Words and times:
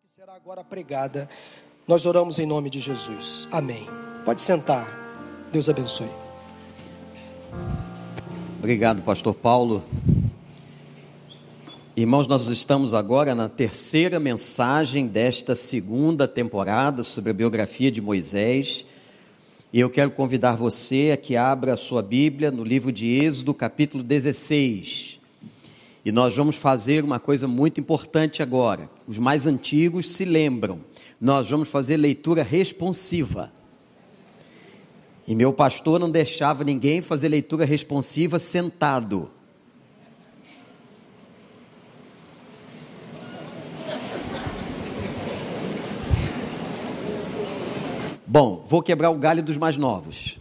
que 0.00 0.10
será 0.10 0.34
agora 0.34 0.62
pregada, 0.62 1.28
nós 1.86 2.06
oramos 2.06 2.38
em 2.38 2.46
nome 2.46 2.70
de 2.70 2.78
Jesus. 2.78 3.48
Amém. 3.50 3.84
Pode 4.24 4.42
sentar. 4.42 4.86
Deus 5.50 5.68
abençoe. 5.68 6.08
Obrigado, 8.58 9.02
pastor 9.02 9.34
Paulo. 9.34 9.82
Irmãos, 11.96 12.28
nós 12.28 12.46
estamos 12.46 12.94
agora 12.94 13.34
na 13.34 13.48
terceira 13.48 14.20
mensagem 14.20 15.08
desta 15.08 15.56
segunda 15.56 16.28
temporada 16.28 17.02
sobre 17.02 17.30
a 17.30 17.34
biografia 17.34 17.90
de 17.90 18.00
Moisés. 18.00 18.86
E 19.72 19.80
eu 19.80 19.90
quero 19.90 20.12
convidar 20.12 20.54
você 20.54 21.10
a 21.12 21.16
que 21.16 21.36
abra 21.36 21.74
a 21.74 21.76
sua 21.76 22.02
Bíblia 22.02 22.52
no 22.52 22.62
livro 22.62 22.92
de 22.92 23.06
Êxodo, 23.06 23.52
capítulo 23.52 24.04
16. 24.04 25.17
E 26.04 26.12
nós 26.12 26.34
vamos 26.34 26.56
fazer 26.56 27.04
uma 27.04 27.18
coisa 27.18 27.46
muito 27.48 27.80
importante 27.80 28.42
agora. 28.42 28.88
Os 29.06 29.18
mais 29.18 29.46
antigos 29.46 30.10
se 30.12 30.24
lembram. 30.24 30.80
Nós 31.20 31.50
vamos 31.50 31.68
fazer 31.68 31.96
leitura 31.96 32.42
responsiva. 32.42 33.52
E 35.26 35.34
meu 35.34 35.52
pastor 35.52 36.00
não 36.00 36.10
deixava 36.10 36.64
ninguém 36.64 37.02
fazer 37.02 37.28
leitura 37.28 37.64
responsiva 37.64 38.38
sentado. 38.38 39.30
Bom, 48.26 48.64
vou 48.68 48.82
quebrar 48.82 49.10
o 49.10 49.18
galho 49.18 49.42
dos 49.42 49.56
mais 49.56 49.76
novos. 49.76 50.38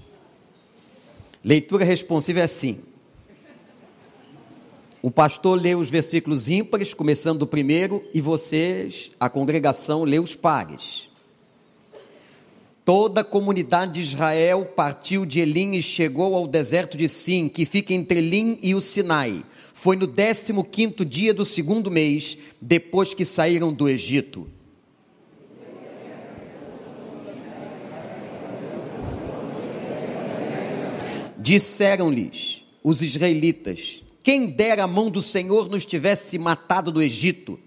Leitura 1.44 1.86
responsiva 1.86 2.42
é 2.42 2.44
assim: 2.44 2.82
o 5.02 5.12
pastor 5.12 5.60
lê 5.62 5.76
os 5.76 5.90
versículos 5.90 6.50
ímpares, 6.50 6.94
começando 6.94 7.40
do 7.40 7.48
primeiro, 7.48 8.04
e 8.14 8.22
vocês, 8.22 9.12
a 9.20 9.30
congregação, 9.30 10.04
lê 10.04 10.20
os 10.20 10.36
pares. 10.36 11.10
Toda 12.84 13.22
a 13.22 13.24
comunidade 13.24 13.94
de 13.94 14.00
Israel 14.00 14.66
partiu 14.76 15.26
de 15.26 15.40
Elim 15.40 15.74
e 15.74 15.82
chegou 15.82 16.34
ao 16.34 16.48
deserto 16.48 16.98
de 16.98 17.08
Sim, 17.10 17.50
que 17.50 17.66
fica 17.66 17.94
entre 17.94 18.20
Elim 18.20 18.58
e 18.62 18.74
o 18.74 18.82
Sinai. 18.82 19.44
Foi 19.74 19.96
no 19.96 20.08
15 20.08 21.06
dia 21.06 21.34
do 21.34 21.46
segundo 21.46 21.92
mês, 21.92 22.38
depois 22.60 23.14
que 23.14 23.26
saíram 23.26 23.74
do 23.74 23.88
Egito. 23.88 24.48
Disseram-lhes 31.38 32.64
os 32.84 33.02
israelitas: 33.02 34.02
quem 34.28 34.48
dera 34.48 34.84
a 34.84 34.88
mão 34.88 35.10
do 35.10 35.22
Senhor 35.22 35.70
nos 35.70 35.86
tivesse 35.86 36.38
matado 36.38 36.92
do 36.92 37.02
Egito. 37.02 37.58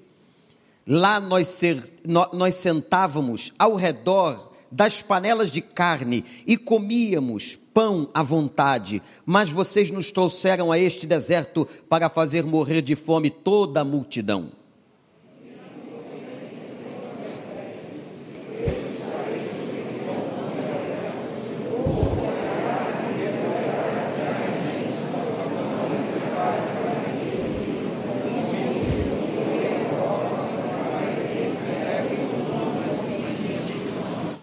Lá 0.86 1.18
nós, 1.18 1.48
ser, 1.48 1.82
nós 2.04 2.54
sentávamos 2.56 3.50
ao 3.58 3.76
redor 3.76 4.52
das 4.70 5.00
panelas 5.00 5.50
de 5.50 5.62
carne 5.62 6.22
e 6.46 6.58
comíamos 6.58 7.58
pão 7.72 8.10
à 8.12 8.22
vontade, 8.22 9.00
mas 9.24 9.48
vocês 9.48 9.90
nos 9.90 10.12
trouxeram 10.12 10.70
a 10.70 10.78
este 10.78 11.06
deserto 11.06 11.66
para 11.88 12.10
fazer 12.10 12.44
morrer 12.44 12.82
de 12.82 12.94
fome 12.94 13.30
toda 13.30 13.80
a 13.80 13.84
multidão. 13.84 14.52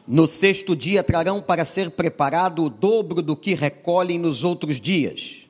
No 0.07 0.25
sexto 0.25 0.73
dia 0.73 1.03
trarão 1.03 1.41
para 1.41 1.65
ser 1.65 1.91
preparado 1.91 2.63
o 2.63 2.69
dobro 2.69 3.21
do 3.21 3.35
que 3.35 3.53
recolhem 3.53 4.17
nos 4.17 4.41
outros 4.41 4.79
dias. 4.79 5.41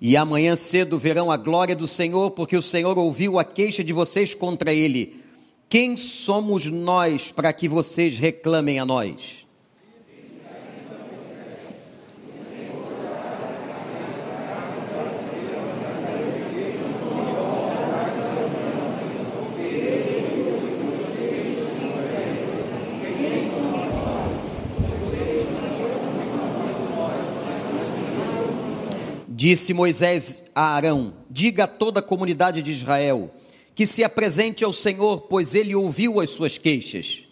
E 0.00 0.16
amanhã 0.16 0.56
cedo 0.56 0.98
verão 0.98 1.30
a 1.30 1.36
glória 1.36 1.76
do 1.76 1.86
Senhor, 1.86 2.32
porque 2.32 2.56
o 2.56 2.62
Senhor 2.62 2.98
ouviu 2.98 3.38
a 3.38 3.44
queixa 3.44 3.84
de 3.84 3.92
vocês 3.92 4.34
contra 4.34 4.72
ele. 4.74 5.22
Quem 5.68 5.96
somos 5.96 6.66
nós 6.66 7.30
para 7.30 7.52
que 7.52 7.68
vocês 7.68 8.18
reclamem 8.18 8.80
a 8.80 8.84
nós? 8.84 9.45
Disse 29.48 29.72
Moisés 29.72 30.42
a 30.56 30.74
Arão: 30.74 31.14
Diga 31.30 31.62
a 31.62 31.66
toda 31.68 32.00
a 32.00 32.02
comunidade 32.02 32.60
de 32.60 32.72
Israel 32.72 33.32
que 33.76 33.86
se 33.86 34.02
apresente 34.02 34.64
ao 34.64 34.72
Senhor, 34.72 35.20
pois 35.28 35.54
ele 35.54 35.72
ouviu 35.72 36.20
as 36.20 36.30
suas 36.30 36.58
queixas. 36.58 37.22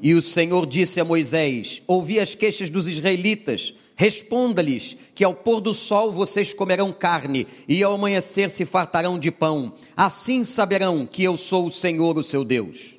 E 0.00 0.14
o 0.14 0.22
Senhor 0.22 0.64
disse 0.64 0.98
a 0.98 1.04
Moisés: 1.04 1.82
Ouvi 1.86 2.18
as 2.18 2.34
queixas 2.34 2.70
dos 2.70 2.86
israelitas 2.86 3.74
Responda-lhes 4.00 4.96
que 5.12 5.24
ao 5.24 5.34
pôr 5.34 5.60
do 5.60 5.74
sol 5.74 6.12
vocês 6.12 6.54
comerão 6.54 6.92
carne 6.92 7.48
e 7.66 7.82
ao 7.82 7.94
amanhecer 7.94 8.48
se 8.48 8.64
fartarão 8.64 9.18
de 9.18 9.32
pão. 9.32 9.74
Assim 9.96 10.44
saberão 10.44 11.04
que 11.04 11.24
eu 11.24 11.36
sou 11.36 11.66
o 11.66 11.70
Senhor, 11.72 12.16
o 12.16 12.22
seu 12.22 12.44
Deus. 12.44 12.96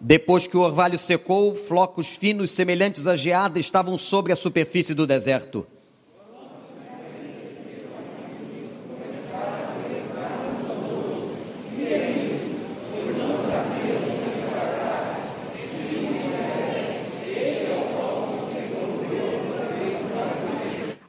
Depois 0.00 0.46
que 0.46 0.56
o 0.56 0.60
orvalho 0.60 0.98
secou, 0.98 1.54
flocos 1.54 2.16
finos 2.16 2.52
semelhantes 2.52 3.06
a 3.06 3.14
geada 3.16 3.60
estavam 3.60 3.98
sobre 3.98 4.32
a 4.32 4.36
superfície 4.36 4.94
do 4.94 5.06
deserto. 5.06 5.66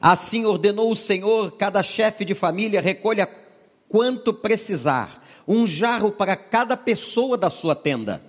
Assim 0.02 0.44
ordenou 0.44 0.90
o 0.90 0.96
Senhor: 0.96 1.52
cada 1.52 1.80
chefe 1.80 2.24
de 2.24 2.34
família 2.34 2.80
recolha 2.80 3.28
quanto 3.88 4.34
precisar, 4.34 5.22
um 5.46 5.64
jarro 5.64 6.10
para 6.10 6.34
cada 6.34 6.76
pessoa 6.76 7.38
da 7.38 7.48
sua 7.48 7.76
tenda. 7.76 8.20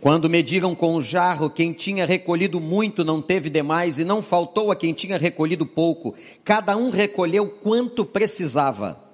Quando 0.00 0.30
mediram 0.30 0.74
com 0.74 0.94
o 0.94 1.02
jarro, 1.02 1.50
quem 1.50 1.72
tinha 1.72 2.06
recolhido 2.06 2.60
muito 2.60 3.04
não 3.04 3.20
teve 3.20 3.50
demais, 3.50 3.98
e 3.98 4.04
não 4.04 4.22
faltou 4.22 4.72
a 4.72 4.76
quem 4.76 4.92
tinha 4.92 5.18
recolhido 5.18 5.66
pouco. 5.66 6.14
Cada 6.44 6.76
um 6.76 6.90
recolheu 6.90 7.46
quanto 7.48 8.04
precisava. 8.04 9.07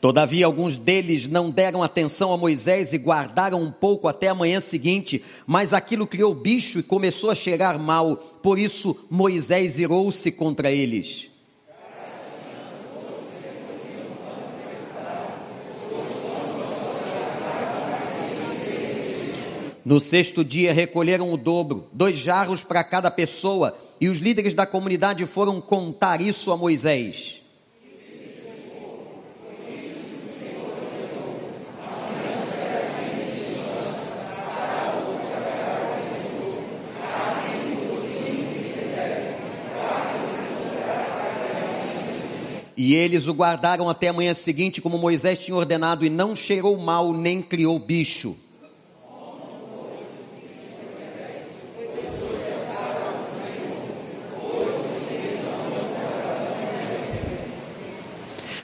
Todavia, 0.00 0.46
alguns 0.46 0.76
deles 0.76 1.26
não 1.26 1.50
deram 1.50 1.82
atenção 1.82 2.32
a 2.32 2.36
Moisés 2.36 2.92
e 2.92 2.98
guardaram 2.98 3.60
um 3.60 3.70
pouco 3.70 4.06
até 4.06 4.28
a 4.28 4.34
manhã 4.34 4.60
seguinte, 4.60 5.24
mas 5.44 5.72
aquilo 5.72 6.06
criou 6.06 6.32
bicho 6.34 6.78
e 6.78 6.84
começou 6.84 7.30
a 7.30 7.34
cheirar 7.34 7.80
mal, 7.80 8.16
por 8.16 8.58
isso 8.58 8.96
Moisés 9.10 9.78
irou-se 9.80 10.30
contra 10.30 10.70
eles. 10.70 11.28
No 19.84 20.00
sexto 20.00 20.44
dia 20.44 20.72
recolheram 20.72 21.32
o 21.32 21.36
dobro, 21.36 21.88
dois 21.92 22.16
jarros 22.16 22.62
para 22.62 22.84
cada 22.84 23.10
pessoa, 23.10 23.76
e 24.00 24.08
os 24.08 24.18
líderes 24.18 24.54
da 24.54 24.66
comunidade 24.66 25.26
foram 25.26 25.60
contar 25.60 26.20
isso 26.20 26.52
a 26.52 26.56
Moisés. 26.56 27.37
E 42.80 42.94
eles 42.94 43.26
o 43.26 43.34
guardaram 43.34 43.90
até 43.90 44.06
a 44.06 44.12
manhã 44.12 44.32
seguinte, 44.32 44.80
como 44.80 44.96
Moisés 44.96 45.40
tinha 45.40 45.56
ordenado, 45.56 46.06
e 46.06 46.08
não 46.08 46.36
cheirou 46.36 46.78
mal, 46.78 47.12
nem 47.12 47.42
criou 47.42 47.76
bicho. 47.76 48.36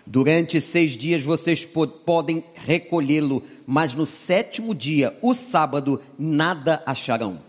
Durante 0.06 0.60
seis 0.60 0.92
dias 0.92 1.24
vocês 1.24 1.66
podem 2.06 2.44
recolhê-lo, 2.54 3.42
mas 3.66 3.94
no 3.94 4.06
sétimo 4.06 4.72
dia, 4.72 5.12
o 5.20 5.34
sábado, 5.34 6.00
nada 6.16 6.80
acharão. 6.86 7.40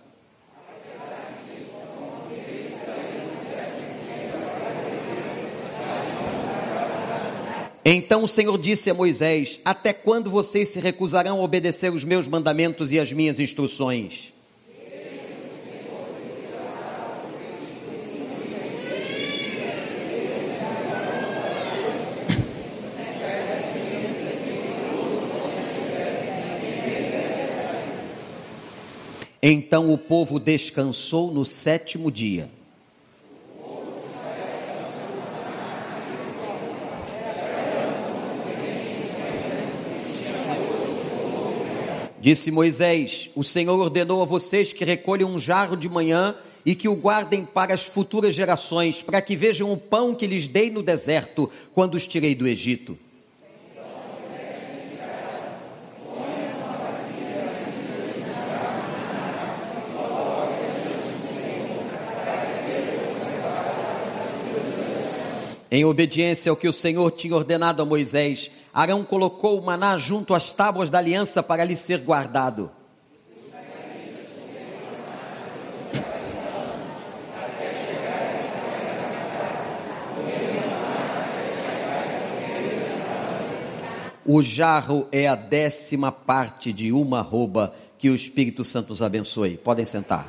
Então 7.87 8.23
o 8.23 8.27
Senhor 8.27 8.57
disse 8.57 8.89
a 8.89 8.95
Moisés: 8.95 9.59
Até 9.63 9.93
quando 9.93 10.31
vocês 10.31 10.69
se 10.69 10.79
recusarão 10.79 11.39
a 11.39 11.43
obedecer 11.43 11.93
os 11.93 12.03
meus 12.03 12.27
mandamentos 12.27 12.91
e 12.91 12.99
as 12.99 13.13
minhas 13.13 13.39
instruções? 13.39 14.33
Então 29.47 29.93
o 29.93 29.97
povo 29.99 30.39
descansou 30.39 31.31
no 31.31 31.45
sétimo 31.45 32.11
dia. 32.11 32.49
Disse 42.25 42.49
Moisés: 42.49 43.29
O 43.35 43.43
Senhor 43.43 43.79
ordenou 43.79 44.19
a 44.19 44.25
vocês 44.25 44.73
que 44.73 44.83
recolham 44.83 45.29
um 45.29 45.37
jarro 45.37 45.77
de 45.77 45.87
manhã 45.87 46.33
e 46.65 46.73
que 46.73 46.89
o 46.89 46.95
guardem 46.95 47.45
para 47.45 47.71
as 47.71 47.85
futuras 47.85 48.33
gerações, 48.33 49.03
para 49.03 49.21
que 49.21 49.35
vejam 49.35 49.71
o 49.71 49.77
pão 49.77 50.15
que 50.15 50.25
lhes 50.25 50.47
dei 50.47 50.71
no 50.71 50.81
deserto, 50.81 51.51
quando 51.71 51.93
os 51.93 52.07
tirei 52.07 52.33
do 52.33 52.47
Egito. 52.47 52.97
Em 65.69 65.85
obediência 65.85 66.49
ao 66.49 66.55
que 66.55 66.67
o 66.67 66.73
Senhor 66.73 67.11
tinha 67.11 67.35
ordenado 67.35 67.83
a 67.83 67.85
Moisés, 67.85 68.49
Arão 68.75 69.05
colocou 69.05 69.57
o 69.57 69.65
maná 69.65 69.95
junto 69.95 70.33
às 70.33 70.51
tábuas 70.51 70.89
da 70.89 70.97
aliança 70.97 71.41
para 71.41 71.63
lhe 71.63 71.77
ser 71.77 71.99
guardado. 71.99 72.69
O 84.25 84.41
jarro 84.41 85.07
é 85.09 85.25
a 85.25 85.35
décima 85.35 86.11
parte 86.11 86.73
de 86.73 86.91
uma 86.91 87.21
rouba 87.21 87.73
que 87.97 88.09
o 88.09 88.15
Espírito 88.15 88.65
Santo 88.65 88.91
os 88.91 89.01
abençoe. 89.01 89.55
Podem 89.55 89.85
sentar. 89.85 90.27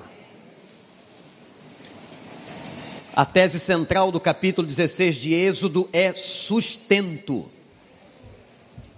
A 3.16 3.24
tese 3.24 3.58
central 3.58 4.12
do 4.12 4.20
capítulo 4.20 4.68
16 4.68 5.16
de 5.16 5.34
Êxodo 5.34 5.88
é 5.92 6.14
sustento. 6.14 7.55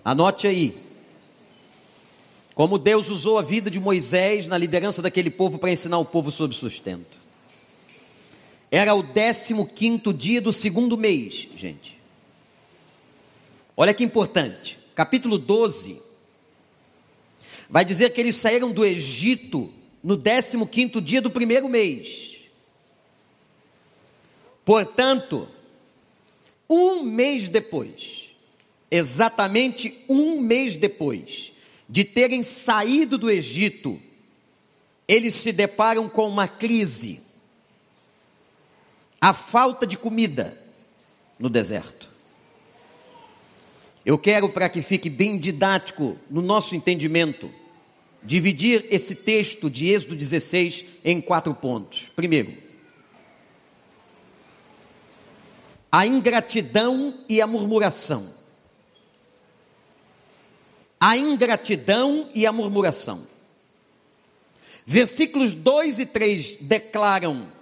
Anote 0.09 0.47
aí. 0.47 0.75
Como 2.55 2.79
Deus 2.79 3.11
usou 3.11 3.39
a 3.39 3.43
vida 3.43 3.71
de 3.71 3.79
Moisés 3.79 4.49
na 4.49 4.57
liderança 4.57 5.03
daquele 5.03 5.29
povo 5.29 5.59
para 5.59 5.71
ensinar 5.71 5.99
o 5.99 6.05
povo 6.07 6.33
sobre 6.33 6.57
sustento. 6.57 7.19
Era 8.71 8.95
o 8.95 9.03
15 9.03 10.11
dia 10.15 10.41
do 10.41 10.51
segundo 10.51 10.97
mês, 10.97 11.47
gente. 11.55 12.01
Olha 13.77 13.93
que 13.93 14.03
importante. 14.03 14.79
Capítulo 14.95 15.37
12 15.37 16.01
vai 17.69 17.85
dizer 17.85 18.09
que 18.09 18.21
eles 18.23 18.37
saíram 18.37 18.73
do 18.73 18.87
Egito 18.87 19.71
no 20.03 20.17
15 20.17 21.03
dia 21.03 21.21
do 21.21 21.31
primeiro 21.31 21.69
mês. 21.69 22.39
Portanto, 24.65 25.47
um 26.67 27.03
mês 27.03 27.47
depois, 27.47 28.28
exatamente 28.91 30.05
um 30.09 30.41
mês 30.41 30.77
depois 30.77 31.53
de 31.89 32.05
terem 32.05 32.43
saído 32.43 33.17
do 33.17 33.31
Egito, 33.31 34.01
eles 35.07 35.35
se 35.35 35.53
deparam 35.53 36.09
com 36.09 36.29
uma 36.29 36.47
crise, 36.47 37.21
a 39.21 39.33
falta 39.33 39.87
de 39.87 39.97
comida 39.97 40.57
no 41.39 41.49
deserto. 41.49 42.09
Eu 44.05 44.19
quero, 44.19 44.49
para 44.49 44.69
que 44.69 44.83
fique 44.83 45.09
bem 45.11 45.39
didático 45.39 46.17
no 46.31 46.43
nosso 46.43 46.75
entendimento, 46.75 47.51
dividir 48.23 48.87
esse 48.91 49.15
texto 49.15 49.71
de 49.71 49.89
Êxodo 49.89 50.17
16 50.17 50.85
em 51.05 51.21
quatro 51.21 51.55
pontos. 51.55 52.11
Primeiro, 52.15 52.55
a 55.91 56.07
ingratidão 56.07 57.19
e 57.29 57.41
a 57.41 57.47
murmuração. 57.47 58.38
A 61.01 61.17
ingratidão 61.17 62.29
e 62.35 62.47
a 62.47 62.53
murmuração. 62.53 63.27
Versículos 64.85 65.53
2 65.53 65.99
e 65.99 66.07
3 66.07 66.57
declaram 66.63 67.53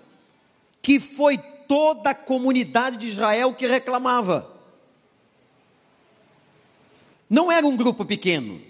que 0.80 1.00
foi 1.00 1.36
toda 1.66 2.10
a 2.10 2.14
comunidade 2.14 2.98
de 2.98 3.08
Israel 3.08 3.54
que 3.54 3.66
reclamava. 3.66 4.48
Não 7.28 7.50
era 7.50 7.66
um 7.66 7.76
grupo 7.76 8.04
pequeno, 8.04 8.62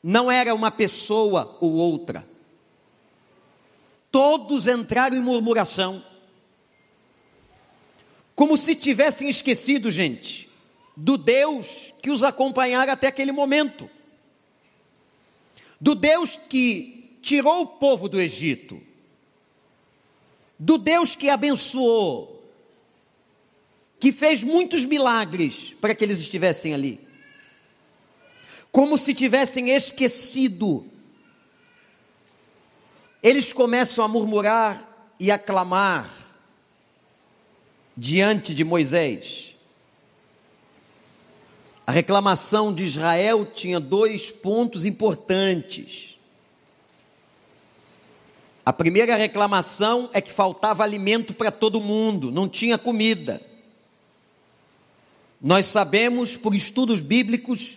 não 0.00 0.30
era 0.30 0.54
uma 0.54 0.70
pessoa 0.70 1.58
ou 1.60 1.72
outra. 1.72 2.24
Todos 4.12 4.68
entraram 4.68 5.16
em 5.16 5.20
murmuração. 5.20 6.04
Como 8.36 8.56
se 8.56 8.74
tivessem 8.74 9.28
esquecido, 9.28 9.90
gente, 9.90 10.48
do 10.96 11.16
Deus 11.16 11.92
que 12.02 12.10
os 12.10 12.22
acompanhara 12.22 12.92
até 12.92 13.06
aquele 13.06 13.32
momento. 13.32 13.88
Do 15.80 15.94
Deus 15.94 16.38
que 16.48 17.18
tirou 17.22 17.62
o 17.62 17.66
povo 17.66 18.08
do 18.08 18.20
Egito. 18.20 18.80
Do 20.58 20.78
Deus 20.78 21.14
que 21.14 21.28
abençoou. 21.28 22.30
Que 23.98 24.12
fez 24.12 24.42
muitos 24.44 24.84
milagres 24.84 25.74
para 25.80 25.94
que 25.94 26.04
eles 26.04 26.18
estivessem 26.18 26.74
ali. 26.74 27.00
Como 28.70 28.98
se 28.98 29.14
tivessem 29.14 29.70
esquecido. 29.70 30.86
Eles 33.22 33.52
começam 33.52 34.04
a 34.04 34.08
murmurar 34.08 35.14
e 35.18 35.30
a 35.30 35.38
clamar 35.38 36.10
diante 37.96 38.54
de 38.54 38.64
Moisés. 38.64 39.51
A 41.92 41.94
reclamação 41.94 42.72
de 42.72 42.84
Israel 42.84 43.44
tinha 43.44 43.78
dois 43.78 44.30
pontos 44.30 44.86
importantes. 44.86 46.18
A 48.64 48.72
primeira 48.72 49.14
reclamação 49.14 50.08
é 50.14 50.22
que 50.22 50.32
faltava 50.32 50.82
alimento 50.82 51.34
para 51.34 51.50
todo 51.50 51.82
mundo, 51.82 52.32
não 52.32 52.48
tinha 52.48 52.78
comida. 52.78 53.42
Nós 55.38 55.66
sabemos 55.66 56.34
por 56.34 56.54
estudos 56.54 57.02
bíblicos 57.02 57.76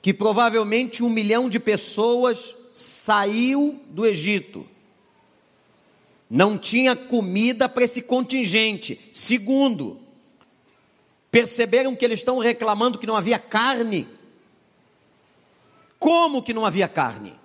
que 0.00 0.14
provavelmente 0.14 1.02
um 1.02 1.10
milhão 1.10 1.48
de 1.48 1.58
pessoas 1.58 2.54
saiu 2.72 3.80
do 3.88 4.06
Egito 4.06 4.64
não 6.30 6.56
tinha 6.56 6.94
comida 6.94 7.68
para 7.68 7.82
esse 7.82 8.00
contingente. 8.00 8.96
Segundo, 9.12 9.98
perceberam 11.30 11.94
que 11.94 12.04
eles 12.04 12.20
estão 12.20 12.38
reclamando 12.38 12.98
que 12.98 13.06
não 13.06 13.16
havia 13.16 13.38
carne. 13.38 14.08
Como 15.98 16.42
que 16.42 16.54
não 16.54 16.66
havia 16.66 16.88
carne? 16.88 17.38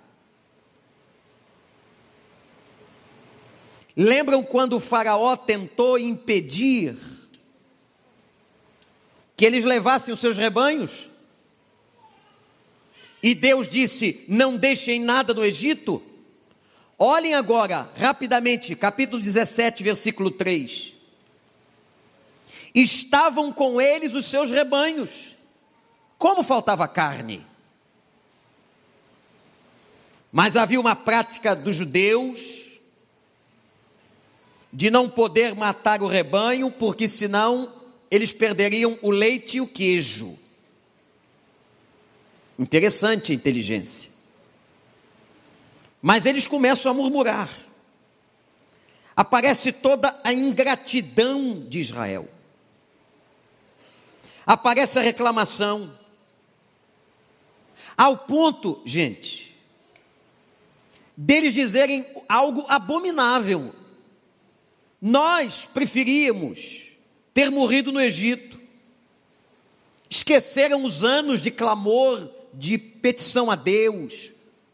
Lembram 3.95 4.43
quando 4.43 4.73
o 4.73 4.79
Faraó 4.79 5.35
tentou 5.37 5.97
impedir 5.97 6.97
que 9.37 9.45
eles 9.45 9.63
levassem 9.63 10.13
os 10.13 10.19
seus 10.19 10.37
rebanhos? 10.37 11.07
E 13.21 13.33
Deus 13.33 13.67
disse: 13.67 14.25
Não 14.27 14.57
deixem 14.57 14.99
nada 14.99 15.33
no 15.33 15.45
Egito. 15.45 16.01
Olhem 16.97 17.33
agora, 17.33 17.89
rapidamente, 17.97 18.75
capítulo 18.75 19.21
17, 19.21 19.83
versículo 19.83 20.31
3. 20.31 20.94
Estavam 22.75 23.53
com 23.53 23.79
eles 23.79 24.13
os 24.13 24.27
seus 24.27 24.51
rebanhos. 24.51 25.33
Como 26.17 26.43
faltava 26.43 26.87
carne? 26.87 27.45
Mas 30.31 30.57
havia 30.57 30.79
uma 30.79 30.95
prática 30.95 31.55
dos 31.55 31.77
judeus 31.77 32.65
de 34.73 34.91
não 34.91 35.09
poder 35.09 35.55
matar 35.55 36.03
o 36.03 36.07
rebanho, 36.07 36.69
porque 36.69 37.07
senão 37.07 37.73
eles 38.11 38.33
perderiam 38.33 38.99
o 39.01 39.09
leite 39.09 39.55
e 39.55 39.61
o 39.61 39.67
queijo. 39.67 40.37
Interessante 42.59 43.31
a 43.31 43.35
inteligência. 43.35 44.11
Mas 46.01 46.25
eles 46.25 46.45
começam 46.45 46.91
a 46.91 46.93
murmurar. 46.93 47.49
Aparece 49.15 49.71
toda 49.71 50.19
a 50.21 50.33
ingratidão 50.33 51.65
de 51.69 51.79
Israel. 51.79 52.34
Aparece 54.45 54.99
a 54.99 55.01
reclamação. 55.01 55.91
Ao 57.97 58.17
ponto, 58.17 58.81
gente, 58.85 59.55
deles 61.15 61.53
dizerem 61.53 62.05
algo 62.27 62.65
abominável. 62.67 63.73
Nós 65.01 65.65
preferíamos 65.65 66.91
ter 67.33 67.49
morrido 67.49 67.91
no 67.91 68.01
Egito. 68.01 68.59
Esqueceram 70.09 70.83
os 70.83 71.03
anos 71.03 71.41
de 71.41 71.51
clamor, 71.51 72.29
de 72.53 72.77
petição 72.77 73.51
a 73.51 73.55
Deus, 73.55 74.31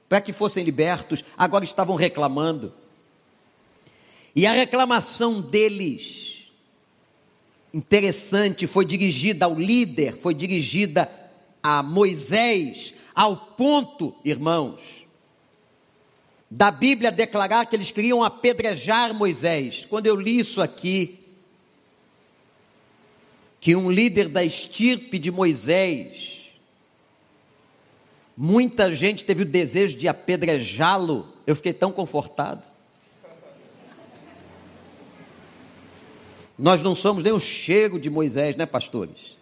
para 0.07 0.21
que 0.21 0.33
fossem 0.33 0.63
libertos, 0.63 1.23
agora 1.37 1.63
estavam 1.63 1.95
reclamando. 1.95 2.73
E 4.35 4.45
a 4.45 4.51
reclamação 4.51 5.41
deles, 5.41 6.40
interessante, 7.73 8.67
foi 8.67 8.85
dirigida 8.85 9.45
ao 9.45 9.55
líder, 9.55 10.15
foi 10.15 10.33
dirigida 10.33 11.09
a 11.63 11.81
Moisés, 11.81 12.93
ao 13.13 13.37
ponto, 13.37 14.15
irmãos, 14.25 15.05
da 16.49 16.69
Bíblia 16.69 17.11
declarar 17.11 17.65
que 17.65 17.75
eles 17.75 17.91
queriam 17.91 18.23
apedrejar 18.23 19.13
Moisés. 19.13 19.85
Quando 19.85 20.07
eu 20.07 20.15
li 20.15 20.39
isso 20.39 20.61
aqui, 20.61 21.19
que 23.61 23.75
um 23.75 23.91
líder 23.91 24.27
da 24.27 24.43
estirpe 24.43 25.17
de 25.17 25.31
Moisés, 25.31 26.51
muita 28.35 28.93
gente 28.93 29.23
teve 29.23 29.43
o 29.43 29.45
desejo 29.45 29.97
de 29.97 30.07
apedrejá-lo, 30.07 31.31
eu 31.45 31.55
fiquei 31.55 31.71
tão 31.71 31.91
confortado. 31.91 32.70
Nós 36.61 36.83
não 36.83 36.95
somos 36.95 37.23
nem 37.23 37.33
o 37.33 37.39
cheiro 37.39 37.99
de 37.99 38.07
Moisés, 38.07 38.55
né, 38.55 38.67
pastores? 38.67 39.35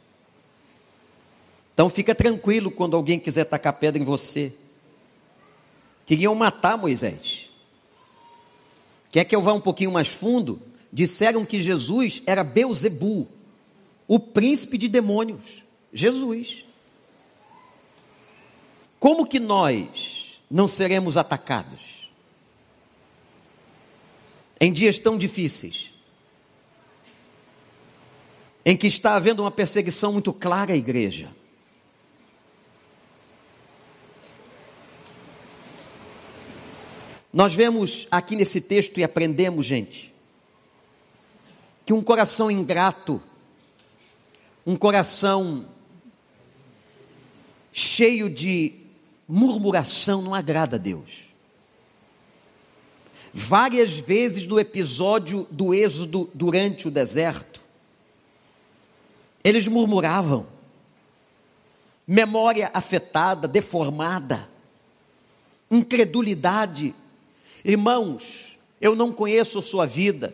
Então 1.73 1.89
fica 1.89 2.15
tranquilo 2.15 2.71
quando 2.71 2.95
alguém 2.95 3.19
quiser 3.19 3.43
tacar 3.43 3.73
pedra 3.73 4.01
em 4.01 4.05
você. 4.05 4.53
Queriam 6.05 6.33
matar 6.33 6.77
Moisés. 6.77 7.49
Quer 9.11 9.25
que 9.25 9.35
eu 9.35 9.41
vá 9.41 9.51
um 9.51 9.59
pouquinho 9.59 9.91
mais 9.91 10.07
fundo? 10.07 10.61
Disseram 10.93 11.43
que 11.43 11.61
Jesus 11.61 12.23
era 12.25 12.41
Beuzebu, 12.41 13.27
o 14.07 14.17
príncipe 14.17 14.77
de 14.77 14.87
demônios. 14.87 15.61
Jesus. 15.91 16.63
Como 18.97 19.27
que 19.27 19.41
nós 19.41 20.39
não 20.49 20.69
seremos 20.69 21.17
atacados? 21.17 22.09
Em 24.57 24.71
dias 24.71 24.97
tão 24.97 25.17
difíceis 25.17 25.98
em 28.69 28.77
que 28.77 28.85
está 28.85 29.15
havendo 29.15 29.41
uma 29.41 29.49
perseguição 29.49 30.13
muito 30.13 30.31
clara 30.31 30.73
à 30.73 30.77
igreja. 30.77 31.27
Nós 37.33 37.55
vemos 37.55 38.07
aqui 38.11 38.35
nesse 38.35 38.61
texto 38.61 38.99
e 38.99 39.03
aprendemos, 39.03 39.65
gente, 39.65 40.13
que 41.83 41.91
um 41.91 42.03
coração 42.03 42.51
ingrato, 42.51 43.19
um 44.63 44.75
coração 44.75 45.65
cheio 47.73 48.29
de 48.29 48.75
murmuração 49.27 50.21
não 50.21 50.35
agrada 50.35 50.75
a 50.75 50.79
Deus. 50.79 51.21
Várias 53.33 53.93
vezes 53.93 54.45
no 54.45 54.59
episódio 54.59 55.47
do 55.49 55.73
Êxodo 55.73 56.29
durante 56.35 56.87
o 56.87 56.91
deserto, 56.91 57.48
eles 59.43 59.67
murmuravam, 59.67 60.45
memória 62.05 62.69
afetada, 62.73 63.47
deformada, 63.47 64.47
incredulidade. 65.69 66.93
Irmãos, 67.63 68.57
eu 68.81 68.95
não 68.95 69.11
conheço 69.11 69.59
a 69.59 69.61
sua 69.61 69.85
vida, 69.85 70.33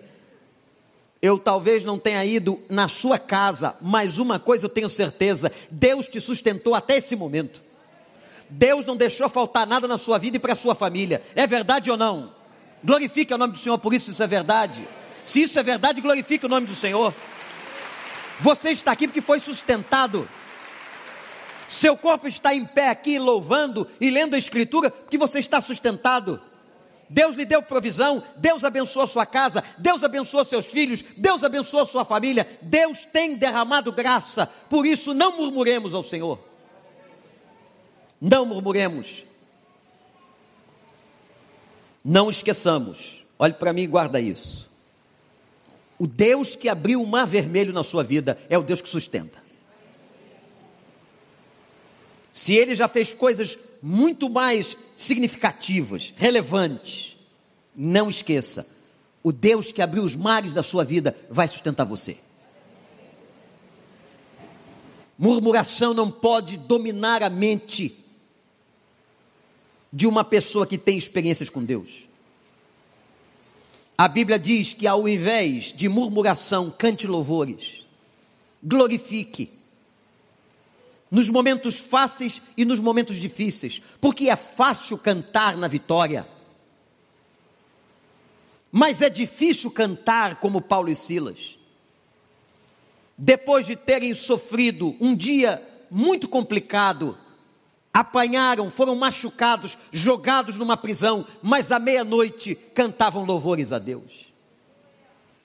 eu 1.21 1.39
talvez 1.39 1.83
não 1.83 1.97
tenha 1.97 2.23
ido 2.23 2.59
na 2.69 2.87
sua 2.87 3.17
casa, 3.17 3.75
mas 3.81 4.17
uma 4.17 4.39
coisa 4.39 4.65
eu 4.65 4.69
tenho 4.69 4.89
certeza: 4.89 5.51
Deus 5.69 6.07
te 6.07 6.19
sustentou 6.21 6.75
até 6.75 6.97
esse 6.97 7.15
momento. 7.15 7.61
Deus 8.49 8.85
não 8.85 8.95
deixou 8.95 9.27
faltar 9.27 9.65
nada 9.65 9.87
na 9.87 9.97
sua 9.97 10.17
vida 10.17 10.37
e 10.37 10.39
para 10.39 10.53
a 10.53 10.55
sua 10.55 10.75
família. 10.75 11.21
É 11.35 11.47
verdade 11.47 11.89
ou 11.89 11.97
não? 11.97 12.31
Glorifique 12.83 13.33
o 13.33 13.37
nome 13.37 13.53
do 13.53 13.59
Senhor 13.59 13.77
por 13.79 13.93
isso, 13.93 14.11
isso 14.11 14.21
é 14.21 14.27
verdade. 14.27 14.87
Se 15.25 15.41
isso 15.41 15.57
é 15.57 15.63
verdade, 15.63 15.99
glorifique 16.01 16.45
o 16.45 16.49
nome 16.49 16.67
do 16.67 16.75
Senhor. 16.75 17.11
Você 18.39 18.71
está 18.71 18.91
aqui 18.91 19.07
porque 19.07 19.21
foi 19.21 19.39
sustentado. 19.39 20.27
Seu 21.67 21.97
corpo 21.97 22.27
está 22.27 22.53
em 22.53 22.65
pé 22.65 22.89
aqui, 22.89 23.17
louvando 23.17 23.89
e 23.99 24.09
lendo 24.09 24.35
a 24.35 24.37
Escritura, 24.37 24.91
porque 24.91 25.17
você 25.17 25.39
está 25.39 25.61
sustentado. 25.61 26.39
Deus 27.09 27.35
lhe 27.35 27.45
deu 27.45 27.61
provisão, 27.61 28.23
Deus 28.37 28.63
abençoou 28.63 29.07
sua 29.07 29.25
casa, 29.25 29.63
Deus 29.77 30.03
abençoou 30.03 30.43
seus 30.43 30.65
filhos, 30.65 31.03
Deus 31.15 31.43
abençoou 31.43 31.85
sua 31.85 32.03
família, 32.03 32.47
Deus 32.61 33.05
tem 33.05 33.35
derramado 33.35 33.91
graça, 33.91 34.47
por 34.69 34.85
isso 34.85 35.13
não 35.13 35.37
murmuremos 35.37 35.93
ao 35.93 36.03
Senhor. 36.03 36.39
Não 38.19 38.45
murmuremos. 38.45 39.23
Não 42.03 42.29
esqueçamos, 42.29 43.23
olhe 43.37 43.53
para 43.53 43.73
mim 43.73 43.83
e 43.83 43.87
guarda 43.87 44.19
isso. 44.19 44.69
O 45.97 46.05
Deus 46.05 46.55
que 46.55 46.67
abriu 46.67 47.01
o 47.01 47.07
mar 47.07 47.25
vermelho 47.25 47.71
na 47.71 47.83
sua 47.83 48.03
vida 48.03 48.37
é 48.49 48.57
o 48.57 48.63
Deus 48.63 48.81
que 48.81 48.89
sustenta. 48.89 49.43
Se 52.31 52.53
ele 52.53 52.75
já 52.75 52.87
fez 52.87 53.13
coisas 53.13 53.57
muito 53.81 54.29
mais 54.29 54.75
significativas, 54.93 56.13
relevantes, 56.17 57.17
não 57.73 58.09
esqueça: 58.09 58.67
o 59.23 59.31
Deus 59.31 59.71
que 59.71 59.81
abriu 59.81 60.03
os 60.03 60.15
mares 60.15 60.51
da 60.51 60.61
sua 60.61 60.83
vida 60.83 61.15
vai 61.29 61.47
sustentar 61.47 61.85
você. 61.85 62.17
Murmuração 65.17 65.93
não 65.93 66.11
pode 66.11 66.57
dominar 66.57 67.23
a 67.23 67.29
mente 67.29 68.03
de 69.91 70.05
uma 70.05 70.25
pessoa 70.25 70.67
que 70.67 70.77
tem 70.77 70.97
experiências 70.97 71.49
com 71.49 71.63
Deus. 71.63 72.05
A 73.97 74.07
Bíblia 74.07 74.37
diz 74.37 74.73
que 74.73 74.87
ao 74.87 75.07
invés 75.07 75.71
de 75.71 75.87
murmuração, 75.87 76.69
cante 76.69 77.07
louvores, 77.07 77.85
glorifique, 78.61 79.51
nos 81.09 81.29
momentos 81.29 81.77
fáceis 81.77 82.41
e 82.57 82.65
nos 82.65 82.79
momentos 82.79 83.15
difíceis, 83.17 83.81
porque 84.01 84.29
é 84.29 84.35
fácil 84.35 84.97
cantar 84.97 85.55
na 85.55 85.67
vitória, 85.67 86.27
mas 88.69 89.01
é 89.01 89.09
difícil 89.09 89.71
cantar 89.71 90.41
como 90.41 90.61
Paulo 90.61 90.89
e 90.89 90.95
Silas. 90.95 91.57
Depois 93.17 93.65
de 93.65 93.77
terem 93.77 94.13
sofrido 94.13 94.93
um 94.99 95.15
dia 95.15 95.65
muito 95.89 96.27
complicado, 96.27 97.17
apanharam, 97.95 98.69
foram 98.69 98.93
machucados, 98.93 99.77
jogados 99.89 100.57
numa 100.57 100.75
prisão, 100.75 101.25
mas 101.41 101.71
à 101.71 101.79
meia-noite 101.79 102.53
cantavam 102.73 103.23
louvores 103.23 103.71
a 103.71 103.79
Deus. 103.79 104.25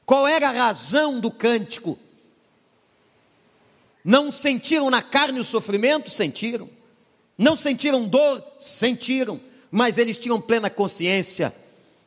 Qual 0.05 0.27
era 0.27 0.49
a 0.49 0.53
razão 0.53 1.21
do 1.21 1.31
cântico? 1.31 1.97
Não 4.05 4.33
sentiram 4.33 4.91
na 4.91 5.01
carne 5.01 5.39
o 5.39 5.45
sofrimento? 5.45 6.11
Sentiram. 6.11 6.69
Não 7.39 7.55
sentiram 7.55 8.09
dor? 8.09 8.43
Sentiram. 8.59 9.41
Mas 9.71 9.97
eles 9.97 10.19
tinham 10.19 10.41
plena 10.41 10.69
consciência 10.69 11.55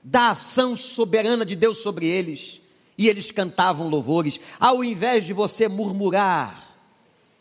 da 0.04 0.32
ação 0.32 0.76
soberana 0.76 1.46
de 1.46 1.56
Deus 1.56 1.78
sobre 1.78 2.06
eles. 2.06 2.60
E 2.98 3.08
eles 3.08 3.32
cantavam 3.32 3.88
louvores. 3.88 4.42
Ao 4.60 4.84
invés 4.84 5.24
de 5.24 5.32
você 5.32 5.70
murmurar, 5.70 6.73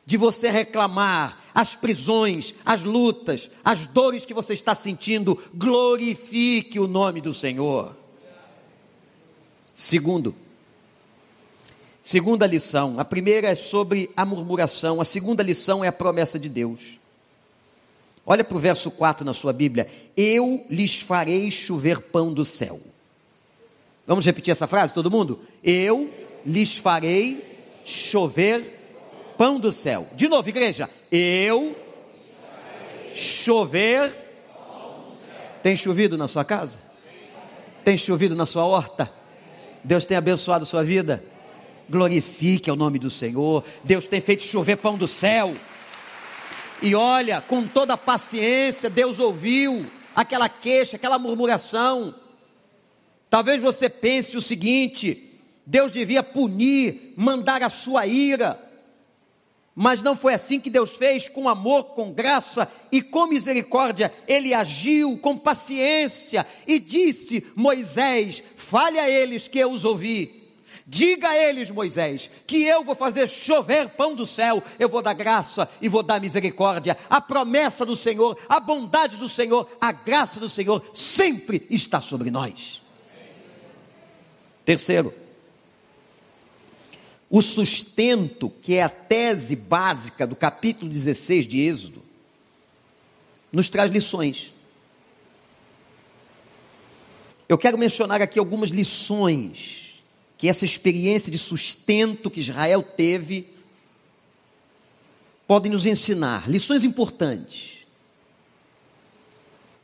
de 0.04 0.16
você 0.16 0.50
reclamar 0.50 1.40
as 1.54 1.75
prisões, 1.75 2.54
as 2.64 2.82
lutas, 2.82 3.50
as 3.64 3.87
dores 3.87 4.25
que 4.25 4.35
você 4.35 4.54
está 4.54 4.75
sentindo, 4.75 5.38
glorifique 5.54 6.80
o 6.80 6.88
nome 6.88 7.21
do 7.21 7.32
Senhor. 7.32 7.97
Segundo, 9.75 10.35
Segunda 12.02 12.49
lição. 12.49 12.99
A 12.99 13.04
primeira 13.04 13.47
é 13.47 13.54
sobre 13.54 14.11
a 14.16 14.26
murmuração. 14.26 15.00
A 15.00 15.04
segunda 15.04 15.40
lição 15.40 15.85
é 15.85 15.88
a 15.88 15.92
promessa 15.92 16.37
de 16.37 16.49
Deus. 16.49 16.99
Olha 18.26 18.42
para 18.42 18.56
o 18.56 18.61
verso 18.61 18.90
4 18.90 19.25
na 19.25 19.32
sua 19.32 19.52
Bíblia. 19.52 19.88
Eu 20.16 20.66
lhes 20.68 21.00
farei 21.00 21.49
chover 21.52 22.00
pão 22.00 22.35
do 22.35 22.44
céu. 22.44 22.80
Vamos 24.04 24.26
repetir 24.26 24.50
essa 24.50 24.66
frase, 24.66 24.92
todo 24.92 25.12
mundo? 25.12 25.40
Eu 25.62 26.12
lhes 26.44 26.76
farei 26.76 27.40
chover 27.85 28.81
pão 29.42 29.58
do 29.58 29.72
céu. 29.72 30.06
De 30.14 30.28
novo, 30.28 30.49
igreja. 30.49 30.88
Eu 31.11 31.76
chover. 33.12 34.14
Tem 35.64 35.75
chovido 35.75 36.16
na 36.16 36.28
sua 36.28 36.44
casa? 36.44 36.78
Tem 37.82 37.99
chovido 37.99 38.37
na 38.37 38.46
sua 38.46 38.64
horta? 38.64 39.12
Deus 39.82 40.04
tem 40.04 40.16
abençoado 40.16 40.64
sua 40.64 40.84
vida? 40.84 41.25
Glorifique 41.90 42.70
o 42.70 42.76
nome 42.76 43.00
do 43.00 43.11
Senhor. 43.11 43.64
Deus 43.82 44.06
tem 44.06 44.20
feito 44.20 44.44
chover 44.44 44.76
pão 44.76 44.96
do 44.96 45.08
céu. 45.08 45.56
E 46.80 46.94
olha, 46.94 47.40
com 47.40 47.66
toda 47.66 47.96
paciência, 47.96 48.88
Deus 48.88 49.18
ouviu 49.18 49.84
aquela 50.14 50.49
queixa, 50.49 50.94
aquela 50.94 51.18
murmuração. 51.18 52.14
Talvez 53.28 53.61
você 53.61 53.90
pense 53.90 54.37
o 54.37 54.40
seguinte: 54.40 55.37
Deus 55.66 55.90
devia 55.90 56.22
punir, 56.22 57.12
mandar 57.16 57.61
a 57.64 57.70
sua 57.70 58.06
ira. 58.06 58.70
Mas 59.74 60.02
não 60.02 60.14
foi 60.14 60.34
assim 60.34 60.60
que 60.60 60.68
Deus 60.68 60.96
fez, 60.96 61.28
com 61.28 61.48
amor, 61.48 61.94
com 61.94 62.12
graça 62.12 62.70
e 62.90 63.00
com 63.00 63.26
misericórdia. 63.26 64.12
Ele 64.28 64.52
agiu 64.52 65.16
com 65.18 65.38
paciência 65.38 66.46
e 66.66 66.78
disse: 66.78 67.46
Moisés, 67.56 68.42
fale 68.56 68.98
a 68.98 69.08
eles 69.08 69.48
que 69.48 69.58
eu 69.58 69.70
os 69.72 69.84
ouvi. 69.84 70.42
Diga 70.86 71.28
a 71.30 71.36
eles, 71.36 71.70
Moisés, 71.70 72.28
que 72.46 72.64
eu 72.64 72.84
vou 72.84 72.94
fazer 72.94 73.26
chover 73.28 73.90
pão 73.90 74.14
do 74.14 74.26
céu, 74.26 74.62
eu 74.78 74.88
vou 74.88 75.00
dar 75.00 75.14
graça 75.14 75.68
e 75.80 75.88
vou 75.88 76.02
dar 76.02 76.20
misericórdia. 76.20 76.98
A 77.08 77.20
promessa 77.20 77.86
do 77.86 77.96
Senhor, 77.96 78.36
a 78.48 78.60
bondade 78.60 79.16
do 79.16 79.28
Senhor, 79.28 79.70
a 79.80 79.92
graça 79.92 80.38
do 80.38 80.48
Senhor 80.48 80.84
sempre 80.92 81.66
está 81.70 82.00
sobre 82.00 82.30
nós. 82.30 82.82
Terceiro, 84.64 85.14
o 87.34 87.40
sustento, 87.40 88.50
que 88.60 88.74
é 88.74 88.82
a 88.82 88.90
tese 88.90 89.56
básica 89.56 90.26
do 90.26 90.36
capítulo 90.36 90.92
16 90.92 91.46
de 91.46 91.60
Êxodo, 91.60 92.02
nos 93.50 93.70
traz 93.70 93.90
lições. 93.90 94.52
Eu 97.48 97.56
quero 97.56 97.78
mencionar 97.78 98.20
aqui 98.20 98.38
algumas 98.38 98.68
lições 98.68 99.94
que 100.36 100.46
essa 100.46 100.66
experiência 100.66 101.32
de 101.32 101.38
sustento 101.38 102.30
que 102.30 102.40
Israel 102.40 102.82
teve 102.82 103.48
podem 105.46 105.72
nos 105.72 105.86
ensinar 105.86 106.50
lições 106.50 106.84
importantes. 106.84 107.78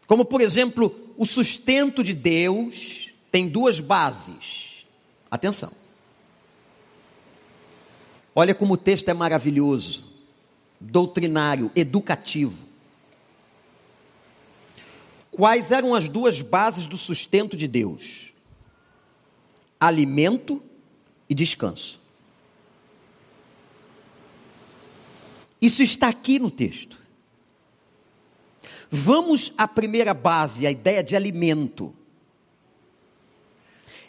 Como, 0.07 0.23
por 0.23 0.43
exemplo, 0.43 0.95
o 1.17 1.25
sustento 1.25 2.05
de 2.05 2.12
Deus 2.12 3.09
tem 3.33 3.49
duas 3.49 3.81
bases. 3.81 4.87
Atenção. 5.31 5.88
Olha 8.35 8.55
como 8.55 8.75
o 8.75 8.79
texto 8.79 9.09
é 9.09 9.15
maravilhoso, 9.15 10.05
doutrinário, 10.81 11.71
educativo. 11.75 12.67
Quais 15.31 15.71
eram 15.71 15.95
as 15.95 16.09
duas 16.09 16.41
bases 16.41 16.87
do 16.87 16.97
sustento 16.97 17.57
de 17.57 17.69
Deus? 17.69 18.29
alimento 19.79 20.62
e 21.29 21.35
descanso. 21.35 22.01
Isso 25.61 25.83
está 25.83 26.09
aqui 26.09 26.38
no 26.38 26.51
texto. 26.51 26.99
Vamos 28.91 29.53
à 29.59 29.69
primeira 29.69 30.14
base, 30.14 30.67
a 30.67 30.71
ideia 30.71 31.03
de 31.03 31.14
alimento. 31.14 31.95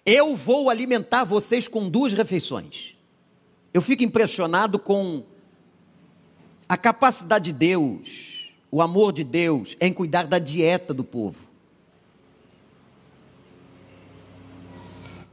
Eu 0.06 0.36
vou 0.36 0.70
alimentar 0.70 1.24
vocês 1.24 1.68
com 1.68 1.90
duas 1.90 2.14
refeições. 2.14 2.96
Eu 3.74 3.82
fico 3.82 4.04
impressionado 4.04 4.80
com 4.80 5.24
a 6.68 6.76
capacidade 6.76 7.52
de 7.52 7.58
Deus, 7.58 8.54
o 8.72 8.82
amor 8.82 9.14
de 9.14 9.24
Deus 9.24 9.76
em 9.80 9.94
cuidar 9.94 10.26
da 10.28 10.40
dieta 10.40 10.94
do 10.94 11.04
povo. 11.04 11.50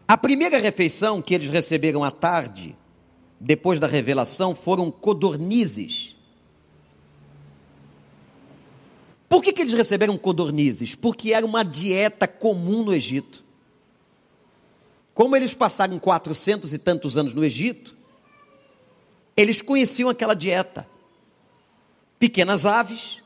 A 0.09 0.17
primeira 0.17 0.59
refeição 0.59 1.21
que 1.21 1.35
eles 1.35 1.51
receberam 1.51 2.05
à 2.05 2.11
tarde, 2.11 2.77
depois 3.41 3.81
da 3.81 3.87
revelação, 3.87 4.55
foram 4.55 4.91
codornizes. 4.91 6.15
Por 9.29 9.43
que, 9.43 9.53
que 9.53 9.63
eles 9.63 9.73
receberam 9.73 10.17
codornizes? 10.17 10.95
Porque 10.95 11.33
era 11.33 11.45
uma 11.45 11.65
dieta 11.65 12.29
comum 12.29 12.85
no 12.85 12.95
Egito. 12.95 13.43
Como 15.13 15.35
eles 15.35 15.55
passaram 15.55 15.99
quatrocentos 15.99 16.73
e 16.73 16.79
tantos 16.79 17.17
anos 17.17 17.35
no 17.35 17.45
Egito, 17.45 17.96
eles 19.37 19.61
conheciam 19.61 20.09
aquela 20.09 20.35
dieta. 20.35 20.89
Pequenas 22.19 22.65
aves, 22.65 23.23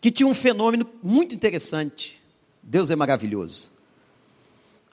que 0.00 0.10
tinham 0.10 0.30
um 0.30 0.34
fenômeno 0.34 0.88
muito 1.02 1.34
interessante. 1.34 2.22
Deus 2.62 2.90
é 2.90 2.96
maravilhoso. 2.96 3.70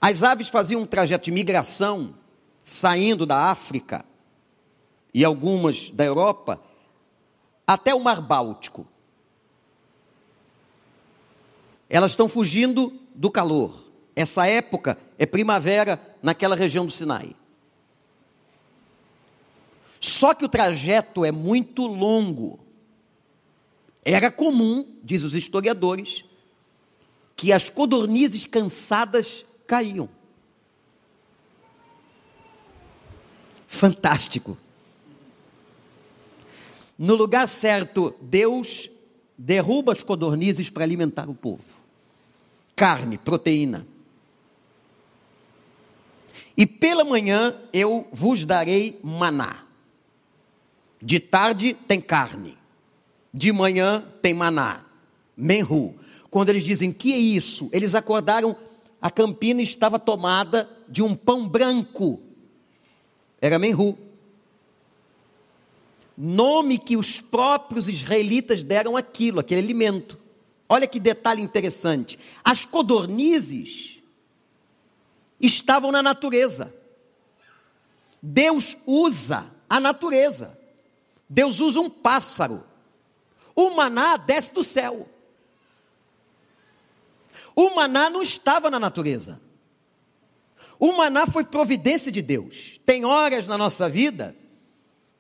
As 0.01 0.23
aves 0.23 0.49
faziam 0.49 0.81
um 0.81 0.85
trajeto 0.85 1.25
de 1.25 1.31
migração, 1.31 2.13
saindo 2.61 3.25
da 3.25 3.49
África 3.49 4.05
e 5.13 5.23
algumas 5.23 5.89
da 5.89 6.03
Europa, 6.03 6.61
até 7.65 7.95
o 7.95 7.99
Mar 7.99 8.21
Báltico. 8.21 8.85
Elas 11.89 12.11
estão 12.11 12.27
fugindo 12.27 12.91
do 13.13 13.31
calor. 13.31 13.85
Essa 14.15 14.45
época 14.45 14.97
é 15.17 15.25
primavera 15.25 15.99
naquela 16.21 16.55
região 16.55 16.85
do 16.85 16.91
Sinai. 16.91 17.35
Só 19.99 20.33
que 20.33 20.45
o 20.45 20.49
trajeto 20.49 21.25
é 21.25 21.31
muito 21.31 21.87
longo. 21.87 22.59
Era 24.03 24.29
comum, 24.29 24.85
diz 25.03 25.23
os 25.23 25.33
historiadores, 25.33 26.23
que 27.35 27.51
as 27.51 27.69
codornizes 27.69 28.45
cansadas 28.45 29.45
caíam. 29.67 30.09
Fantástico. 33.67 34.57
No 36.97 37.15
lugar 37.15 37.47
certo, 37.47 38.15
Deus 38.21 38.89
derruba 39.37 39.91
as 39.91 40.01
codornizes 40.01 40.69
para 40.69 40.83
alimentar 40.83 41.29
o 41.29 41.35
povo. 41.35 41.63
Carne, 42.75 43.17
proteína. 43.17 43.85
E 46.55 46.65
pela 46.65 47.03
manhã 47.03 47.59
eu 47.73 48.07
vos 48.13 48.45
darei 48.45 48.97
maná. 49.03 49.64
De 51.05 51.19
tarde 51.19 51.75
tem 51.87 52.01
carne. 52.01 52.57
De 53.31 53.51
manhã 53.51 54.03
tem 54.23 54.33
maná. 54.33 54.83
Menru. 55.37 55.93
Quando 56.31 56.49
eles 56.49 56.63
dizem 56.63 56.91
que 56.91 57.13
é 57.13 57.17
isso, 57.17 57.69
eles 57.71 57.93
acordaram 57.93 58.57
a 58.99 59.11
campina 59.11 59.61
estava 59.61 59.99
tomada 59.99 60.67
de 60.89 61.03
um 61.03 61.15
pão 61.15 61.47
branco. 61.47 62.19
Era 63.39 63.59
menru. 63.59 63.95
Nome 66.17 66.79
que 66.79 66.97
os 66.97 67.21
próprios 67.21 67.87
israelitas 67.87 68.63
deram 68.63 68.97
aquilo, 68.97 69.39
aquele 69.39 69.61
alimento. 69.61 70.17
Olha 70.67 70.87
que 70.87 70.99
detalhe 70.99 71.39
interessante. 71.39 72.17
As 72.43 72.65
codornizes 72.65 74.01
estavam 75.39 75.91
na 75.91 76.01
natureza. 76.01 76.73
Deus 78.19 78.75
usa 78.87 79.45
a 79.69 79.79
natureza. 79.79 80.64
Deus 81.29 81.59
usa 81.59 81.79
um 81.79 81.89
pássaro. 81.89 82.63
O 83.55 83.71
maná 83.71 84.17
desce 84.17 84.53
do 84.53 84.63
céu. 84.63 85.07
O 87.55 87.73
maná 87.73 88.09
não 88.09 88.21
estava 88.21 88.69
na 88.69 88.79
natureza. 88.79 89.39
O 90.77 90.91
maná 90.91 91.25
foi 91.25 91.43
providência 91.43 92.11
de 92.11 92.21
Deus. 92.21 92.79
Tem 92.85 93.05
horas 93.05 93.47
na 93.47 93.57
nossa 93.57 93.87
vida 93.87 94.35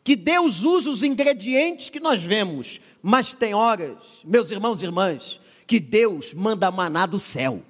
que 0.03 0.15
Deus 0.15 0.61
usa 0.61 0.89
os 0.91 1.01
ingredientes 1.01 1.89
que 1.89 1.99
nós 1.99 2.21
vemos, 2.21 2.79
mas 3.01 3.33
tem 3.33 3.55
horas, 3.55 3.97
meus 4.23 4.51
irmãos 4.51 4.79
e 4.79 4.85
irmãs, 4.85 5.39
que 5.65 5.79
Deus 5.79 6.31
manda 6.31 6.69
maná 6.69 7.07
do 7.07 7.17
céu. 7.17 7.63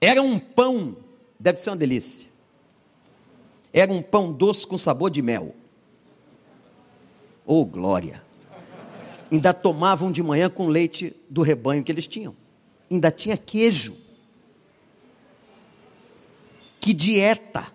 Era 0.00 0.20
um 0.20 0.40
pão, 0.40 0.96
deve 1.38 1.60
ser 1.60 1.70
uma 1.70 1.76
delícia. 1.76 2.26
Era 3.72 3.92
um 3.92 4.02
pão 4.02 4.32
doce 4.32 4.66
com 4.66 4.76
sabor 4.76 5.10
de 5.10 5.22
mel. 5.22 5.54
Oh, 7.44 7.64
glória! 7.64 8.22
ainda 9.32 9.54
tomavam 9.54 10.12
de 10.12 10.22
manhã 10.22 10.50
com 10.50 10.66
leite 10.66 11.16
do 11.30 11.40
rebanho 11.40 11.82
que 11.82 11.90
eles 11.90 12.06
tinham. 12.06 12.36
Ainda 12.90 13.10
tinha 13.10 13.34
queijo. 13.34 13.96
Que 16.78 16.92
dieta! 16.92 17.72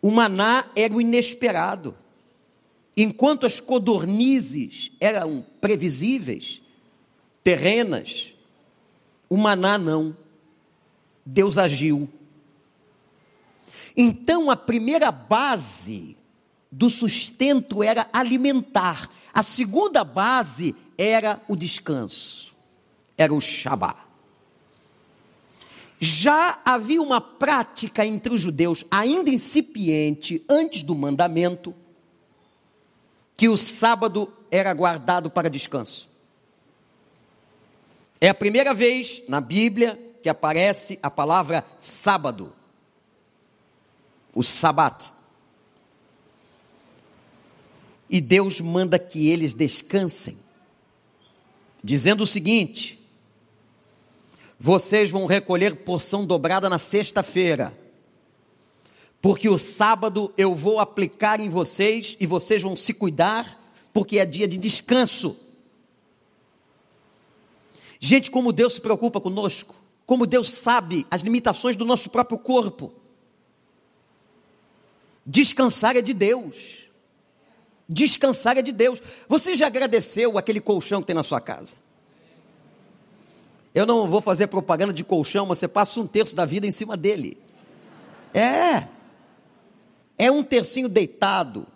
O 0.00 0.10
maná 0.10 0.70
era 0.76 0.94
o 0.94 1.00
inesperado. 1.00 1.96
Enquanto 2.96 3.44
as 3.44 3.58
codornizes 3.58 4.92
eram 5.00 5.44
previsíveis, 5.60 6.62
terrenas, 7.42 8.34
o 9.28 9.36
maná 9.36 9.76
não. 9.76 10.16
Deus 11.26 11.58
agiu. 11.58 12.08
Então 13.96 14.50
a 14.50 14.56
primeira 14.56 15.10
base 15.10 16.16
do 16.70 16.90
sustento 16.90 17.82
era 17.82 18.08
alimentar. 18.12 19.08
A 19.32 19.42
segunda 19.42 20.02
base 20.02 20.74
era 20.98 21.40
o 21.48 21.54
descanso. 21.54 22.54
Era 23.16 23.32
o 23.32 23.40
Shabat. 23.40 24.04
Já 26.00 26.60
havia 26.64 27.00
uma 27.00 27.20
prática 27.20 28.04
entre 28.04 28.34
os 28.34 28.40
judeus, 28.40 28.84
ainda 28.90 29.30
incipiente, 29.30 30.44
antes 30.48 30.82
do 30.82 30.94
mandamento, 30.94 31.74
que 33.36 33.48
o 33.48 33.56
sábado 33.56 34.32
era 34.50 34.72
guardado 34.74 35.30
para 35.30 35.48
descanso. 35.48 36.08
É 38.20 38.28
a 38.28 38.34
primeira 38.34 38.74
vez 38.74 39.22
na 39.28 39.40
Bíblia 39.40 39.98
que 40.22 40.28
aparece 40.28 40.98
a 41.02 41.10
palavra 41.10 41.64
sábado. 41.78 42.52
O 44.34 44.42
sabat. 44.42 45.12
E 48.10 48.20
Deus 48.20 48.60
manda 48.60 48.98
que 48.98 49.28
eles 49.28 49.54
descansem, 49.54 50.36
dizendo 51.82 52.24
o 52.24 52.26
seguinte: 52.26 52.98
vocês 54.58 55.10
vão 55.10 55.26
recolher 55.26 55.76
porção 55.84 56.26
dobrada 56.26 56.68
na 56.68 56.78
sexta-feira, 56.78 57.76
porque 59.20 59.48
o 59.48 59.58
sábado 59.58 60.32
eu 60.36 60.54
vou 60.54 60.80
aplicar 60.80 61.40
em 61.40 61.48
vocês 61.48 62.16
e 62.20 62.26
vocês 62.26 62.62
vão 62.62 62.76
se 62.76 62.92
cuidar, 62.92 63.60
porque 63.92 64.18
é 64.18 64.26
dia 64.26 64.46
de 64.46 64.58
descanso. 64.58 65.36
Gente, 67.98 68.30
como 68.30 68.52
Deus 68.52 68.74
se 68.74 68.80
preocupa 68.80 69.20
conosco, 69.20 69.74
como 70.04 70.26
Deus 70.26 70.50
sabe 70.50 71.06
as 71.10 71.22
limitações 71.22 71.74
do 71.74 71.84
nosso 71.84 72.10
próprio 72.10 72.38
corpo. 72.38 72.92
Descansar 75.26 75.96
é 75.96 76.02
de 76.02 76.12
Deus. 76.12 76.88
Descansar 77.88 78.56
é 78.56 78.62
de 78.62 78.72
Deus. 78.72 79.02
Você 79.28 79.54
já 79.54 79.66
agradeceu 79.66 80.36
aquele 80.38 80.60
colchão 80.60 81.00
que 81.00 81.06
tem 81.06 81.16
na 81.16 81.22
sua 81.22 81.40
casa? 81.40 81.76
Eu 83.74 83.86
não 83.86 84.08
vou 84.08 84.20
fazer 84.20 84.46
propaganda 84.46 84.92
de 84.92 85.02
colchão, 85.02 85.46
mas 85.46 85.58
você 85.58 85.68
passa 85.68 85.98
um 85.98 86.06
terço 86.06 86.34
da 86.34 86.44
vida 86.44 86.66
em 86.66 86.72
cima 86.72 86.96
dele. 86.96 87.38
É. 88.32 88.86
É 90.16 90.30
um 90.30 90.44
tercinho 90.44 90.88
deitado. 90.88 91.66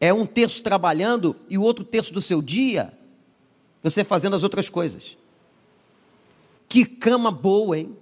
É 0.00 0.12
um 0.12 0.24
terço 0.24 0.62
trabalhando 0.62 1.36
e 1.48 1.58
o 1.58 1.62
outro 1.62 1.84
terço 1.84 2.12
do 2.12 2.22
seu 2.22 2.40
dia 2.40 2.92
você 3.82 4.04
fazendo 4.04 4.36
as 4.36 4.42
outras 4.42 4.68
coisas. 4.68 5.16
Que 6.68 6.84
cama 6.84 7.30
boa, 7.30 7.78
hein? 7.78 7.96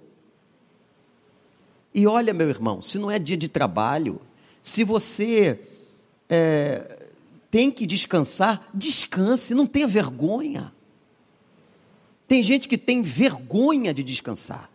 E 1.93 2.05
olha, 2.05 2.33
meu 2.33 2.49
irmão, 2.49 2.81
se 2.81 2.97
não 2.97 3.09
é 3.09 3.17
dia 3.17 3.37
de 3.37 3.47
trabalho, 3.47 4.21
se 4.61 4.83
você 4.83 5.59
é, 6.29 7.07
tem 7.49 7.71
que 7.71 7.85
descansar, 7.85 8.69
descanse, 8.73 9.53
não 9.53 9.65
tenha 9.65 9.87
vergonha. 9.87 10.71
Tem 12.27 12.43
gente 12.43 12.67
que 12.67 12.77
tem 12.77 13.01
vergonha 13.01 13.91
de 13.91 14.03
descansar, 14.03 14.69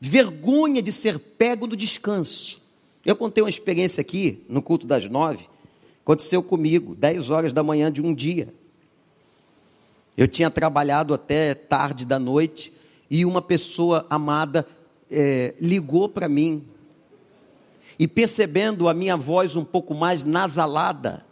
vergonha 0.00 0.80
de 0.80 0.92
ser 0.92 1.18
pego 1.18 1.66
no 1.66 1.74
descanso. 1.74 2.62
Eu 3.04 3.16
contei 3.16 3.42
uma 3.42 3.50
experiência 3.50 4.00
aqui 4.00 4.44
no 4.48 4.62
culto 4.62 4.86
das 4.86 5.08
nove, 5.08 5.48
aconteceu 6.02 6.42
comigo, 6.42 6.94
dez 6.94 7.28
horas 7.28 7.52
da 7.52 7.62
manhã 7.62 7.90
de 7.90 8.00
um 8.00 8.14
dia. 8.14 8.54
Eu 10.16 10.28
tinha 10.28 10.50
trabalhado 10.50 11.12
até 11.12 11.54
tarde 11.54 12.04
da 12.06 12.18
noite 12.18 12.72
e 13.10 13.24
uma 13.24 13.42
pessoa 13.42 14.06
amada 14.08 14.66
é, 15.10 15.54
ligou 15.60 16.08
para 16.08 16.28
mim. 16.28 16.66
E 17.98 18.06
percebendo 18.06 18.88
a 18.88 18.94
minha 18.94 19.16
voz 19.16 19.56
um 19.56 19.64
pouco 19.64 19.94
mais 19.94 20.24
nasalada, 20.24 21.24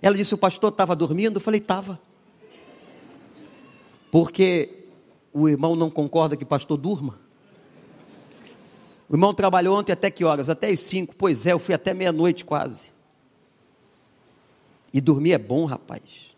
ela 0.00 0.16
disse: 0.16 0.34
O 0.34 0.38
pastor 0.38 0.70
estava 0.70 0.96
dormindo? 0.96 1.36
Eu 1.36 1.40
falei: 1.40 1.60
Estava. 1.60 2.00
Porque 4.10 4.84
o 5.32 5.48
irmão 5.48 5.74
não 5.74 5.90
concorda 5.90 6.36
que 6.36 6.44
o 6.44 6.46
pastor 6.46 6.76
durma? 6.76 7.18
O 9.08 9.14
irmão 9.14 9.34
trabalhou 9.34 9.78
ontem 9.78 9.92
até 9.92 10.10
que 10.10 10.24
horas? 10.24 10.48
Até 10.48 10.70
as 10.70 10.80
cinco. 10.80 11.14
Pois 11.16 11.46
é, 11.46 11.52
eu 11.52 11.58
fui 11.58 11.74
até 11.74 11.92
meia-noite 11.92 12.44
quase. 12.44 12.92
E 14.92 15.00
dormir 15.00 15.32
é 15.32 15.38
bom, 15.38 15.64
rapaz. 15.64 16.34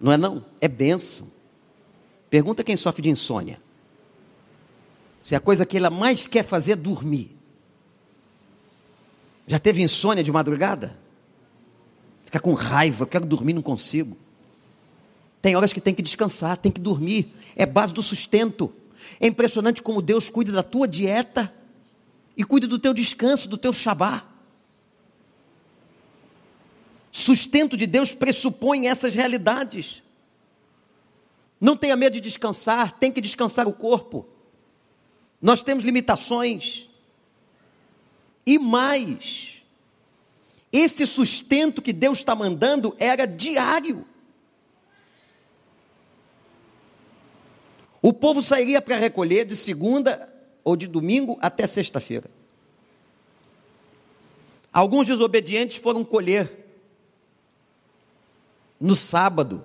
Não 0.00 0.12
é 0.12 0.16
não? 0.16 0.44
É 0.60 0.68
benção. 0.68 1.26
Pergunta 2.30 2.62
quem 2.62 2.76
sofre 2.76 3.02
de 3.02 3.10
insônia. 3.10 3.60
Se 5.24 5.34
a 5.34 5.40
coisa 5.40 5.64
que 5.64 5.78
ela 5.78 5.88
mais 5.88 6.26
quer 6.26 6.44
fazer 6.44 6.72
é 6.72 6.76
dormir. 6.76 7.34
Já 9.46 9.58
teve 9.58 9.80
insônia 9.80 10.22
de 10.22 10.30
madrugada? 10.30 10.98
Fica 12.26 12.38
com 12.38 12.52
raiva, 12.52 13.06
quero 13.06 13.24
dormir, 13.24 13.54
não 13.54 13.62
consigo. 13.62 14.18
Tem 15.40 15.56
horas 15.56 15.72
que 15.72 15.80
tem 15.80 15.94
que 15.94 16.02
descansar, 16.02 16.58
tem 16.58 16.70
que 16.70 16.78
dormir. 16.78 17.34
É 17.56 17.64
base 17.64 17.94
do 17.94 18.02
sustento. 18.02 18.70
É 19.18 19.26
impressionante 19.26 19.80
como 19.82 20.02
Deus 20.02 20.28
cuida 20.28 20.52
da 20.52 20.62
tua 20.62 20.86
dieta 20.86 21.50
e 22.36 22.44
cuida 22.44 22.68
do 22.68 22.78
teu 22.78 22.92
descanso, 22.92 23.48
do 23.48 23.56
teu 23.56 23.72
Shabá. 23.72 24.24
Sustento 27.10 27.78
de 27.78 27.86
Deus 27.86 28.12
pressupõe 28.12 28.88
essas 28.88 29.14
realidades. 29.14 30.02
Não 31.58 31.78
tenha 31.78 31.96
medo 31.96 32.12
de 32.12 32.20
descansar, 32.20 32.92
tem 32.98 33.10
que 33.10 33.22
descansar 33.22 33.66
o 33.66 33.72
corpo. 33.72 34.33
Nós 35.44 35.62
temos 35.62 35.84
limitações. 35.84 36.88
E 38.46 38.58
mais, 38.58 39.62
esse 40.72 41.06
sustento 41.06 41.82
que 41.82 41.92
Deus 41.92 42.16
está 42.16 42.34
mandando 42.34 42.96
era 42.98 43.26
diário. 43.26 44.06
O 48.00 48.10
povo 48.10 48.42
sairia 48.42 48.80
para 48.80 48.96
recolher 48.96 49.44
de 49.44 49.54
segunda 49.54 50.32
ou 50.64 50.76
de 50.76 50.86
domingo 50.86 51.38
até 51.42 51.66
sexta-feira. 51.66 52.30
Alguns 54.72 55.06
desobedientes 55.06 55.76
foram 55.76 56.02
colher 56.02 56.50
no 58.80 58.96
sábado, 58.96 59.62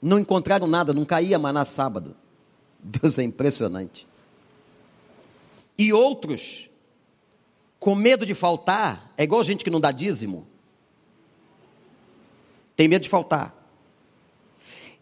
não 0.00 0.18
encontraram 0.18 0.66
nada, 0.66 0.92
não 0.92 1.06
caía 1.06 1.38
maná 1.38 1.64
sábado. 1.64 2.14
Deus 2.78 3.18
é 3.18 3.22
impressionante. 3.22 4.06
E 5.78 5.92
outros, 5.92 6.68
com 7.78 7.94
medo 7.94 8.24
de 8.24 8.34
faltar, 8.34 9.12
é 9.16 9.24
igual 9.24 9.44
gente 9.44 9.64
que 9.64 9.70
não 9.70 9.80
dá 9.80 9.92
dízimo. 9.92 10.46
Tem 12.74 12.88
medo 12.88 13.02
de 13.02 13.08
faltar. 13.08 13.54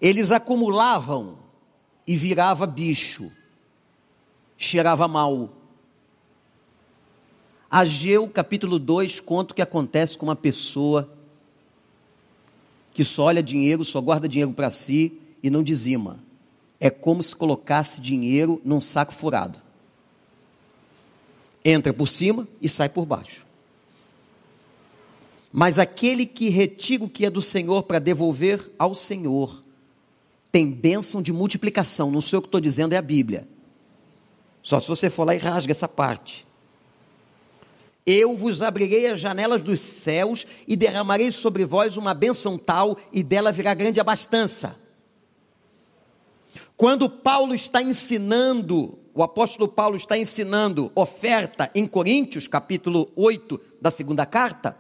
Eles 0.01 0.31
acumulavam 0.31 1.39
e 2.07 2.17
virava 2.17 2.67
bicho, 2.67 3.31
cheirava 4.57 5.09
mal. 5.09 5.51
Ageu 7.71 8.29
capítulo 8.29 8.79
2 8.79 9.19
conta 9.21 9.53
o 9.53 9.55
que 9.57 9.63
acontece 9.63 10.17
com 10.17 10.27
uma 10.27 10.37
pessoa 10.37 11.11
que 12.93 13.05
só 13.05 13.25
olha 13.25 13.43
dinheiro, 13.43 13.85
só 13.85 14.01
guarda 14.01 14.29
dinheiro 14.29 14.53
para 14.53 14.71
si 14.71 15.21
e 15.43 15.51
não 15.51 15.63
dizima. 15.63 16.21
É 16.79 16.89
como 16.91 17.23
se 17.23 17.35
colocasse 17.35 18.01
dinheiro 18.01 18.61
num 18.65 18.81
saco 18.81 19.13
furado. 19.13 19.63
Entra 21.64 21.92
por 21.92 22.07
cima 22.07 22.46
e 22.61 22.68
sai 22.68 22.88
por 22.88 23.07
baixo. 23.07 23.44
Mas 25.50 25.79
aquele 25.79 26.27
que 26.27 26.48
retira 26.48 27.05
o 27.05 27.09
que 27.09 27.24
é 27.24 27.31
do 27.31 27.40
Senhor 27.40 27.85
para 27.85 27.98
devolver 27.98 28.72
ao 28.79 28.94
Senhor, 28.94 29.62
tem 30.50 30.70
bênção 30.70 31.22
de 31.22 31.33
multiplicação. 31.33 32.11
Não 32.11 32.20
sei 32.20 32.38
o 32.38 32.42
que 32.42 32.48
estou 32.48 32.61
dizendo, 32.61 32.92
é 32.92 32.96
a 32.96 33.03
Bíblia. 33.03 33.48
Só 34.62 34.81
se 34.81 34.88
você 34.88 35.09
for 35.09 35.24
lá 35.24 35.35
e 35.35 35.38
rasga 35.38 35.70
essa 35.70 35.88
parte. 35.88 36.46
Eu 38.07 38.37
vos 38.37 38.62
abrirei 38.62 39.07
as 39.07 39.20
janelas 39.20 39.62
dos 39.62 39.81
céus 39.81 40.46
e 40.68 40.77
derramarei 40.77 41.33
sobre 41.33 41.64
vós 41.64 41.96
uma 41.96 42.12
bênção 42.12 42.59
tal, 42.59 42.98
e 43.12 43.22
dela 43.22 43.50
virá 43.50 43.72
grande 43.74 43.98
abastança. 43.98 44.77
Quando 46.77 47.09
Paulo 47.09 47.55
está 47.55 47.81
ensinando, 47.81 48.99
o 49.15 49.23
apóstolo 49.23 49.69
Paulo 49.69 49.97
está 49.97 50.19
ensinando 50.19 50.91
oferta 50.95 51.71
em 51.73 51.87
Coríntios, 51.87 52.49
capítulo 52.49 53.13
8 53.15 53.61
da 53.81 53.93
segunda 53.93 54.27
carta, 54.27 54.77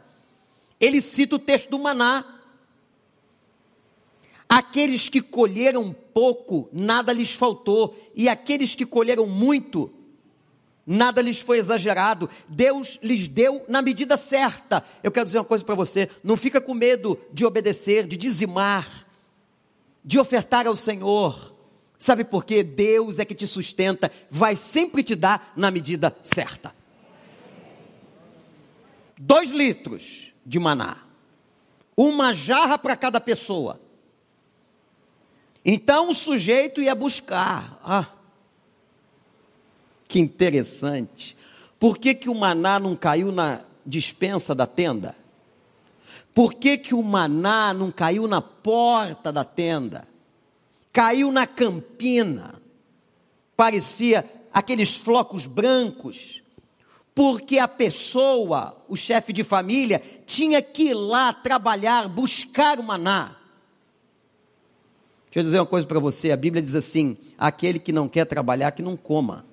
ele 0.80 1.00
cita 1.00 1.36
o 1.36 1.38
texto 1.38 1.70
do 1.70 1.78
maná. 1.78 2.24
Aqueles 4.48 5.08
que 5.08 5.22
colheram 5.22 5.94
pouco, 6.12 6.68
nada 6.72 7.12
lhes 7.12 7.32
faltou, 7.32 7.96
e 8.14 8.28
aqueles 8.28 8.74
que 8.74 8.84
colheram 8.84 9.26
muito, 9.26 9.88
nada 10.84 11.22
lhes 11.22 11.40
foi 11.40 11.58
exagerado. 11.58 12.28
Deus 12.48 12.98
lhes 13.04 13.28
deu 13.28 13.64
na 13.68 13.80
medida 13.80 14.16
certa. 14.16 14.84
Eu 15.00 15.12
quero 15.12 15.26
dizer 15.26 15.38
uma 15.38 15.44
coisa 15.44 15.64
para 15.64 15.76
você: 15.76 16.10
não 16.24 16.36
fica 16.36 16.60
com 16.60 16.74
medo 16.74 17.16
de 17.32 17.46
obedecer, 17.46 18.04
de 18.04 18.16
dizimar, 18.16 19.06
de 20.04 20.18
ofertar 20.18 20.66
ao 20.66 20.74
Senhor. 20.74 21.53
Sabe 22.04 22.22
por 22.22 22.44
quê? 22.44 22.62
Deus 22.62 23.18
é 23.18 23.24
que 23.24 23.34
te 23.34 23.46
sustenta, 23.46 24.12
vai 24.30 24.56
sempre 24.56 25.02
te 25.02 25.14
dar 25.16 25.54
na 25.56 25.70
medida 25.70 26.14
certa. 26.22 26.74
Dois 29.16 29.48
litros 29.48 30.34
de 30.44 30.58
maná, 30.58 30.98
uma 31.96 32.34
jarra 32.34 32.76
para 32.76 32.94
cada 32.94 33.22
pessoa. 33.22 33.80
Então 35.64 36.10
o 36.10 36.14
sujeito 36.14 36.82
ia 36.82 36.94
buscar. 36.94 37.80
Ah, 37.82 38.10
que 40.06 40.20
interessante. 40.20 41.34
Por 41.78 41.96
que, 41.96 42.14
que 42.14 42.28
o 42.28 42.34
maná 42.34 42.78
não 42.78 42.94
caiu 42.94 43.32
na 43.32 43.62
dispensa 43.86 44.54
da 44.54 44.66
tenda? 44.66 45.16
Por 46.34 46.52
que, 46.52 46.76
que 46.76 46.94
o 46.94 47.02
maná 47.02 47.72
não 47.72 47.90
caiu 47.90 48.28
na 48.28 48.42
porta 48.42 49.32
da 49.32 49.42
tenda? 49.42 50.12
Caiu 50.94 51.32
na 51.32 51.44
campina. 51.44 52.62
Parecia 53.56 54.24
aqueles 54.52 54.94
flocos 54.96 55.44
brancos. 55.48 56.40
Porque 57.12 57.58
a 57.58 57.66
pessoa, 57.66 58.76
o 58.88 58.94
chefe 58.94 59.32
de 59.32 59.42
família, 59.42 60.00
tinha 60.24 60.62
que 60.62 60.84
ir 60.84 60.94
lá 60.94 61.32
trabalhar, 61.32 62.08
buscar 62.08 62.78
o 62.78 62.82
maná. 62.84 63.36
Deixa 65.26 65.40
eu 65.40 65.42
dizer 65.42 65.58
uma 65.58 65.66
coisa 65.66 65.84
para 65.84 65.98
você: 65.98 66.30
a 66.30 66.36
Bíblia 66.36 66.62
diz 66.62 66.76
assim: 66.76 67.16
aquele 67.36 67.80
que 67.80 67.92
não 67.92 68.08
quer 68.08 68.24
trabalhar, 68.24 68.70
que 68.70 68.82
não 68.82 68.96
coma. 68.96 69.44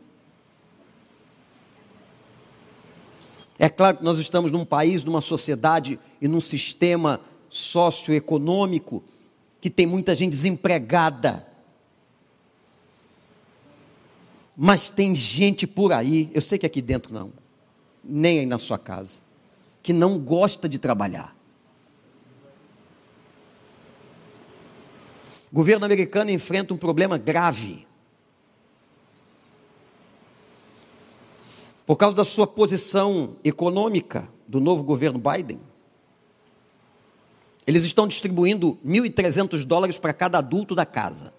É 3.58 3.68
claro 3.68 3.98
que 3.98 4.04
nós 4.04 4.20
estamos 4.20 4.52
num 4.52 4.66
país, 4.66 5.04
numa 5.04 5.22
sociedade 5.22 6.00
e 6.22 6.28
num 6.28 6.42
sistema 6.42 7.20
socioeconômico 7.50 9.04
que 9.62 9.70
tem 9.70 9.86
muita 9.86 10.16
gente 10.16 10.32
desempregada. 10.32 11.48
Mas 14.58 14.90
tem 14.90 15.16
gente 15.16 15.68
por 15.68 15.94
aí, 15.94 16.30
eu 16.34 16.42
sei 16.42 16.58
que 16.58 16.66
aqui 16.66 16.82
dentro 16.82 17.14
não, 17.14 17.32
nem 18.04 18.40
aí 18.40 18.46
na 18.46 18.58
sua 18.58 18.78
casa, 18.78 19.20
que 19.84 19.94
não 19.94 20.20
gosta 20.20 20.68
de 20.68 20.80
trabalhar. 20.80 21.36
O 25.52 25.56
governo 25.56 25.86
americano 25.86 26.32
enfrenta 26.32 26.74
um 26.74 26.78
problema 26.78 27.18
grave. 27.18 27.86
Por 31.86 31.98
causa 31.98 32.16
da 32.16 32.26
sua 32.26 32.48
posição 32.48 33.36
econômica 33.44 34.28
do 34.48 34.60
novo 34.60 34.84
governo 34.84 35.20
Biden, 35.20 35.60
eles 37.72 37.86
estão 37.86 38.06
distribuindo 38.06 38.78
1.300 38.86 39.64
dólares 39.64 39.98
para 39.98 40.12
cada 40.12 40.40
adulto 40.40 40.76
da 40.76 40.86
casa. 40.86 41.34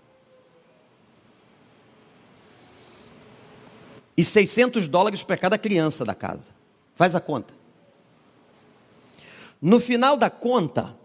E 4.16 4.24
600 4.24 4.88
dólares 4.88 5.22
para 5.22 5.36
cada 5.36 5.58
criança 5.58 6.06
da 6.06 6.14
casa. 6.14 6.52
Faz 6.94 7.14
a 7.14 7.20
conta. 7.20 7.52
No 9.60 9.78
final 9.78 10.16
da 10.16 10.30
conta, 10.30 10.96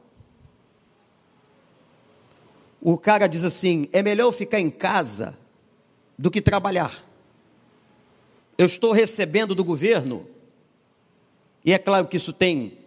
o 2.81 2.97
cara 2.97 3.27
diz 3.27 3.43
assim: 3.43 3.89
é 3.91 4.01
melhor 4.01 4.31
ficar 4.31 4.61
em 4.61 4.69
casa 4.69 5.37
do 6.17 6.31
que 6.31 6.41
trabalhar. 6.41 7.03
Eu 8.57 8.65
estou 8.65 8.93
recebendo 8.93 9.53
do 9.53 9.63
governo, 9.65 10.25
e 11.65 11.73
é 11.73 11.77
claro 11.77 12.07
que 12.07 12.15
isso 12.15 12.31
tem 12.31 12.86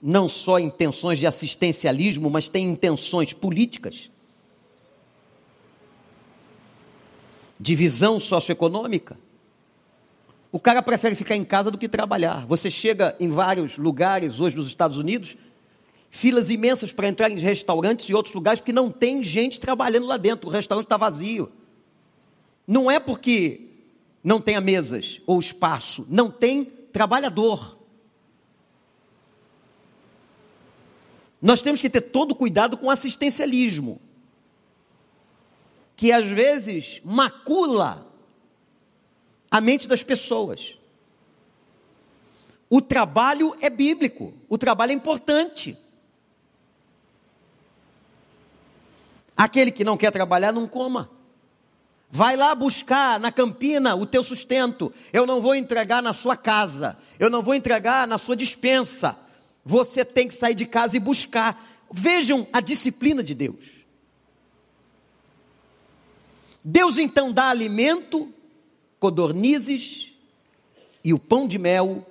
não 0.00 0.28
só 0.28 0.58
intenções 0.58 1.18
de 1.18 1.26
assistencialismo, 1.26 2.30
mas 2.30 2.48
tem 2.48 2.68
intenções 2.68 3.32
políticas, 3.32 4.10
divisão 7.58 8.20
socioeconômica. 8.20 9.18
O 10.52 10.60
cara 10.60 10.82
prefere 10.82 11.14
ficar 11.14 11.36
em 11.36 11.44
casa 11.44 11.70
do 11.70 11.78
que 11.78 11.88
trabalhar. 11.88 12.46
Você 12.46 12.70
chega 12.70 13.16
em 13.18 13.28
vários 13.28 13.78
lugares 13.78 14.40
hoje 14.40 14.56
nos 14.56 14.68
Estados 14.68 14.96
Unidos, 14.96 15.36
filas 16.10 16.50
imensas 16.50 16.92
para 16.92 17.08
entrar 17.08 17.30
em 17.30 17.38
restaurantes 17.38 18.08
e 18.08 18.14
outros 18.14 18.34
lugares, 18.34 18.60
porque 18.60 18.72
não 18.72 18.90
tem 18.90 19.24
gente 19.24 19.60
trabalhando 19.60 20.06
lá 20.06 20.16
dentro, 20.16 20.48
o 20.48 20.52
restaurante 20.52 20.86
está 20.86 20.96
vazio. 20.96 21.50
Não 22.66 22.90
é 22.90 22.98
porque 22.98 23.66
não 24.22 24.40
tenha 24.40 24.60
mesas 24.60 25.20
ou 25.26 25.38
espaço, 25.38 26.06
não 26.08 26.30
tem 26.30 26.64
trabalhador. 26.64 27.75
Nós 31.46 31.62
temos 31.62 31.80
que 31.80 31.88
ter 31.88 32.00
todo 32.00 32.34
cuidado 32.34 32.76
com 32.76 32.90
assistencialismo, 32.90 34.00
que 35.94 36.10
às 36.10 36.26
vezes 36.26 37.00
macula 37.04 38.04
a 39.48 39.60
mente 39.60 39.86
das 39.86 40.02
pessoas. 40.02 40.76
O 42.68 42.82
trabalho 42.82 43.56
é 43.60 43.70
bíblico, 43.70 44.34
o 44.48 44.58
trabalho 44.58 44.90
é 44.90 44.94
importante. 44.96 45.78
Aquele 49.36 49.70
que 49.70 49.84
não 49.84 49.96
quer 49.96 50.10
trabalhar, 50.10 50.50
não 50.50 50.66
coma. 50.66 51.08
Vai 52.10 52.34
lá 52.34 52.56
buscar 52.56 53.20
na 53.20 53.30
campina 53.30 53.94
o 53.94 54.04
teu 54.04 54.24
sustento. 54.24 54.92
Eu 55.12 55.24
não 55.24 55.40
vou 55.40 55.54
entregar 55.54 56.02
na 56.02 56.12
sua 56.12 56.36
casa. 56.36 56.98
Eu 57.20 57.30
não 57.30 57.40
vou 57.40 57.54
entregar 57.54 58.04
na 58.08 58.18
sua 58.18 58.34
dispensa. 58.34 59.25
Você 59.68 60.04
tem 60.04 60.28
que 60.28 60.34
sair 60.34 60.54
de 60.54 60.64
casa 60.64 60.96
e 60.96 61.00
buscar. 61.00 61.60
Vejam 61.90 62.46
a 62.52 62.60
disciplina 62.60 63.20
de 63.20 63.34
Deus. 63.34 63.84
Deus 66.62 66.98
então 66.98 67.32
dá 67.32 67.48
alimento, 67.48 68.32
codornizes 69.00 70.12
e 71.02 71.12
o 71.12 71.18
pão 71.18 71.48
de 71.48 71.58
mel, 71.58 72.06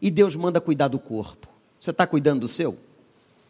e 0.00 0.10
Deus 0.10 0.34
manda 0.34 0.58
cuidar 0.58 0.88
do 0.88 0.98
corpo. 0.98 1.46
Você 1.78 1.90
está 1.90 2.06
cuidando 2.06 2.40
do 2.40 2.48
seu? 2.48 2.78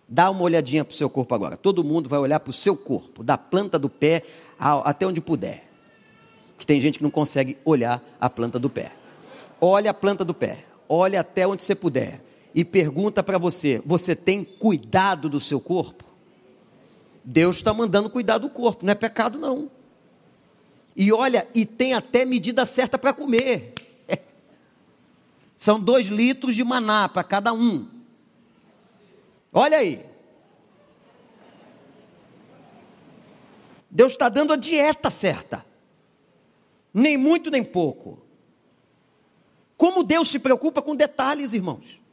Dá 0.08 0.28
uma 0.28 0.42
olhadinha 0.42 0.84
para 0.84 0.92
o 0.92 0.96
seu 0.96 1.08
corpo 1.08 1.32
agora. 1.32 1.56
Todo 1.56 1.84
mundo 1.84 2.08
vai 2.08 2.18
olhar 2.18 2.40
para 2.40 2.50
o 2.50 2.52
seu 2.52 2.76
corpo, 2.76 3.22
da 3.22 3.38
planta 3.38 3.78
do 3.78 3.88
pé 3.88 4.24
até 4.58 5.06
onde 5.06 5.20
puder. 5.20 5.68
Que 6.58 6.66
tem 6.66 6.80
gente 6.80 6.98
que 6.98 7.04
não 7.04 7.10
consegue 7.12 7.56
olhar 7.64 8.02
a 8.20 8.28
planta 8.28 8.58
do 8.58 8.68
pé. 8.68 8.90
Olha 9.60 9.92
a 9.92 9.94
planta 9.94 10.24
do 10.24 10.34
pé, 10.34 10.64
olha 10.88 11.20
até 11.20 11.46
onde 11.46 11.62
você 11.62 11.76
puder 11.76 12.25
e 12.56 12.64
pergunta 12.64 13.22
para 13.22 13.36
você: 13.36 13.82
você 13.84 14.16
tem 14.16 14.42
cuidado 14.42 15.28
do 15.28 15.38
seu 15.38 15.60
corpo? 15.60 16.04
Deus 17.22 17.56
está 17.56 17.74
mandando 17.74 18.08
cuidar 18.08 18.38
do 18.38 18.48
corpo, 18.48 18.82
não 18.86 18.92
é 18.92 18.94
pecado 18.94 19.38
não. 19.38 19.70
E 20.96 21.12
olha, 21.12 21.46
e 21.54 21.66
tem 21.66 21.92
até 21.92 22.24
medida 22.24 22.64
certa 22.64 22.96
para 22.96 23.12
comer. 23.12 23.74
São 25.54 25.78
dois 25.78 26.06
litros 26.06 26.54
de 26.54 26.64
maná 26.64 27.06
para 27.06 27.22
cada 27.22 27.52
um. 27.52 27.86
Olha 29.52 29.76
aí. 29.76 30.06
Deus 33.90 34.12
está 34.12 34.30
dando 34.30 34.54
a 34.54 34.56
dieta 34.56 35.10
certa. 35.10 35.64
Nem 36.94 37.18
muito, 37.18 37.50
nem 37.50 37.62
pouco. 37.62 38.22
Como 39.76 40.02
Deus 40.02 40.28
se 40.28 40.38
preocupa 40.38 40.80
com 40.80 40.96
detalhes, 40.96 41.52
irmãos. 41.52 42.05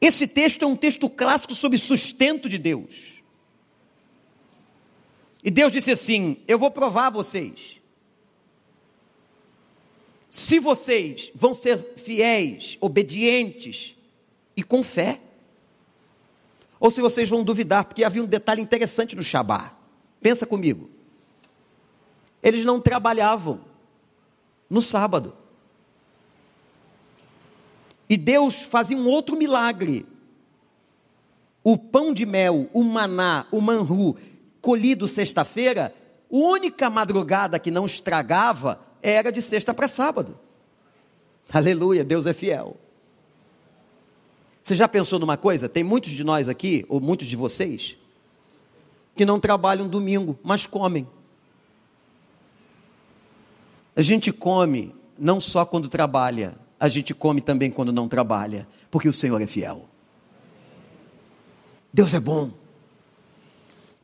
Esse 0.00 0.26
texto 0.26 0.62
é 0.62 0.66
um 0.66 0.76
texto 0.76 1.08
clássico 1.10 1.54
sobre 1.54 1.78
sustento 1.78 2.48
de 2.48 2.58
Deus. 2.58 3.22
E 5.42 5.50
Deus 5.50 5.72
disse 5.72 5.90
assim: 5.90 6.38
Eu 6.46 6.58
vou 6.58 6.70
provar 6.70 7.10
vocês. 7.10 7.80
Se 10.30 10.60
vocês 10.60 11.32
vão 11.34 11.54
ser 11.54 11.94
fiéis, 11.96 12.76
obedientes, 12.80 13.96
e 14.58 14.62
com 14.64 14.82
fé. 14.82 15.20
Ou 16.80 16.90
se 16.90 17.00
vocês 17.00 17.28
vão 17.28 17.44
duvidar, 17.44 17.84
porque 17.84 18.02
havia 18.02 18.20
um 18.20 18.26
detalhe 18.26 18.60
interessante 18.60 19.14
no 19.14 19.22
Shabá. 19.22 19.72
Pensa 20.20 20.44
comigo. 20.44 20.90
Eles 22.42 22.64
não 22.64 22.80
trabalhavam 22.80 23.60
no 24.68 24.82
sábado. 24.82 25.32
E 28.08 28.16
Deus 28.16 28.62
fazia 28.62 28.96
um 28.96 29.06
outro 29.06 29.36
milagre. 29.36 30.06
O 31.62 31.76
pão 31.76 32.14
de 32.14 32.24
mel, 32.24 32.68
o 32.72 32.82
maná, 32.82 33.46
o 33.52 33.60
manru, 33.60 34.16
colhido 34.60 35.06
sexta-feira, 35.06 35.94
a 36.32 36.36
única 36.36 36.88
madrugada 36.88 37.58
que 37.58 37.70
não 37.70 37.84
estragava 37.84 38.80
era 39.02 39.30
de 39.30 39.42
sexta 39.42 39.74
para 39.74 39.88
sábado. 39.88 40.38
Aleluia, 41.52 42.04
Deus 42.04 42.26
é 42.26 42.32
fiel. 42.32 42.76
Você 44.62 44.74
já 44.74 44.86
pensou 44.86 45.18
numa 45.18 45.36
coisa? 45.36 45.68
Tem 45.68 45.82
muitos 45.82 46.12
de 46.12 46.22
nós 46.22 46.48
aqui, 46.48 46.84
ou 46.88 47.00
muitos 47.00 47.26
de 47.26 47.36
vocês, 47.36 47.96
que 49.14 49.24
não 49.24 49.40
trabalham 49.40 49.88
domingo, 49.88 50.38
mas 50.42 50.66
comem. 50.66 51.06
A 53.96 54.02
gente 54.02 54.30
come 54.30 54.94
não 55.18 55.40
só 55.40 55.64
quando 55.64 55.88
trabalha, 55.88 56.54
a 56.78 56.88
gente 56.88 57.14
come 57.14 57.40
também 57.40 57.70
quando 57.70 57.92
não 57.92 58.08
trabalha, 58.08 58.66
porque 58.90 59.08
o 59.08 59.12
Senhor 59.12 59.40
é 59.40 59.46
fiel. 59.46 59.88
Deus 61.92 62.14
é 62.14 62.20
bom. 62.20 62.52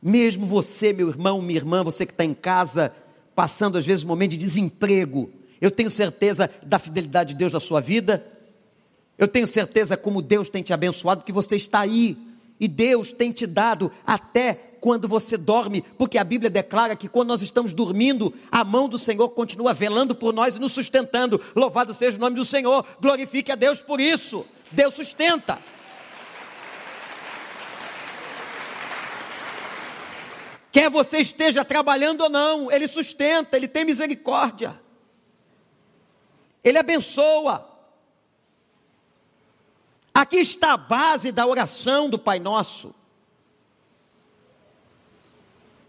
Mesmo 0.01 0.45
você, 0.45 0.91
meu 0.91 1.09
irmão, 1.09 1.41
minha 1.41 1.57
irmã, 1.57 1.83
você 1.83 2.05
que 2.05 2.11
está 2.11 2.25
em 2.25 2.33
casa, 2.33 2.93
passando 3.33 3.77
às 3.77 3.85
vezes 3.85 4.03
um 4.03 4.07
momento 4.07 4.31
de 4.31 4.37
desemprego, 4.37 5.29
eu 5.61 5.71
tenho 5.71 5.89
certeza 5.89 6.49
da 6.63 6.77
fidelidade 6.77 7.29
de 7.29 7.35
Deus 7.35 7.53
na 7.53 7.59
sua 7.59 7.81
vida, 7.81 8.25
eu 9.17 9.27
tenho 9.27 9.47
certeza 9.47 9.95
como 9.95 10.21
Deus 10.21 10.49
tem 10.49 10.61
te 10.61 10.73
abençoado, 10.73 11.23
que 11.23 11.31
você 11.31 11.55
está 11.55 11.79
aí, 11.79 12.17
e 12.59 12.67
Deus 12.67 13.11
tem 13.11 13.31
te 13.31 13.47
dado 13.47 13.91
até 14.05 14.74
quando 14.85 15.07
você 15.07 15.35
dorme, 15.35 15.81
porque 15.97 16.15
a 16.15 16.23
Bíblia 16.23 16.47
declara 16.47 16.95
que 16.95 17.09
quando 17.09 17.29
nós 17.29 17.41
estamos 17.41 17.73
dormindo, 17.73 18.31
a 18.51 18.63
mão 18.63 18.87
do 18.87 18.99
Senhor 18.99 19.29
continua 19.29 19.73
velando 19.73 20.13
por 20.13 20.31
nós 20.31 20.55
e 20.57 20.59
nos 20.59 20.73
sustentando. 20.73 21.41
Louvado 21.55 21.91
seja 21.91 22.17
o 22.17 22.19
nome 22.19 22.35
do 22.35 22.45
Senhor, 22.45 22.85
glorifique 23.01 23.51
a 23.51 23.55
Deus 23.55 23.81
por 23.81 23.99
isso. 23.99 24.45
Deus 24.71 24.93
sustenta. 24.93 25.57
Quer 30.71 30.87
você 30.91 31.17
esteja 31.17 31.65
trabalhando 31.65 32.21
ou 32.21 32.29
não, 32.29 32.71
Ele 32.71 32.87
sustenta, 32.87 33.57
Ele 33.57 33.67
tem 33.67 33.85
misericórdia, 33.85 34.79
Ele 36.63 36.77
abençoa. 36.77 37.67
Aqui 40.13 40.37
está 40.37 40.73
a 40.73 40.77
base 40.77 41.31
da 41.31 41.47
oração 41.47 42.07
do 42.07 42.19
Pai 42.19 42.37
Nosso. 42.37 42.93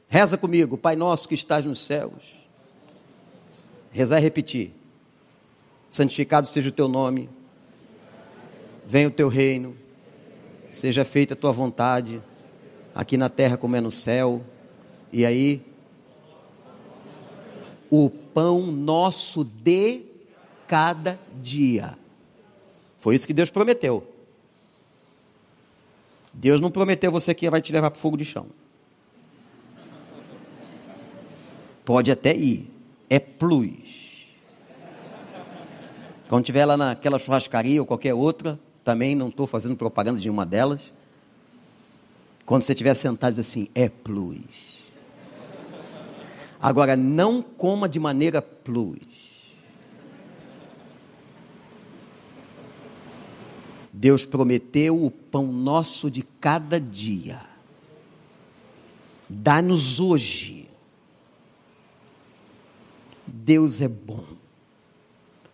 Reza 0.08 0.38
comigo, 0.38 0.78
Pai 0.78 0.96
nosso 0.96 1.28
que 1.28 1.34
estás 1.34 1.64
nos 1.64 1.84
céus. 1.84 2.46
Rezar 3.90 4.18
e 4.18 4.22
repetir. 4.22 4.72
Santificado 5.90 6.46
seja 6.46 6.68
o 6.68 6.72
teu 6.72 6.88
nome. 6.88 7.28
Venha 8.86 9.08
o 9.08 9.10
teu 9.10 9.28
reino. 9.28 9.76
Seja 10.68 11.04
feita 11.04 11.34
a 11.34 11.36
tua 11.36 11.52
vontade, 11.52 12.20
aqui 12.94 13.16
na 13.16 13.28
terra 13.28 13.56
como 13.56 13.76
é 13.76 13.80
no 13.80 13.90
céu. 13.90 14.42
E 15.12 15.24
aí, 15.24 15.62
o 17.90 18.10
pão 18.10 18.62
nosso 18.62 19.44
de 19.44 20.02
cada 20.66 21.18
dia. 21.40 21.96
Foi 22.98 23.14
isso 23.14 23.26
que 23.26 23.32
Deus 23.32 23.50
prometeu. 23.50 24.06
Deus 26.32 26.60
não 26.60 26.70
prometeu 26.70 27.10
você 27.10 27.32
que 27.32 27.48
vai 27.48 27.62
te 27.62 27.72
levar 27.72 27.90
para 27.90 27.98
o 27.98 28.00
fogo 28.00 28.16
de 28.16 28.24
chão. 28.24 28.46
Pode 31.86 32.10
até 32.10 32.34
ir. 32.34 32.68
É 33.08 33.20
plus. 33.20 34.26
Quando 36.28 36.42
estiver 36.42 36.64
lá 36.64 36.76
naquela 36.76 37.16
churrascaria 37.16 37.80
ou 37.80 37.86
qualquer 37.86 38.12
outra, 38.12 38.58
também 38.84 39.14
não 39.14 39.28
estou 39.28 39.46
fazendo 39.46 39.76
propaganda 39.76 40.18
de 40.18 40.28
uma 40.28 40.44
delas. 40.44 40.92
Quando 42.44 42.62
você 42.62 42.72
estiver 42.72 42.92
sentado, 42.94 43.36
diz 43.36 43.38
assim: 43.38 43.68
é 43.72 43.88
plus. 43.88 44.90
Agora, 46.60 46.96
não 46.96 47.40
coma 47.40 47.88
de 47.88 48.00
maneira 48.00 48.42
plus. 48.42 49.46
Deus 53.92 54.26
prometeu 54.26 55.00
o 55.04 55.08
pão 55.08 55.52
nosso 55.52 56.10
de 56.10 56.22
cada 56.22 56.80
dia. 56.80 57.40
Dá-nos 59.28 60.00
hoje 60.00 60.65
Deus 63.26 63.80
é 63.80 63.88
bom. 63.88 64.24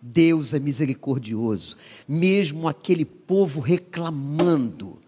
Deus 0.01 0.53
é 0.53 0.59
misericordioso. 0.59 1.77
Mesmo 2.07 2.67
aquele 2.67 3.05
povo 3.05 3.61
reclamando. 3.61 4.99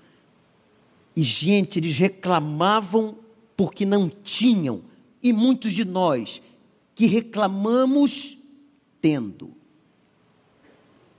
E, 1.16 1.22
gente, 1.22 1.80
eles 1.80 1.98
reclamavam 1.98 3.18
porque 3.58 3.86
não 3.86 4.10
tinham. 4.10 4.84
E 5.22 5.34
muitos 5.34 5.74
de 5.74 5.84
nós 5.84 6.42
que 6.94 7.06
reclamamos 7.06 8.38
tendo. 9.02 9.54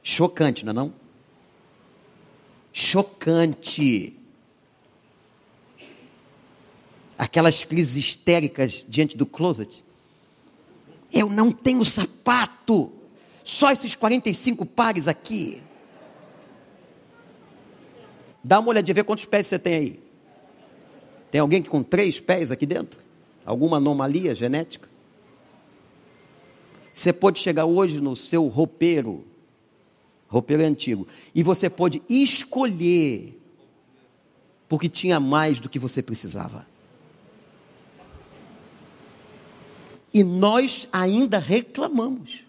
Chocante, 0.02 0.64
não 0.64 0.70
é 0.70 0.74
não? 0.74 0.94
Chocante. 2.72 4.16
Aquelas 7.18 7.64
crises 7.64 7.96
histéricas 7.96 8.84
diante 8.88 9.16
do 9.16 9.26
closet. 9.26 9.84
Eu 11.12 11.28
não 11.28 11.52
tenho 11.52 11.84
sapato. 11.84 12.92
Só 13.44 13.70
esses 13.70 13.94
45 13.94 14.66
pares 14.66 15.06
aqui. 15.06 15.62
Dá 18.42 18.60
uma 18.60 18.68
olhadinha, 18.68 18.94
vê 18.94 19.04
quantos 19.04 19.24
pés 19.24 19.46
você 19.46 19.58
tem 19.58 19.74
aí. 19.74 20.00
Tem 21.30 21.40
alguém 21.40 21.62
que 21.62 21.68
com 21.68 21.82
três 21.82 22.20
pés 22.20 22.50
aqui 22.50 22.64
dentro? 22.64 23.00
Alguma 23.44 23.76
anomalia 23.76 24.34
genética? 24.34 24.88
Você 26.92 27.12
pode 27.12 27.38
chegar 27.40 27.66
hoje 27.66 28.00
no 28.00 28.16
seu 28.16 28.46
roupeiro, 28.46 29.24
roupeiro 30.28 30.62
antigo, 30.62 31.06
e 31.34 31.42
você 31.42 31.68
pode 31.68 32.02
escolher, 32.08 33.38
porque 34.68 34.88
tinha 34.88 35.20
mais 35.20 35.60
do 35.60 35.68
que 35.68 35.78
você 35.78 36.02
precisava. 36.02 36.66
E 40.16 40.24
nós 40.24 40.88
ainda 40.90 41.38
reclamamos. 41.38 42.42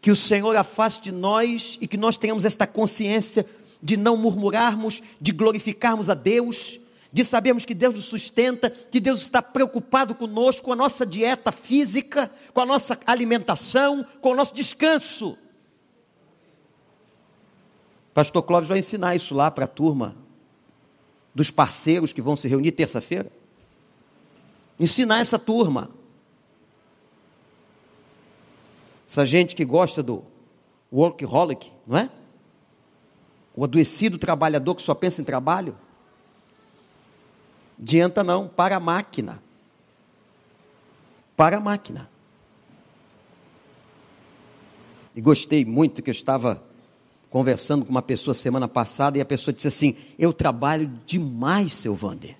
Que 0.00 0.10
o 0.10 0.16
Senhor 0.16 0.56
afaste 0.56 1.02
de 1.02 1.12
nós 1.12 1.76
e 1.78 1.86
que 1.86 1.98
nós 1.98 2.16
tenhamos 2.16 2.46
esta 2.46 2.66
consciência 2.66 3.44
de 3.82 3.98
não 3.98 4.16
murmurarmos, 4.16 5.02
de 5.20 5.30
glorificarmos 5.30 6.08
a 6.08 6.14
Deus, 6.14 6.80
de 7.12 7.22
sabermos 7.22 7.66
que 7.66 7.74
Deus 7.74 7.96
nos 7.96 8.06
sustenta, 8.06 8.70
que 8.70 8.98
Deus 8.98 9.20
está 9.20 9.42
preocupado 9.42 10.14
conosco, 10.14 10.64
com 10.64 10.72
a 10.72 10.76
nossa 10.76 11.04
dieta 11.04 11.52
física, 11.52 12.32
com 12.54 12.62
a 12.62 12.66
nossa 12.66 12.98
alimentação, 13.06 14.02
com 14.22 14.30
o 14.30 14.34
nosso 14.34 14.54
descanso. 14.54 15.36
Pastor 18.14 18.42
Clóvis 18.42 18.70
vai 18.70 18.78
ensinar 18.78 19.14
isso 19.16 19.34
lá 19.34 19.50
para 19.50 19.66
a 19.66 19.68
turma 19.68 20.16
dos 21.34 21.50
parceiros 21.50 22.10
que 22.10 22.22
vão 22.22 22.36
se 22.36 22.48
reunir 22.48 22.72
terça-feira 22.72 23.30
ensinar 24.80 25.20
essa 25.20 25.38
turma. 25.38 25.90
Essa 29.06 29.26
gente 29.26 29.54
que 29.54 29.64
gosta 29.64 30.02
do 30.02 30.24
workaholic, 30.90 31.70
não 31.86 31.98
é? 31.98 32.10
O 33.54 33.62
adoecido 33.62 34.18
trabalhador 34.18 34.74
que 34.74 34.82
só 34.82 34.94
pensa 34.94 35.20
em 35.20 35.24
trabalho. 35.24 35.76
Adianta 37.78 38.24
não, 38.24 38.48
para 38.48 38.76
a 38.76 38.80
máquina. 38.80 39.42
Para 41.36 41.58
a 41.58 41.60
máquina. 41.60 42.08
E 45.14 45.20
gostei 45.20 45.64
muito 45.64 46.02
que 46.02 46.08
eu 46.08 46.12
estava 46.12 46.62
conversando 47.28 47.84
com 47.84 47.90
uma 47.90 48.02
pessoa 48.02 48.32
semana 48.32 48.68
passada 48.68 49.18
e 49.18 49.20
a 49.20 49.24
pessoa 49.24 49.52
disse 49.52 49.68
assim: 49.68 49.96
Eu 50.18 50.32
trabalho 50.32 50.90
demais, 51.04 51.74
seu 51.74 51.94
Vander. 51.94 52.39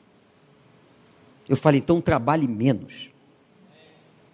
Eu 1.50 1.56
falei, 1.56 1.80
então 1.80 2.00
trabalhe 2.00 2.46
menos. 2.46 3.10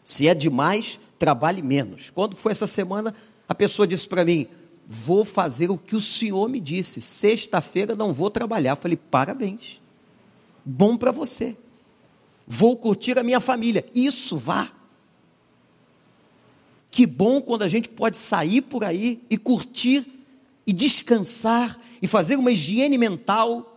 Se 0.05 0.29
é 0.29 0.35
demais, 0.35 1.01
trabalhe 1.19 1.63
menos. 1.63 2.11
Quando 2.11 2.37
foi 2.37 2.53
essa 2.53 2.67
semana, 2.67 3.15
a 3.49 3.55
pessoa 3.55 3.89
disse 3.89 4.07
para 4.07 4.23
mim: 4.23 4.47
Vou 4.87 5.25
fazer 5.25 5.71
o 5.71 5.79
que 5.79 5.97
o 5.97 6.01
senhor 6.01 6.47
me 6.51 6.61
disse. 6.61 7.01
Sexta-feira 7.01 7.95
não 7.97 8.13
vou 8.13 8.31
trabalhar. 8.31 8.73
Eu 8.73 8.77
falei: 8.77 8.99
Parabéns. 8.99 9.81
Bom 10.63 10.95
para 10.95 11.11
você. 11.11 11.57
Vou 12.47 12.77
curtir 12.77 13.19
a 13.19 13.23
minha 13.23 13.41
família. 13.41 13.87
Isso 13.95 14.37
vá. 14.37 14.71
Que 16.91 17.07
bom 17.07 17.41
quando 17.41 17.63
a 17.63 17.69
gente 17.69 17.89
pode 17.89 18.19
sair 18.19 18.61
por 18.61 18.85
aí 18.85 19.23
e 19.31 19.39
curtir 19.39 20.05
e 20.67 20.73
descansar 20.73 21.81
e 22.03 22.07
fazer 22.07 22.37
uma 22.37 22.53
higiene 22.53 22.99
mental 22.99 23.76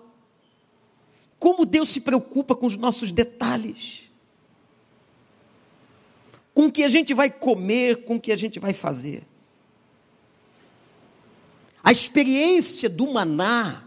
como 1.39 1.65
Deus 1.65 1.89
se 1.89 2.01
preocupa 2.01 2.55
com 2.55 2.65
os 2.65 2.75
nossos 2.75 3.11
detalhes. 3.11 4.09
Com 6.53 6.65
o 6.65 6.71
que 6.71 6.83
a 6.83 6.89
gente 6.89 7.13
vai 7.13 7.29
comer, 7.29 8.03
com 8.03 8.15
o 8.15 8.19
que 8.19 8.31
a 8.31 8.37
gente 8.37 8.59
vai 8.59 8.73
fazer. 8.73 9.23
A 11.81 11.91
experiência 11.91 12.89
do 12.89 13.11
maná, 13.11 13.83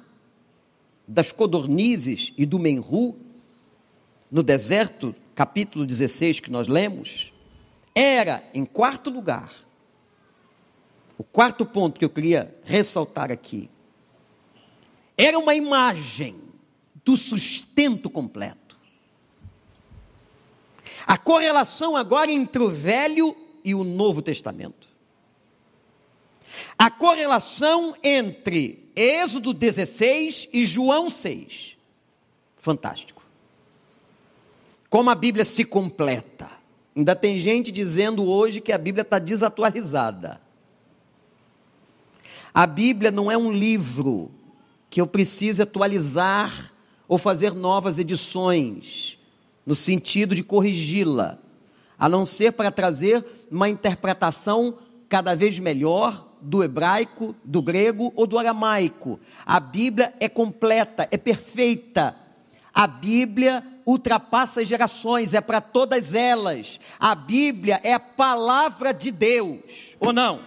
das 1.07 1.31
codornizes 1.31 2.33
e 2.39 2.47
do 2.47 2.59
menru, 2.59 3.15
no 4.31 4.43
deserto, 4.43 5.15
capítulo 5.35 5.85
16 5.85 6.41
que 6.41 6.51
nós 6.51 6.67
lemos, 6.67 7.35
era, 7.95 8.43
em 8.55 8.65
quarto 8.65 9.11
lugar, 9.11 9.53
O 11.23 11.25
quarto 11.25 11.65
ponto 11.65 12.01
que 12.01 12.05
eu 12.05 12.11
queria 12.11 12.53
ressaltar 12.65 13.31
aqui 13.31 13.71
era 15.17 15.39
uma 15.39 15.55
imagem 15.55 16.35
do 17.05 17.17
sustento 17.17 18.09
completo. 18.09 18.77
A 21.07 21.19
correlação 21.19 21.97
agora 21.97 22.31
entre 22.31 22.63
o 22.63 22.71
Velho 22.71 23.37
e 23.65 23.75
o 23.75 23.85
Novo 23.85 24.23
Testamento. 24.23 24.89
A 26.79 26.91
correlação 26.91 27.95
entre 28.03 28.91
Êxodo 28.95 29.53
16 29.53 30.49
e 30.53 30.65
João 30.65 31.09
6. 31.09 31.77
Fantástico. 32.57 33.23
Como 34.89 35.11
a 35.11 35.15
Bíblia 35.15 35.45
se 35.45 35.65
completa. 35.65 36.51
Ainda 36.95 37.17
tem 37.17 37.39
gente 37.39 37.73
dizendo 37.73 38.25
hoje 38.25 38.61
que 38.61 38.73
a 38.73 38.79
Bíblia 38.79 39.03
está 39.03 39.19
desatualizada. 39.19 40.41
A 42.53 42.67
Bíblia 42.67 43.11
não 43.11 43.31
é 43.31 43.37
um 43.37 43.51
livro 43.51 44.31
que 44.91 45.01
eu 45.01 45.07
precise 45.07 45.63
atualizar 45.63 46.72
ou 47.13 47.19
fazer 47.19 47.53
novas 47.53 47.99
edições, 47.99 49.19
no 49.67 49.75
sentido 49.75 50.35
de 50.35 50.43
corrigi-la, 50.43 51.37
a 51.99 52.09
não 52.09 52.25
ser 52.25 52.53
para 52.53 52.71
trazer 52.71 53.23
uma 53.51 53.69
interpretação 53.69 54.79
cada 55.11 55.35
vez 55.35 55.59
melhor 55.59 56.27
do 56.41 56.65
hebraico, 56.65 57.37
do 57.45 57.61
grego 57.61 58.15
ou 58.17 58.27
do 58.27 58.39
aramaico. 58.39 59.21
A 59.45 59.61
Bíblia 59.61 60.15
é 60.21 60.27
completa, 60.27 61.07
é 61.11 61.19
perfeita. 61.19 62.17
A 62.73 62.87
Bíblia 62.87 63.63
ultrapassa 63.85 64.63
as 64.63 64.69
gerações, 64.69 65.35
é 65.35 65.41
para 65.43 65.61
todas 65.61 66.15
elas. 66.15 66.81
A 66.99 67.15
Bíblia 67.15 67.79
é 67.85 67.93
a 67.93 68.01
palavra 68.01 68.91
de 68.95 69.11
Deus, 69.11 69.99
ou 70.01 70.15
não? 70.15 70.41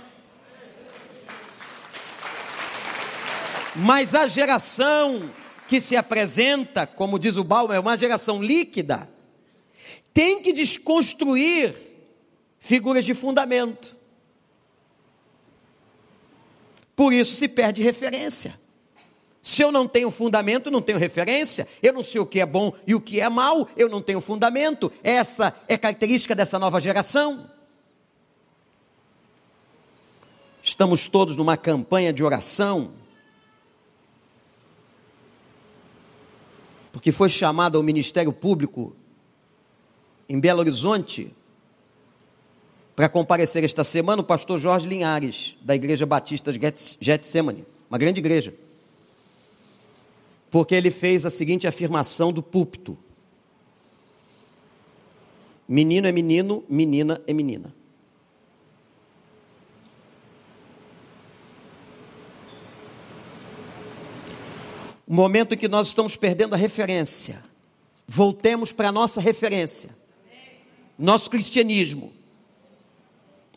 Mas 3.75 4.15
a 4.15 4.25
geração 4.25 5.29
que 5.67 5.81
se 5.81 5.95
apresenta, 5.95 6.85
como 6.85 7.19
diz 7.19 7.37
o 7.37 7.43
Bauer, 7.43 7.75
é 7.75 7.79
uma 7.79 7.97
geração 7.97 8.41
líquida, 8.41 9.09
tem 10.13 10.41
que 10.41 10.53
desconstruir 10.53 11.75
figuras 12.59 13.05
de 13.05 13.13
fundamento. 13.13 13.95
Por 16.95 17.11
isso 17.11 17.35
se 17.35 17.47
perde 17.47 17.83
referência. 17.83 18.57
Se 19.43 19.61
eu 19.61 19.71
não 19.71 19.87
tenho 19.87 20.09
fundamento, 20.09 20.71
não 20.71 20.81
tenho 20.81 20.97
referência. 20.97 21.67
Eu 21.83 21.93
não 21.93 22.03
sei 22.03 22.19
o 22.19 22.25
que 22.25 22.39
é 22.39 22.45
bom 22.45 22.73
e 22.87 22.95
o 22.95 23.01
que 23.01 23.21
é 23.21 23.29
mal, 23.29 23.69
eu 23.77 23.87
não 23.87 24.01
tenho 24.01 24.19
fundamento. 24.19 24.91
Essa 25.03 25.55
é 25.67 25.77
característica 25.77 26.33
dessa 26.33 26.57
nova 26.57 26.79
geração. 26.79 27.47
Estamos 30.63 31.07
todos 31.07 31.37
numa 31.37 31.55
campanha 31.55 32.11
de 32.11 32.23
oração. 32.23 32.93
Porque 36.95 37.11
foi 37.11 37.27
chamado 37.27 37.77
ao 37.77 37.83
Ministério 37.83 38.31
Público 38.31 38.95
em 40.29 40.39
Belo 40.39 40.59
Horizonte 40.59 41.35
para 42.95 43.09
comparecer 43.09 43.65
esta 43.65 43.83
semana 43.83 44.21
o 44.21 44.25
pastor 44.25 44.57
Jorge 44.57 44.87
Linhares, 44.87 45.57
da 45.61 45.75
Igreja 45.75 46.05
Batista 46.05 46.53
de 46.53 46.59
Getsemane, 47.01 47.65
uma 47.89 47.97
grande 47.97 48.21
igreja 48.21 48.53
porque 50.55 50.73
ele 50.73 50.89
fez 50.89 51.25
a 51.25 51.29
seguinte 51.29 51.67
afirmação 51.67 52.31
do 52.31 52.41
púlpito: 52.41 52.97
Menino 55.67 56.07
é 56.07 56.13
menino, 56.13 56.63
menina 56.69 57.21
é 57.27 57.33
menina. 57.33 57.75
O 65.07 65.13
momento 65.13 65.53
em 65.53 65.57
que 65.57 65.67
nós 65.67 65.87
estamos 65.89 66.15
perdendo 66.15 66.55
a 66.55 66.57
referência, 66.57 67.43
voltemos 68.07 68.71
para 68.71 68.89
a 68.89 68.91
nossa 68.91 69.21
referência, 69.21 69.95
nosso 70.97 71.29
cristianismo, 71.29 72.11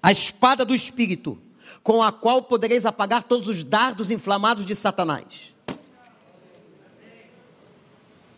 a 0.03 0.12
espada 0.12 0.64
do 0.64 0.74
Espírito, 0.74 1.38
com 1.82 2.03
a 2.03 2.12
qual 2.12 2.42
podereis 2.42 2.84
apagar 2.84 3.22
todos 3.22 3.49
os 3.49 3.64
dardos 3.64 4.11
inflamados 4.11 4.66
de 4.66 4.74
Satanás. 4.74 5.55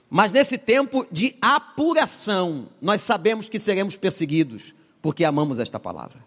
Mas 0.08 0.32
nesse 0.32 0.58
tempo 0.58 1.06
de 1.10 1.36
apuração, 1.40 2.68
nós 2.80 3.02
sabemos 3.02 3.48
que 3.48 3.60
seremos 3.60 3.96
perseguidos, 3.96 4.74
porque 5.00 5.24
amamos 5.24 5.58
esta 5.58 5.78
palavra. 5.78 6.18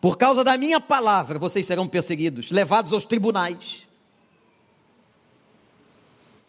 Por 0.00 0.16
causa 0.16 0.44
da 0.44 0.56
minha 0.56 0.80
palavra, 0.80 1.38
vocês 1.38 1.66
serão 1.66 1.88
perseguidos, 1.88 2.50
levados 2.50 2.92
aos 2.92 3.04
tribunais, 3.04 3.87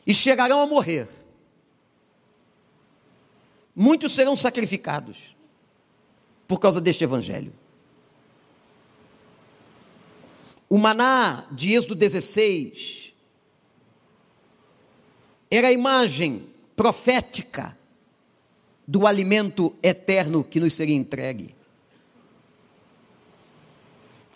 e 0.09 0.13
chegarão 0.13 0.59
a 0.59 0.65
morrer. 0.65 1.07
Muitos 3.75 4.15
serão 4.15 4.35
sacrificados 4.35 5.35
por 6.47 6.59
causa 6.59 6.81
deste 6.81 7.03
evangelho. 7.03 7.53
O 10.67 10.79
maná 10.79 11.45
de 11.51 11.73
Êxodo 11.73 11.93
16 11.93 13.13
era 15.51 15.67
a 15.67 15.71
imagem 15.71 16.49
profética 16.75 17.77
do 18.87 19.05
alimento 19.05 19.75
eterno 19.83 20.43
que 20.43 20.59
nos 20.59 20.73
seria 20.73 20.95
entregue. 20.95 21.53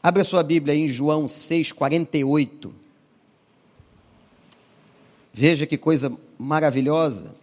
Abra 0.03 0.24
sua 0.24 0.43
Bíblia 0.43 0.76
em 0.76 0.88
João 0.88 1.26
6,48. 1.26 2.82
Veja 5.34 5.65
que 5.65 5.79
coisa 5.79 6.15
maravilhosa. 6.38 7.34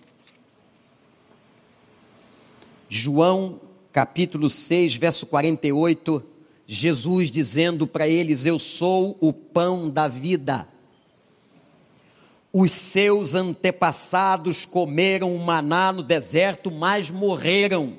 João 2.88 3.60
capítulo 3.92 4.48
6, 4.48 4.94
verso 4.94 5.26
48. 5.26 6.22
Jesus 6.68 7.32
dizendo 7.32 7.88
para 7.88 8.06
eles: 8.06 8.46
Eu 8.46 8.60
sou 8.60 9.18
o 9.20 9.32
pão 9.32 9.90
da 9.90 10.06
vida. 10.06 10.68
Os 12.52 12.70
seus 12.70 13.34
antepassados 13.34 14.64
comeram 14.64 15.34
o 15.34 15.38
maná 15.38 15.90
no 15.90 16.02
deserto, 16.04 16.70
mas 16.70 17.10
morreram. 17.10 17.98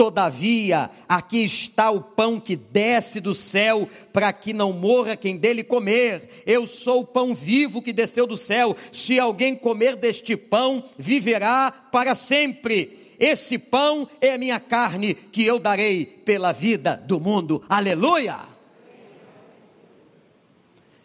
Todavia, 0.00 0.90
aqui 1.06 1.44
está 1.44 1.90
o 1.90 2.00
pão 2.00 2.40
que 2.40 2.56
desce 2.56 3.20
do 3.20 3.34
céu, 3.34 3.86
para 4.14 4.32
que 4.32 4.54
não 4.54 4.72
morra 4.72 5.14
quem 5.14 5.36
dele 5.36 5.62
comer. 5.62 6.42
Eu 6.46 6.66
sou 6.66 7.02
o 7.02 7.06
pão 7.06 7.34
vivo 7.34 7.82
que 7.82 7.92
desceu 7.92 8.26
do 8.26 8.34
céu. 8.34 8.74
Se 8.90 9.20
alguém 9.20 9.54
comer 9.54 9.96
deste 9.96 10.38
pão, 10.38 10.82
viverá 10.96 11.70
para 11.70 12.14
sempre. 12.14 13.14
Esse 13.18 13.58
pão 13.58 14.08
é 14.22 14.32
a 14.32 14.38
minha 14.38 14.58
carne 14.58 15.12
que 15.12 15.44
eu 15.44 15.58
darei 15.58 16.06
pela 16.06 16.50
vida 16.50 16.96
do 16.96 17.20
mundo. 17.20 17.62
Aleluia! 17.68 18.38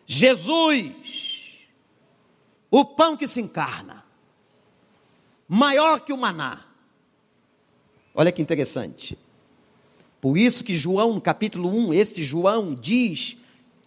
Jesus 0.07 1.65
o 2.71 2.85
pão 2.85 3.17
que 3.17 3.27
se 3.27 3.41
encarna, 3.41 4.05
maior 5.49 5.99
que 5.99 6.13
o 6.13 6.17
maná. 6.17 6.74
Olha 8.15 8.31
que 8.31 8.41
interessante. 8.41 9.17
Por 10.21 10.37
isso 10.37 10.63
que 10.63 10.73
João, 10.73 11.13
no 11.13 11.21
capítulo 11.21 11.69
1, 11.69 11.93
este 11.93 12.23
João 12.23 12.73
diz 12.73 13.37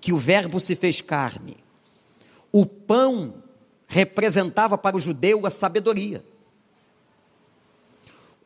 que 0.01 0.13
o 0.13 0.19
Verbo 0.19 0.61
se 0.61 0.77
fez 0.77 1.01
carne. 1.01 1.57
O 2.53 2.67
pão 2.67 3.43
representava 3.87 4.77
para 4.77 4.97
o 4.97 5.01
judeu 5.01 5.47
a 5.47 5.51
sabedoria. 5.51 6.23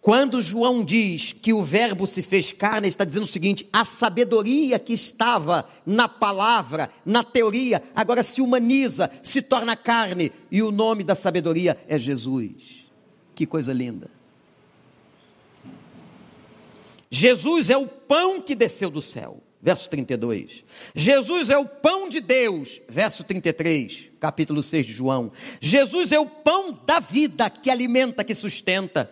Quando 0.01 0.41
João 0.41 0.85
diz 0.85 1.33
que 1.33 1.53
o 1.53 1.62
Verbo 1.62 2.07
se 2.07 2.22
fez 2.22 2.51
carne, 2.51 2.87
ele 2.87 2.89
está 2.89 3.05
dizendo 3.05 3.24
o 3.24 3.28
seguinte: 3.28 3.68
a 3.72 3.85
sabedoria 3.85 4.78
que 4.78 4.93
estava 4.93 5.68
na 5.85 6.09
palavra, 6.09 6.91
na 7.05 7.22
teoria, 7.22 7.83
agora 7.95 8.22
se 8.22 8.41
humaniza, 8.41 9.11
se 9.22 9.41
torna 9.41 9.76
carne, 9.76 10.33
e 10.51 10.62
o 10.62 10.72
nome 10.72 11.05
da 11.05 11.14
sabedoria 11.14 11.78
é 11.87 11.99
Jesus. 11.99 12.87
Que 13.35 13.47
coisa 13.47 13.72
linda. 13.72 14.11
Jesus 17.15 17.69
é 17.69 17.77
o 17.77 17.87
pão 17.87 18.41
que 18.41 18.55
desceu 18.55 18.89
do 18.89 19.03
céu, 19.03 19.43
verso 19.61 19.87
32. 19.91 20.65
Jesus 20.95 21.51
é 21.51 21.59
o 21.59 21.67
pão 21.67 22.09
de 22.09 22.23
Deus, 22.23 22.81
verso 22.89 23.23
33, 23.23 24.09
capítulo 24.19 24.63
6 24.63 24.87
de 24.87 24.95
João. 24.95 25.31
Jesus 25.61 26.11
é 26.11 26.19
o 26.19 26.25
pão 26.25 26.73
da 26.87 27.01
vida 27.01 27.51
que 27.51 27.71
alimenta, 27.71 28.25
que 28.25 28.35
sustenta. 28.35 29.11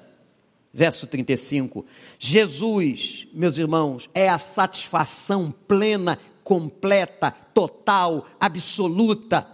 Verso 0.73 1.07
35. 1.07 1.85
Jesus, 2.19 3.29
meus 3.35 3.59
irmãos, 3.59 4.09
é 4.15 4.31
a 4.31 4.39
satisfação 4.39 5.53
plena, 5.69 6.19
completa, 6.43 7.31
total, 7.53 8.27
absoluta, 8.41 9.47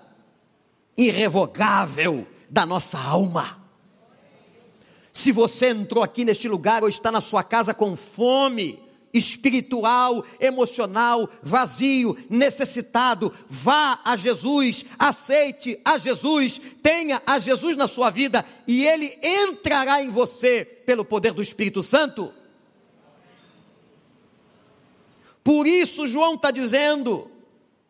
irrevogável 0.97 2.25
da 2.49 2.65
nossa 2.65 2.97
alma. 2.97 3.66
Se 5.17 5.33
você 5.33 5.71
entrou 5.71 6.05
aqui 6.05 6.27
neste 6.27 6.47
lugar 6.47 6.83
ou 6.83 6.91
está 6.91 7.11
na 7.11 7.23
sua 7.23 7.43
casa 7.43 7.73
com 7.73 7.97
fome 7.97 8.79
espiritual, 9.15 10.23
emocional, 10.39 11.27
vazio, 11.43 12.15
necessitado, 12.29 13.33
vá 13.49 13.99
a 14.05 14.15
Jesus, 14.15 14.85
aceite 14.99 15.81
a 15.83 15.97
Jesus, 15.97 16.61
tenha 16.83 17.23
a 17.27 17.39
Jesus 17.39 17.79
na 17.79 17.89
sua 17.89 18.11
vida 18.11 18.45
e 18.69 18.87
ele 18.87 19.19
entrará 19.23 20.03
em 20.03 20.11
você 20.11 20.67
pelo 20.85 21.03
poder 21.03 21.33
do 21.33 21.41
Espírito 21.41 21.83
Santo. 21.83 22.31
Por 25.43 25.67
isso, 25.67 26.07
João 26.07 26.35
está 26.35 26.51
dizendo, 26.51 27.31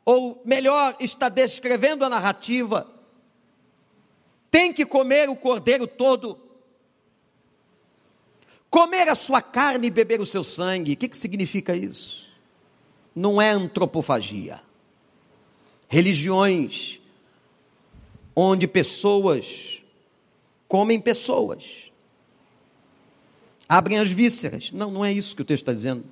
ou 0.05 0.41
melhor, 0.45 0.95
está 1.01 1.29
descrevendo 1.29 2.05
a 2.05 2.09
narrativa, 2.09 2.89
tem 4.49 4.73
que 4.73 4.87
comer 4.87 5.29
o 5.29 5.35
cordeiro 5.35 5.89
todo 5.89 6.46
comer 8.71 9.09
a 9.09 9.15
sua 9.15 9.41
carne 9.41 9.87
e 9.87 9.91
beber 9.91 10.21
o 10.21 10.27
seu 10.27 10.45
sangue. 10.45 10.93
O 10.93 10.97
que, 10.97 11.09
que 11.09 11.17
significa 11.17 11.75
isso? 11.75 12.27
Não 13.15 13.41
é 13.41 13.51
antropofagia. 13.51 14.61
Religiões 15.89 17.01
onde 18.35 18.67
pessoas 18.67 19.83
comem 20.69 21.01
pessoas, 21.01 21.91
abrem 23.69 23.99
as 23.99 24.11
vísceras. 24.11 24.71
Não, 24.73 24.91
não 24.91 25.05
é 25.05 25.13
isso 25.13 25.35
que 25.35 25.43
o 25.43 25.45
texto 25.45 25.63
está 25.63 25.73
dizendo. 25.73 26.05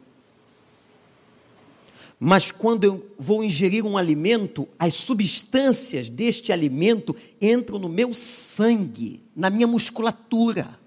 Mas 2.18 2.50
quando 2.50 2.84
eu 2.84 3.10
vou 3.18 3.44
ingerir 3.44 3.84
um 3.84 3.98
alimento, 3.98 4.66
as 4.78 4.94
substâncias 4.94 6.08
deste 6.08 6.52
alimento 6.52 7.14
entram 7.42 7.78
no 7.78 7.88
meu 7.88 8.14
sangue, 8.14 9.20
na 9.36 9.50
minha 9.50 9.66
musculatura 9.66 10.78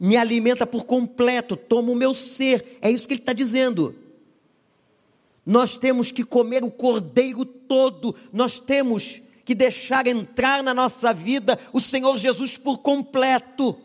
me 0.00 0.16
alimenta 0.16 0.66
por 0.66 0.86
completo, 0.86 1.54
toma 1.54 1.92
o 1.92 1.94
meu 1.94 2.14
ser. 2.14 2.78
É 2.80 2.90
isso 2.90 3.06
que 3.06 3.12
ele 3.12 3.20
está 3.20 3.34
dizendo. 3.34 3.94
Nós 5.44 5.76
temos 5.76 6.10
que 6.10 6.24
comer 6.24 6.64
o 6.64 6.70
cordeiro 6.70 7.44
todo, 7.44 8.14
nós 8.32 8.58
temos 8.58 9.20
que 9.44 9.54
deixar 9.54 10.06
entrar 10.06 10.62
na 10.62 10.72
nossa 10.72 11.12
vida 11.12 11.58
o 11.72 11.80
Senhor 11.80 12.16
Jesus 12.16 12.56
por 12.56 12.78
completo. 12.78 13.76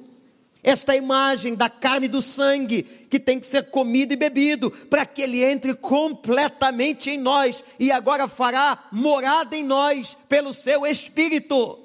Esta 0.64 0.96
imagem 0.96 1.54
da 1.54 1.70
carne 1.70 2.06
e 2.06 2.10
do 2.10 2.22
sangue 2.22 2.84
que 2.84 3.20
tem 3.20 3.40
que 3.40 3.46
ser 3.46 3.70
comido 3.70 4.14
e 4.14 4.16
bebido 4.16 4.72
para 4.72 5.06
que 5.06 5.22
ele 5.22 5.44
entre 5.44 5.76
completamente 5.76 7.12
em 7.12 7.20
nós 7.20 7.64
e 7.80 7.92
agora 7.92 8.28
fará 8.28 8.88
morada 8.92 9.56
em 9.56 9.64
nós 9.64 10.18
pelo 10.28 10.54
seu 10.54 10.86
espírito. 10.86 11.85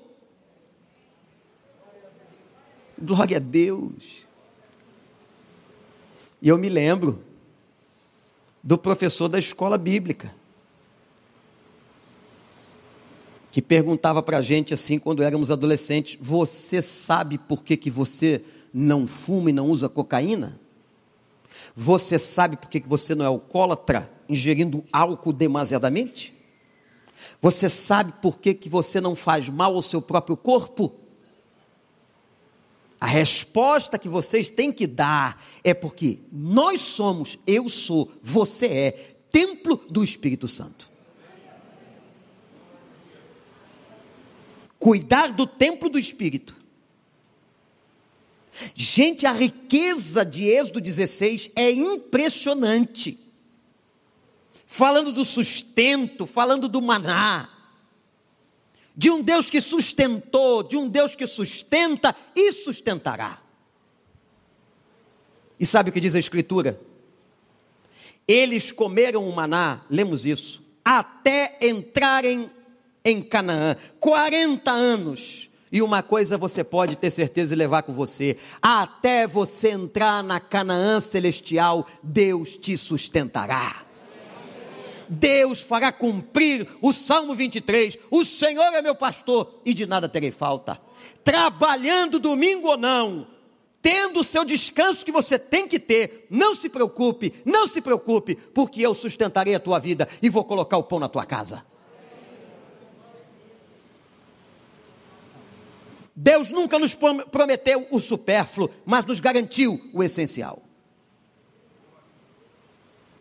Glória 3.03 3.39
a 3.39 3.41
Deus. 3.41 4.27
E 6.43 6.49
eu 6.49 6.59
me 6.59 6.69
lembro 6.69 7.23
do 8.63 8.77
professor 8.77 9.29
da 9.29 9.39
escola 9.39 9.79
bíblica, 9.79 10.35
que 13.51 13.61
perguntava 13.61 14.23
para 14.23 14.39
a 14.39 14.43
gente 14.43 14.73
assim, 14.75 14.99
quando 14.99 15.23
éramos 15.23 15.51
adolescentes: 15.51 16.19
Você 16.21 16.83
sabe 16.83 17.39
por 17.39 17.65
que, 17.65 17.77
que 17.77 17.91
você 17.91 18.43
não 18.73 19.07
fuma 19.07 19.51
e 19.51 19.53
não 19.53 19.69
usa 19.69 19.89
cocaína? 19.89 20.59
Você 21.75 22.19
sabe 22.19 22.57
por 22.57 22.69
que, 22.69 22.81
que 22.81 22.89
você 22.89 23.15
não 23.15 23.25
é 23.25 23.29
alcoólatra, 23.29 24.11
ingerindo 24.29 24.85
álcool 24.93 25.33
demasiadamente? 25.33 26.35
Você 27.41 27.69
sabe 27.71 28.13
por 28.21 28.39
que, 28.39 28.53
que 28.53 28.69
você 28.69 29.01
não 29.01 29.15
faz 29.15 29.49
mal 29.49 29.75
ao 29.75 29.83
seu 29.83 30.03
próprio 30.03 30.37
corpo? 30.37 31.00
A 33.01 33.07
resposta 33.07 33.99
que 33.99 34.11
vocês 34.11 34.51
têm 34.51 34.71
que 34.71 34.87
dar 34.87 35.43
é 35.65 35.73
porque 35.73 36.19
nós 36.31 36.83
somos, 36.83 37.39
eu 37.47 37.67
sou, 37.71 38.13
você 38.23 38.67
é 38.67 38.91
templo 39.33 39.83
do 39.89 40.05
Espírito 40.05 40.47
Santo. 40.47 40.87
Cuidar 44.79 45.33
do 45.33 45.47
templo 45.47 45.89
do 45.89 45.99
Espírito. 45.99 46.55
Gente, 48.75 49.27
a 49.27 49.33
riqueza 49.33 50.25
de 50.25 50.45
Êxodo 50.45 50.81
16 50.81 51.53
é 51.57 51.71
impressionante. 51.71 53.19
Falando 54.67 55.11
do 55.11 55.25
sustento, 55.25 56.27
falando 56.27 56.69
do 56.69 56.83
maná, 56.83 57.49
de 59.01 59.09
um 59.09 59.23
Deus 59.23 59.49
que 59.49 59.63
sustentou, 59.63 60.63
de 60.63 60.77
um 60.77 60.87
Deus 60.87 61.17
que 61.17 61.27
sustenta 61.27 62.15
e 62.37 62.53
sustentará. 62.53 63.39
E 65.59 65.65
sabe 65.65 65.89
o 65.89 65.93
que 65.93 66.01
diz 66.01 66.15
a 66.15 66.19
Escritura? 66.19 66.79
Eles 68.29 68.71
comeram 68.71 69.27
o 69.27 69.35
maná, 69.35 69.81
lemos 69.89 70.27
isso, 70.27 70.63
até 70.85 71.57
entrarem 71.63 72.51
em 73.03 73.23
Canaã, 73.23 73.75
40 73.99 74.71
anos. 74.71 75.49
E 75.73 75.81
uma 75.81 76.03
coisa 76.03 76.37
você 76.37 76.63
pode 76.63 76.95
ter 76.95 77.11
certeza 77.11 77.55
e 77.55 77.57
levar 77.57 77.85
com 77.85 77.95
você: 77.95 78.37
até 78.61 79.27
você 79.27 79.71
entrar 79.71 80.23
na 80.23 80.39
Canaã 80.39 81.01
celestial, 81.01 81.87
Deus 82.03 82.55
te 82.55 82.77
sustentará. 82.77 83.83
Deus 85.13 85.61
fará 85.61 85.91
cumprir 85.91 86.69
o 86.81 86.93
Salmo 86.93 87.35
23. 87.35 87.99
O 88.13 88.25
Senhor 88.25 88.73
é 88.73 88.81
meu 88.81 88.95
pastor 88.95 89.61
e 89.65 89.75
de 89.75 89.85
nada 89.85 90.09
terei 90.09 90.31
falta. 90.31 90.81
Trabalhando 91.25 92.21
domingo 92.21 92.69
ou 92.69 92.77
não, 92.77 93.27
tendo 93.83 94.21
o 94.21 94.25
seu 94.25 94.45
descanso 94.45 95.05
que 95.05 95.11
você 95.11 95.37
tem 95.37 95.67
que 95.67 95.81
ter, 95.81 96.29
não 96.31 96.55
se 96.55 96.69
preocupe, 96.69 97.35
não 97.45 97.67
se 97.67 97.81
preocupe, 97.81 98.37
porque 98.37 98.81
eu 98.81 98.95
sustentarei 98.95 99.53
a 99.53 99.61
tua 99.61 99.81
vida 99.81 100.09
e 100.23 100.29
vou 100.29 100.45
colocar 100.45 100.77
o 100.77 100.85
pão 100.85 101.01
na 101.01 101.09
tua 101.09 101.27
casa. 101.27 101.67
Deus 106.15 106.51
nunca 106.51 106.79
nos 106.79 106.97
prometeu 107.33 107.89
o 107.91 107.99
supérfluo, 107.99 108.71
mas 108.85 109.05
nos 109.05 109.19
garantiu 109.19 109.91
o 109.93 110.05
essencial. 110.05 110.63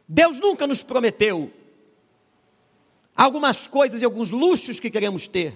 Deus 0.08 0.40
nunca 0.40 0.68
nos 0.68 0.84
prometeu 0.84 1.52
algumas 3.20 3.68
coisas 3.68 4.02
e 4.02 4.06
alguns 4.06 4.30
luxos 4.30 4.80
que 4.80 4.90
queremos 4.90 5.28
ter. 5.28 5.54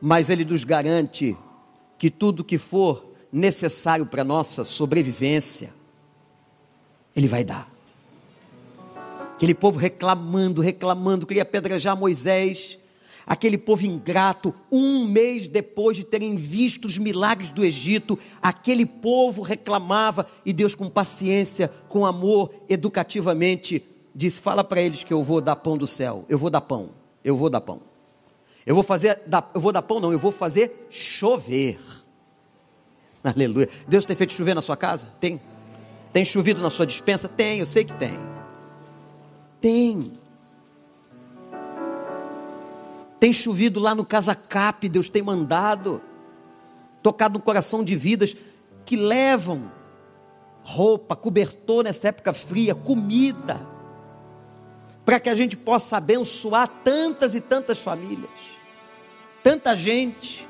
Mas 0.00 0.30
Ele 0.30 0.46
nos 0.46 0.64
garante 0.64 1.36
que 1.98 2.10
tudo 2.10 2.42
que 2.42 2.56
for 2.56 3.12
necessário 3.30 4.06
para 4.06 4.24
nossa 4.24 4.64
sobrevivência, 4.64 5.74
Ele 7.14 7.28
vai 7.28 7.44
dar. 7.44 7.70
Aquele 9.34 9.54
povo 9.54 9.78
reclamando, 9.78 10.62
reclamando, 10.62 11.26
queria 11.26 11.42
apedrejar 11.42 11.96
Moisés. 11.96 12.78
Aquele 13.24 13.56
povo 13.56 13.86
ingrato, 13.86 14.52
um 14.70 15.04
mês 15.06 15.46
depois 15.46 15.96
de 15.96 16.02
terem 16.02 16.36
visto 16.36 16.86
os 16.86 16.98
milagres 16.98 17.50
do 17.50 17.64
Egito, 17.64 18.18
aquele 18.40 18.84
povo 18.84 19.42
reclamava 19.42 20.26
e 20.44 20.52
Deus, 20.52 20.74
com 20.74 20.90
paciência, 20.90 21.72
com 21.88 22.04
amor, 22.04 22.52
educativamente, 22.68 23.91
disse: 24.14 24.40
Fala 24.40 24.62
para 24.62 24.80
eles 24.80 25.04
que 25.04 25.12
eu 25.12 25.22
vou 25.22 25.40
dar 25.40 25.56
pão 25.56 25.76
do 25.76 25.86
céu. 25.86 26.24
Eu 26.28 26.38
vou 26.38 26.50
dar 26.50 26.60
pão. 26.60 26.90
Eu 27.24 27.36
vou 27.36 27.48
dar 27.48 27.60
pão. 27.60 27.80
Eu 28.64 28.74
vou 28.74 28.84
fazer, 28.84 29.20
eu 29.54 29.60
vou 29.60 29.72
dar 29.72 29.82
pão, 29.82 29.98
não, 29.98 30.12
eu 30.12 30.18
vou 30.18 30.30
fazer 30.30 30.86
chover. 30.88 31.80
Aleluia. 33.24 33.68
Deus 33.88 34.04
tem 34.04 34.14
feito 34.16 34.32
chover 34.32 34.54
na 34.54 34.62
sua 34.62 34.76
casa? 34.76 35.08
Tem. 35.20 35.40
Tem 36.12 36.24
chovido 36.24 36.60
na 36.60 36.70
sua 36.70 36.86
dispensa? 36.86 37.28
Tem, 37.28 37.58
eu 37.58 37.66
sei 37.66 37.84
que 37.84 37.94
tem. 37.94 38.18
Tem. 39.60 40.12
Tem 43.18 43.32
chovido 43.32 43.80
lá 43.80 43.94
no 43.94 44.04
Casa 44.04 44.34
Cap, 44.34 44.88
Deus 44.88 45.08
tem 45.08 45.22
mandado. 45.22 46.02
Tocado 47.02 47.38
no 47.38 47.44
coração 47.44 47.82
de 47.82 47.96
vidas 47.96 48.36
que 48.84 48.96
levam 48.96 49.70
roupa, 50.62 51.16
cobertor 51.16 51.84
nessa 51.84 52.08
época 52.08 52.32
fria, 52.32 52.74
comida 52.74 53.71
para 55.12 55.20
que 55.20 55.28
a 55.28 55.34
gente 55.34 55.58
possa 55.58 55.98
abençoar 55.98 56.66
tantas 56.82 57.34
e 57.34 57.40
tantas 57.42 57.78
famílias, 57.78 58.30
tanta 59.42 59.76
gente. 59.76 60.48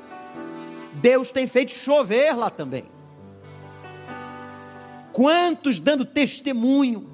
Deus 0.93 1.31
tem 1.31 1.45
feito 1.47 1.73
chover 1.73 2.33
lá 2.33 2.49
também. 2.49 2.85
Quantos 5.11 5.79
dando 5.79 6.05
testemunho, 6.05 7.05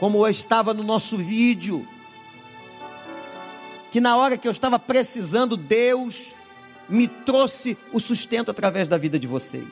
como 0.00 0.16
eu 0.26 0.30
estava 0.30 0.72
no 0.72 0.82
nosso 0.82 1.18
vídeo, 1.18 1.86
que 3.90 4.00
na 4.00 4.16
hora 4.16 4.38
que 4.38 4.48
eu 4.48 4.52
estava 4.52 4.78
precisando, 4.78 5.58
Deus 5.58 6.34
me 6.88 7.06
trouxe 7.06 7.76
o 7.92 8.00
sustento 8.00 8.50
através 8.50 8.88
da 8.88 8.96
vida 8.96 9.18
de 9.18 9.26
vocês. 9.26 9.68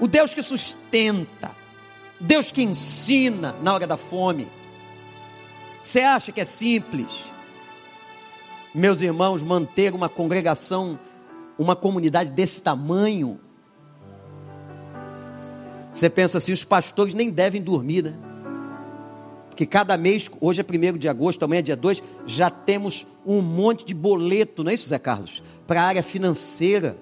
O 0.00 0.08
Deus 0.08 0.34
que 0.34 0.42
sustenta, 0.42 1.61
Deus 2.22 2.50
que 2.50 2.62
ensina 2.62 3.54
na 3.62 3.74
hora 3.74 3.86
da 3.86 3.96
fome. 3.96 4.48
Você 5.80 6.00
acha 6.00 6.32
que 6.32 6.40
é 6.40 6.44
simples? 6.44 7.08
Meus 8.74 9.02
irmãos, 9.02 9.42
manter 9.42 9.94
uma 9.94 10.08
congregação, 10.08 10.98
uma 11.58 11.76
comunidade 11.76 12.30
desse 12.30 12.62
tamanho, 12.62 13.38
Você 15.94 16.08
pensa 16.08 16.38
assim, 16.38 16.52
os 16.52 16.64
pastores 16.64 17.12
nem 17.12 17.30
devem 17.30 17.60
dormir, 17.60 18.02
né? 18.02 18.14
Porque 19.48 19.66
cada 19.66 19.96
mês, 19.98 20.30
hoje 20.40 20.62
é 20.62 20.64
1 20.64 20.96
de 20.96 21.08
agosto, 21.08 21.44
amanhã 21.44 21.58
é 21.58 21.62
dia 21.62 21.76
2, 21.76 22.02
já 22.26 22.48
temos 22.48 23.06
um 23.26 23.42
monte 23.42 23.84
de 23.84 23.92
boleto, 23.92 24.64
não 24.64 24.70
é 24.70 24.74
isso, 24.74 24.88
Zé 24.88 24.98
Carlos? 24.98 25.42
Para 25.66 25.82
a 25.82 25.84
área 25.84 26.02
financeira. 26.02 26.96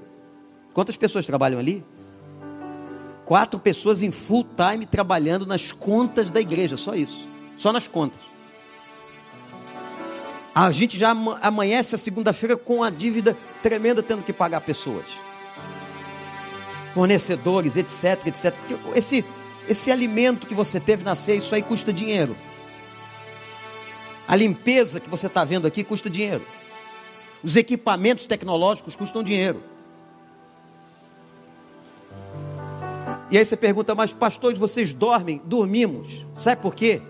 Quantas 0.74 0.96
pessoas 0.96 1.24
trabalham 1.24 1.60
ali? 1.60 1.84
Quatro 3.30 3.60
pessoas 3.60 4.02
em 4.02 4.10
full 4.10 4.44
time 4.56 4.84
trabalhando 4.84 5.46
nas 5.46 5.70
contas 5.70 6.32
da 6.32 6.40
igreja, 6.40 6.76
só 6.76 6.96
isso. 6.96 7.28
Só 7.56 7.72
nas 7.72 7.86
contas. 7.86 8.18
A 10.52 10.72
gente 10.72 10.98
já 10.98 11.10
amanhece 11.40 11.94
a 11.94 11.98
segunda-feira 11.98 12.56
com 12.56 12.82
a 12.82 12.90
dívida 12.90 13.38
tremenda, 13.62 14.02
tendo 14.02 14.24
que 14.24 14.32
pagar 14.32 14.62
pessoas, 14.62 15.06
fornecedores, 16.92 17.76
etc, 17.76 18.26
etc. 18.26 18.52
Esse, 18.96 19.24
esse 19.68 19.92
alimento 19.92 20.48
que 20.48 20.52
você 20.52 20.80
teve 20.80 21.04
na 21.04 21.14
ceia, 21.14 21.38
isso 21.38 21.54
aí 21.54 21.62
custa 21.62 21.92
dinheiro. 21.92 22.36
A 24.26 24.34
limpeza 24.34 24.98
que 24.98 25.08
você 25.08 25.28
está 25.28 25.44
vendo 25.44 25.68
aqui 25.68 25.84
custa 25.84 26.10
dinheiro. 26.10 26.44
Os 27.44 27.54
equipamentos 27.54 28.24
tecnológicos 28.24 28.96
custam 28.96 29.22
dinheiro. 29.22 29.69
E 33.30 33.38
aí 33.38 33.44
você 33.44 33.56
pergunta, 33.56 33.94
mas 33.94 34.12
pastores, 34.12 34.58
vocês 34.58 34.92
dormem? 34.92 35.40
Dormimos. 35.44 36.26
Sabe 36.34 36.60
por 36.60 36.74
quê? 36.74 37.00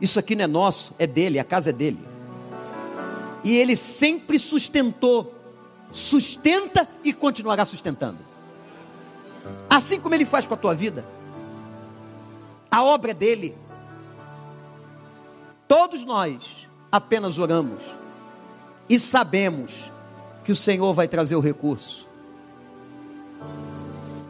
Isso 0.00 0.18
aqui 0.18 0.34
não 0.34 0.44
é 0.44 0.46
nosso, 0.46 0.94
é 0.98 1.06
dele, 1.06 1.38
a 1.38 1.44
casa 1.44 1.70
é 1.70 1.72
dele. 1.72 1.98
E 3.44 3.54
ele 3.54 3.76
sempre 3.76 4.38
sustentou, 4.38 5.34
sustenta 5.92 6.88
e 7.04 7.12
continuará 7.12 7.66
sustentando. 7.66 8.18
Assim 9.68 10.00
como 10.00 10.14
ele 10.14 10.24
faz 10.24 10.46
com 10.46 10.54
a 10.54 10.56
tua 10.56 10.74
vida. 10.74 11.04
A 12.70 12.82
obra 12.82 13.10
é 13.10 13.14
dele. 13.14 13.56
Todos 15.66 16.04
nós 16.04 16.66
apenas 16.90 17.38
oramos 17.38 17.82
e 18.88 18.98
sabemos 18.98 19.90
que 20.44 20.52
o 20.52 20.56
Senhor 20.56 20.94
vai 20.94 21.06
trazer 21.06 21.36
o 21.36 21.40
recurso. 21.40 22.06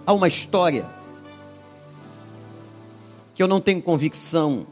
Há 0.05 0.13
uma 0.13 0.27
história 0.27 0.98
que 3.39 3.43
eu 3.45 3.47
não 3.47 3.61
tenho 3.61 3.81
convicção, 3.81 4.67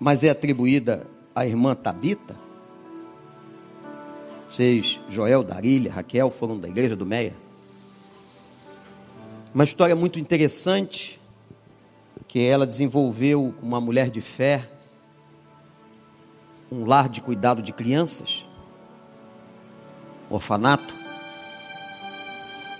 mas 0.00 0.24
é 0.24 0.30
atribuída 0.30 1.06
à 1.32 1.46
irmã 1.46 1.72
Tabita. 1.72 2.34
Vocês, 4.50 5.00
Joel, 5.08 5.44
Darília, 5.44 5.92
Raquel, 5.92 6.28
foram 6.28 6.58
da 6.58 6.66
igreja 6.66 6.96
do 6.96 7.06
Meia. 7.06 7.32
Uma 9.54 9.62
história 9.62 9.94
muito 9.94 10.18
interessante 10.18 11.20
que 12.26 12.44
ela 12.44 12.66
desenvolveu 12.66 13.54
uma 13.62 13.80
mulher 13.80 14.10
de 14.10 14.20
fé, 14.20 14.68
um 16.68 16.84
lar 16.84 17.08
de 17.08 17.20
cuidado 17.20 17.62
de 17.62 17.72
crianças, 17.72 18.44
orfanato. 20.28 20.92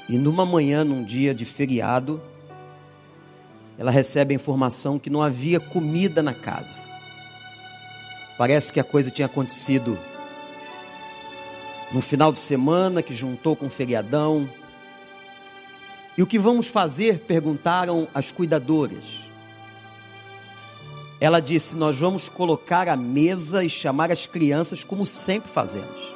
E 0.08 0.18
numa 0.18 0.44
manhã, 0.44 0.82
num 0.82 1.04
dia 1.04 1.32
de 1.32 1.44
feriado, 1.44 2.20
ela 3.78 3.90
recebe 3.90 4.32
a 4.32 4.36
informação 4.36 4.98
que 4.98 5.10
não 5.10 5.22
havia 5.22 5.58
comida 5.58 6.22
na 6.22 6.32
casa. 6.32 6.82
Parece 8.38 8.72
que 8.72 8.80
a 8.80 8.84
coisa 8.84 9.10
tinha 9.10 9.26
acontecido 9.26 9.98
no 11.92 12.00
final 12.00 12.32
de 12.32 12.40
semana, 12.40 13.02
que 13.02 13.14
juntou 13.14 13.54
com 13.54 13.66
o 13.66 13.70
feriadão. 13.70 14.48
E 16.16 16.22
o 16.22 16.26
que 16.26 16.38
vamos 16.38 16.66
fazer? 16.66 17.20
perguntaram 17.20 18.08
as 18.12 18.32
cuidadoras. 18.32 19.24
Ela 21.20 21.40
disse: 21.40 21.76
Nós 21.76 21.96
vamos 21.98 22.28
colocar 22.28 22.88
a 22.88 22.96
mesa 22.96 23.64
e 23.64 23.70
chamar 23.70 24.10
as 24.10 24.26
crianças 24.26 24.82
como 24.82 25.06
sempre 25.06 25.50
fazemos. 25.50 26.14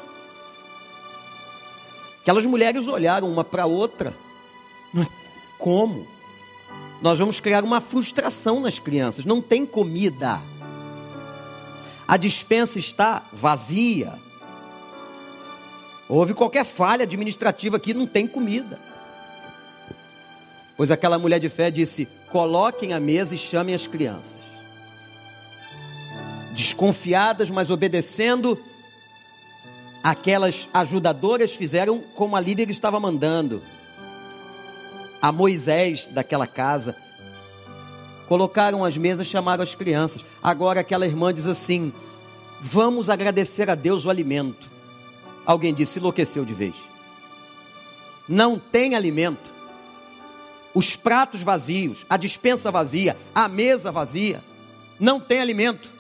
Aquelas 2.21 2.45
mulheres 2.45 2.87
olharam 2.87 3.31
uma 3.31 3.45
para 3.45 3.65
outra. 3.65 4.13
Como? 5.57 6.18
Nós 7.01 7.19
vamos 7.19 7.39
criar 7.39 7.63
uma 7.63 7.81
frustração 7.81 8.61
nas 8.61 8.79
crianças. 8.79 9.25
Não 9.25 9.41
tem 9.41 9.65
comida. 9.65 10.41
A 12.07 12.17
dispensa 12.17 12.79
está 12.79 13.25
vazia. 13.33 14.13
Houve 16.09 16.35
qualquer 16.35 16.65
falha 16.65 17.05
administrativa 17.05 17.77
aqui, 17.77 17.95
não 17.95 18.07
tem 18.07 18.27
comida. 18.27 18.81
Pois 20.77 20.91
aquela 20.91 21.19
mulher 21.19 21.39
de 21.39 21.49
fé 21.49 21.71
disse: 21.71 22.09
coloquem 22.31 22.93
a 22.93 23.01
mesa 23.01 23.35
e 23.35 23.39
chamem 23.39 23.75
as 23.75 23.87
crianças. 23.87 24.41
Desconfiadas, 26.55 27.51
mas 27.51 27.71
obedecendo, 27.71 28.59
aquelas 30.03 30.69
ajudadoras 30.75 31.55
fizeram 31.55 32.01
como 32.17 32.35
a 32.35 32.41
líder 32.41 32.71
estava 32.71 32.99
mandando 32.99 33.63
a 35.21 35.33
Moisés 35.33 36.07
daquela 36.07 36.47
casa. 36.47 36.97
Colocaram 38.27 38.85
as 38.85 38.97
mesas, 38.97 39.27
chamaram 39.27 39.63
as 39.63 39.75
crianças. 39.75 40.25
Agora 40.43 40.81
aquela 40.81 41.07
irmã 41.07 41.33
diz 41.33 41.47
assim: 41.47 41.93
Vamos 42.61 43.09
agradecer 43.09 43.71
a 43.71 43.75
Deus 43.75 44.05
o 44.05 44.11
alimento. 44.11 44.69
Alguém 45.47 45.73
disse: 45.73 45.99
enlouqueceu 45.99 46.45
de 46.45 46.53
vez. 46.53 46.75
Não 48.29 48.59
tem 48.59 48.95
alimento. 48.95 49.51
Os 50.75 50.95
pratos 50.95 51.43
vazios, 51.43 52.05
a 52.09 52.17
dispensa 52.17 52.71
vazia, 52.71 53.17
a 53.35 53.49
mesa 53.49 53.91
vazia. 53.91 54.43
Não 55.01 55.19
tem 55.19 55.41
alimento. 55.41 55.91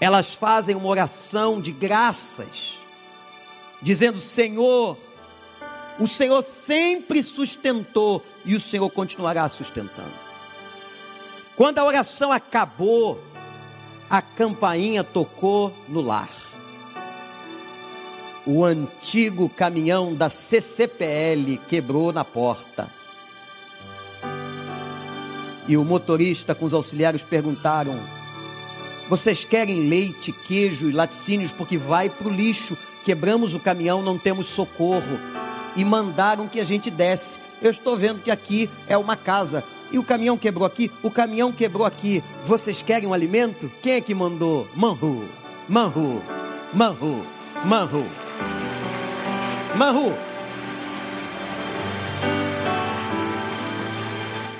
Elas 0.00 0.34
fazem 0.34 0.76
uma 0.76 0.88
oração 0.88 1.60
de 1.60 1.72
graças, 1.72 2.78
dizendo: 3.82 4.20
Senhor, 4.20 4.96
o 5.98 6.08
Senhor 6.08 6.42
sempre 6.42 7.22
sustentou 7.22 8.24
e 8.44 8.54
o 8.54 8.60
Senhor 8.60 8.88
continuará 8.90 9.48
sustentando. 9.48 10.12
Quando 11.56 11.78
a 11.78 11.84
oração 11.84 12.32
acabou, 12.32 13.22
a 14.10 14.20
campainha 14.20 15.04
tocou 15.04 15.72
no 15.88 16.00
lar. 16.00 16.28
O 18.46 18.64
antigo 18.64 19.48
caminhão 19.48 20.14
da 20.14 20.28
CCPL 20.28 21.58
quebrou 21.68 22.12
na 22.12 22.24
porta. 22.24 22.90
E 25.66 25.76
o 25.76 25.84
motorista 25.84 26.54
com 26.54 26.66
os 26.66 26.74
auxiliares 26.74 27.22
perguntaram: 27.22 27.98
Vocês 29.08 29.44
querem 29.44 29.88
leite, 29.88 30.30
queijo 30.30 30.90
e 30.90 30.92
laticínios 30.92 31.52
porque 31.52 31.78
vai 31.78 32.10
para 32.10 32.28
o 32.28 32.30
lixo? 32.30 32.76
Quebramos 33.04 33.54
o 33.54 33.60
caminhão, 33.60 34.02
não 34.02 34.18
temos 34.18 34.48
socorro 34.48 35.18
e 35.76 35.84
mandaram 35.84 36.48
que 36.48 36.60
a 36.60 36.64
gente 36.64 36.90
desse. 36.90 37.38
Eu 37.60 37.70
estou 37.70 37.96
vendo 37.96 38.22
que 38.22 38.30
aqui 38.30 38.68
é 38.86 38.96
uma 38.96 39.16
casa. 39.16 39.64
E 39.90 39.98
o 39.98 40.02
caminhão 40.02 40.36
quebrou 40.36 40.66
aqui, 40.66 40.90
o 41.02 41.10
caminhão 41.10 41.52
quebrou 41.52 41.86
aqui. 41.86 42.22
Vocês 42.44 42.82
querem 42.82 43.08
um 43.08 43.14
alimento? 43.14 43.70
Quem 43.82 43.94
é 43.94 44.00
que 44.00 44.14
mandou? 44.14 44.68
Manhu, 44.74 45.28
Manhu, 45.68 46.22
Manhu, 46.72 47.24
Manhu. 47.64 48.06
Manhu. 49.76 50.14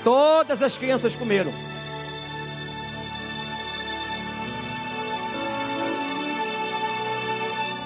Todas 0.03 0.61
as 0.61 0.77
crianças 0.77 1.15
comeram. 1.15 1.51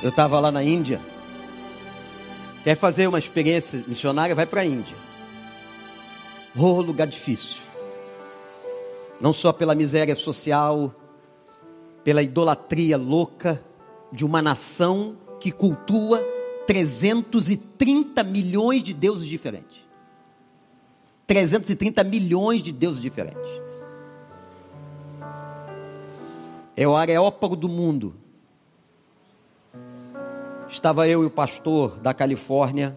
Eu 0.02 0.10
estava 0.10 0.40
lá 0.40 0.52
na 0.52 0.64
Índia 0.64 1.02
Quer 2.70 2.76
fazer 2.76 3.08
uma 3.08 3.18
experiência 3.18 3.84
missionária? 3.88 4.36
Vai 4.36 4.46
para 4.46 4.62
a 4.62 4.64
Índia. 4.64 4.96
Oh, 6.56 6.80
lugar 6.82 7.08
difícil. 7.08 7.64
Não 9.20 9.34
só 9.34 9.52
pela 9.52 9.74
miséria 9.74 10.16
social, 10.16 10.94
pela 12.04 12.22
idolatria 12.22 12.96
louca 12.96 13.60
de 14.12 14.24
uma 14.24 14.40
nação 14.40 15.18
que 15.40 15.52
cultua 15.52 16.24
330 16.68 18.24
milhões 18.24 18.84
de 18.84 18.94
deuses 18.94 19.28
diferentes. 19.28 19.84
330 21.26 22.04
milhões 22.04 22.62
de 22.62 22.72
deuses 22.72 23.02
diferentes. 23.02 23.50
É 26.78 26.88
o 26.88 26.96
areópago 26.96 27.56
do 27.56 27.68
mundo 27.68 28.29
Estava 30.70 31.08
eu 31.08 31.24
e 31.24 31.26
o 31.26 31.32
pastor 31.32 31.98
da 31.98 32.14
Califórnia. 32.14 32.96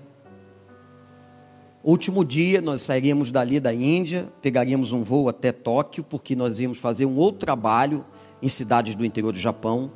Último 1.83 2.23
dia, 2.23 2.61
nós 2.61 2.83
sairíamos 2.83 3.31
dali 3.31 3.59
da 3.59 3.73
Índia, 3.73 4.29
pegaríamos 4.43 4.93
um 4.93 5.03
voo 5.03 5.27
até 5.27 5.53
Tóquio, 5.53 6.05
porque 6.05 6.37
nós 6.37 6.61
íamos 6.61 6.79
fazer 6.79 7.07
um 7.07 7.17
outro 7.17 7.41
trabalho 7.41 8.05
em 8.43 8.49
cidades 8.49 8.95
do 8.95 9.07
interior 9.07 9.33
do 9.33 9.39
Japão. 9.39 9.91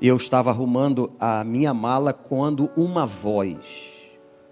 Eu 0.00 0.14
estava 0.14 0.50
arrumando 0.50 1.10
a 1.18 1.42
minha 1.42 1.72
mala 1.72 2.12
quando 2.12 2.70
uma 2.76 3.06
voz 3.06 3.56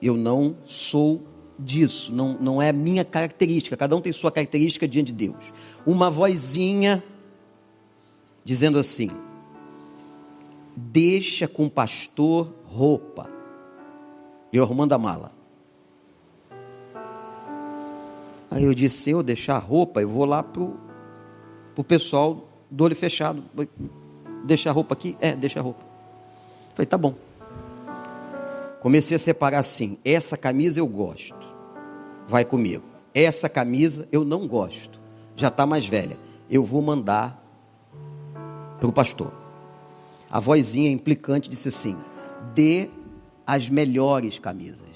Eu 0.01 0.17
não 0.17 0.57
sou 0.65 1.23
disso, 1.59 2.15
não, 2.15 2.33
não 2.41 2.63
é 2.63 2.73
minha 2.73 3.05
característica. 3.05 3.77
Cada 3.77 3.95
um 3.95 4.01
tem 4.01 4.13
sua 4.13 4.33
característica 4.33 4.89
diante 4.89 5.13
de 5.13 5.27
Deus. 5.27 5.53
Uma 5.87 6.09
vozinha 6.09 7.05
dizendo 8.43 8.79
assim: 8.79 9.11
Deixa 10.81 11.49
com 11.49 11.67
o 11.67 11.71
pastor 11.71 12.55
roupa. 12.65 13.29
Eu 14.53 14.63
arrumando 14.63 14.93
a 14.93 14.99
mala. 14.99 15.33
Aí 18.49 18.63
eu 18.63 18.73
disse: 18.73 18.99
se 18.99 19.11
eu 19.11 19.23
deixar 19.23 19.57
a 19.57 19.59
roupa, 19.59 20.01
eu 20.01 20.09
vou 20.09 20.25
lá 20.25 20.41
pro, 20.41 20.79
pro 21.75 21.83
pessoal 21.83 22.49
do 22.71 22.85
olho 22.85 22.95
fechado. 22.95 23.43
Deixa 24.45 24.71
a 24.71 24.73
roupa 24.73 24.95
aqui? 24.95 25.17
É, 25.21 25.35
deixa 25.35 25.59
a 25.59 25.63
roupa. 25.63 25.85
Falei, 26.75 26.87
tá 26.87 26.97
bom. 26.97 27.15
Comecei 28.81 29.17
a 29.17 29.19
separar 29.19 29.59
assim: 29.59 29.99
essa 30.05 30.37
camisa 30.37 30.79
eu 30.79 30.87
gosto, 30.87 31.37
vai 32.29 32.45
comigo. 32.45 32.85
Essa 33.13 33.49
camisa 33.49 34.07
eu 34.13 34.25
não 34.25 34.47
gosto, 34.47 35.01
já 35.35 35.49
está 35.49 35.67
mais 35.67 35.85
velha. 35.85 36.17
Eu 36.49 36.63
vou 36.63 36.81
mandar 36.81 37.45
para 38.79 38.89
o 38.89 38.93
pastor. 38.93 39.38
A 40.31 40.39
vozinha 40.41 40.91
implicante 40.91 41.49
disse 41.49 41.69
assim: 41.69 41.97
dê 42.55 42.89
as 43.47 43.69
melhores 43.69 44.39
camisas. 44.39 44.87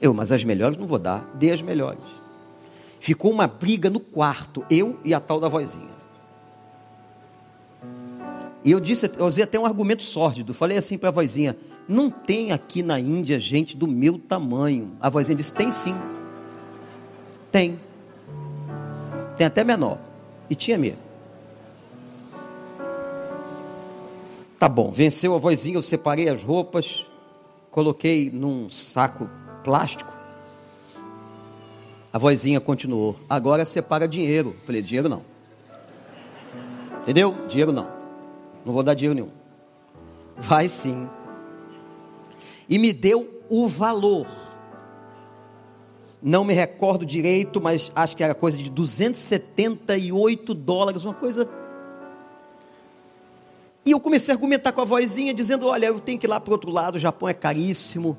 Eu, 0.00 0.14
mas 0.14 0.32
as 0.32 0.42
melhores 0.42 0.78
não 0.78 0.86
vou 0.86 0.98
dar, 0.98 1.24
dê 1.34 1.52
as 1.52 1.60
melhores. 1.60 2.02
Ficou 2.98 3.30
uma 3.30 3.46
briga 3.46 3.88
no 3.88 4.00
quarto, 4.00 4.64
eu 4.70 4.98
e 5.04 5.14
a 5.14 5.20
tal 5.20 5.38
da 5.38 5.48
vozinha. 5.48 5.90
E 8.64 8.70
eu 8.70 8.80
disse, 8.80 9.10
eu 9.16 9.26
usei 9.26 9.44
até 9.44 9.58
um 9.58 9.64
argumento 9.64 10.02
sórdido. 10.02 10.52
Falei 10.52 10.76
assim 10.76 10.98
para 10.98 11.08
a 11.08 11.12
vozinha: 11.12 11.56
não 11.88 12.10
tem 12.10 12.52
aqui 12.52 12.82
na 12.82 12.98
Índia 12.98 13.38
gente 13.38 13.76
do 13.76 13.86
meu 13.86 14.18
tamanho. 14.18 14.92
A 15.00 15.08
vozinha 15.08 15.36
disse: 15.36 15.52
tem 15.52 15.70
sim. 15.70 15.94
Tem. 17.50 17.78
Tem 19.36 19.46
até 19.46 19.64
menor. 19.64 19.98
E 20.48 20.54
tinha 20.54 20.76
mesmo. 20.76 21.09
Tá 24.60 24.68
bom, 24.68 24.90
venceu 24.90 25.34
a 25.34 25.38
vozinha, 25.38 25.78
eu 25.78 25.82
separei 25.82 26.28
as 26.28 26.44
roupas, 26.44 27.06
coloquei 27.70 28.30
num 28.30 28.68
saco 28.68 29.26
plástico. 29.64 30.12
A 32.12 32.18
vozinha 32.18 32.60
continuou. 32.60 33.18
Agora 33.26 33.64
separa 33.64 34.06
dinheiro. 34.06 34.54
Falei, 34.66 34.82
dinheiro 34.82 35.08
não. 35.08 35.22
Entendeu? 37.00 37.34
Dinheiro 37.48 37.72
não. 37.72 37.88
Não 38.62 38.74
vou 38.74 38.82
dar 38.82 38.92
dinheiro 38.92 39.14
nenhum. 39.14 39.30
Vai 40.36 40.68
sim. 40.68 41.08
E 42.68 42.78
me 42.78 42.92
deu 42.92 43.42
o 43.48 43.66
valor. 43.66 44.26
Não 46.22 46.44
me 46.44 46.52
recordo 46.52 47.06
direito, 47.06 47.62
mas 47.62 47.90
acho 47.96 48.14
que 48.14 48.22
era 48.22 48.34
coisa 48.34 48.58
de 48.58 48.68
278 48.68 50.52
dólares, 50.52 51.02
uma 51.02 51.14
coisa 51.14 51.48
e 53.90 53.92
eu 53.92 53.98
comecei 53.98 54.32
a 54.32 54.36
argumentar 54.36 54.70
com 54.70 54.80
a 54.80 54.84
vozinha, 54.84 55.34
dizendo: 55.34 55.66
Olha, 55.66 55.86
eu 55.86 55.98
tenho 55.98 56.16
que 56.16 56.24
ir 56.24 56.28
lá 56.28 56.38
para 56.38 56.50
o 56.50 56.52
outro 56.52 56.70
lado, 56.70 56.94
o 56.94 56.98
Japão 56.98 57.28
é 57.28 57.34
caríssimo, 57.34 58.16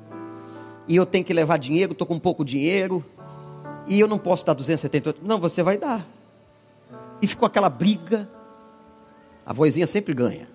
e 0.86 0.94
eu 0.94 1.06
tenho 1.06 1.24
que 1.24 1.32
levar 1.32 1.56
dinheiro, 1.56 1.92
estou 1.92 2.06
com 2.06 2.18
pouco 2.18 2.44
dinheiro, 2.44 3.02
e 3.86 3.98
eu 3.98 4.06
não 4.06 4.18
posso 4.18 4.44
dar 4.44 4.52
278. 4.52 5.26
Não, 5.26 5.40
você 5.40 5.62
vai 5.62 5.78
dar. 5.78 6.06
E 7.22 7.26
ficou 7.26 7.46
aquela 7.46 7.70
briga. 7.70 8.28
A 9.46 9.54
vozinha 9.54 9.86
sempre 9.86 10.12
ganha. 10.12 10.46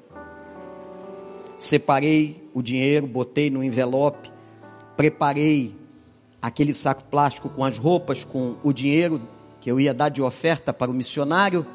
Separei 1.58 2.48
o 2.54 2.62
dinheiro, 2.62 3.08
botei 3.08 3.50
no 3.50 3.64
envelope, 3.64 4.32
preparei 4.96 5.76
aquele 6.40 6.76
saco 6.76 7.02
plástico 7.10 7.50
com 7.50 7.66
as 7.66 7.80
roupas, 7.80 8.24
com 8.24 8.56
o 8.64 8.72
dinheiro 8.72 9.20
que 9.60 9.72
eu 9.72 9.80
ia 9.80 9.96
dar 9.96 10.10
de 10.10 10.22
oferta 10.22 10.72
para 10.72 10.92
o 10.92 10.94
missionário 10.94 11.66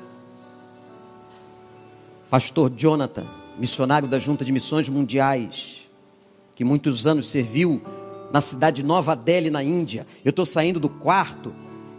pastor 2.32 2.72
Jonathan, 2.74 3.26
missionário 3.58 4.08
da 4.08 4.18
Junta 4.18 4.42
de 4.42 4.52
Missões 4.52 4.88
Mundiais, 4.88 5.82
que 6.54 6.64
muitos 6.64 7.06
anos 7.06 7.26
serviu 7.26 7.82
na 8.32 8.40
cidade 8.40 8.76
de 8.76 8.82
Nova 8.82 9.14
Delhi, 9.14 9.50
na 9.50 9.62
Índia. 9.62 10.06
Eu 10.24 10.30
estou 10.30 10.46
saindo 10.46 10.80
do 10.80 10.88
quarto, 10.88 11.54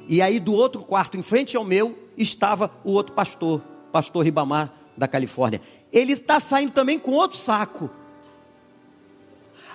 e 0.08 0.24
aí 0.24 0.40
do 0.40 0.52
outro 0.52 0.82
quarto, 0.82 1.18
em 1.18 1.22
frente 1.22 1.56
ao 1.56 1.64
meu, 1.64 1.96
estava 2.18 2.72
o 2.84 2.94
outro 2.94 3.14
pastor, 3.14 3.62
pastor 3.92 4.26
Ribamar, 4.26 4.74
da 4.98 5.08
Califórnia. 5.08 5.62
Ele 5.92 6.14
está 6.14 6.40
saindo 6.40 6.72
também 6.72 6.98
com 6.98 7.12
outro 7.12 7.38
saco. 7.38 7.92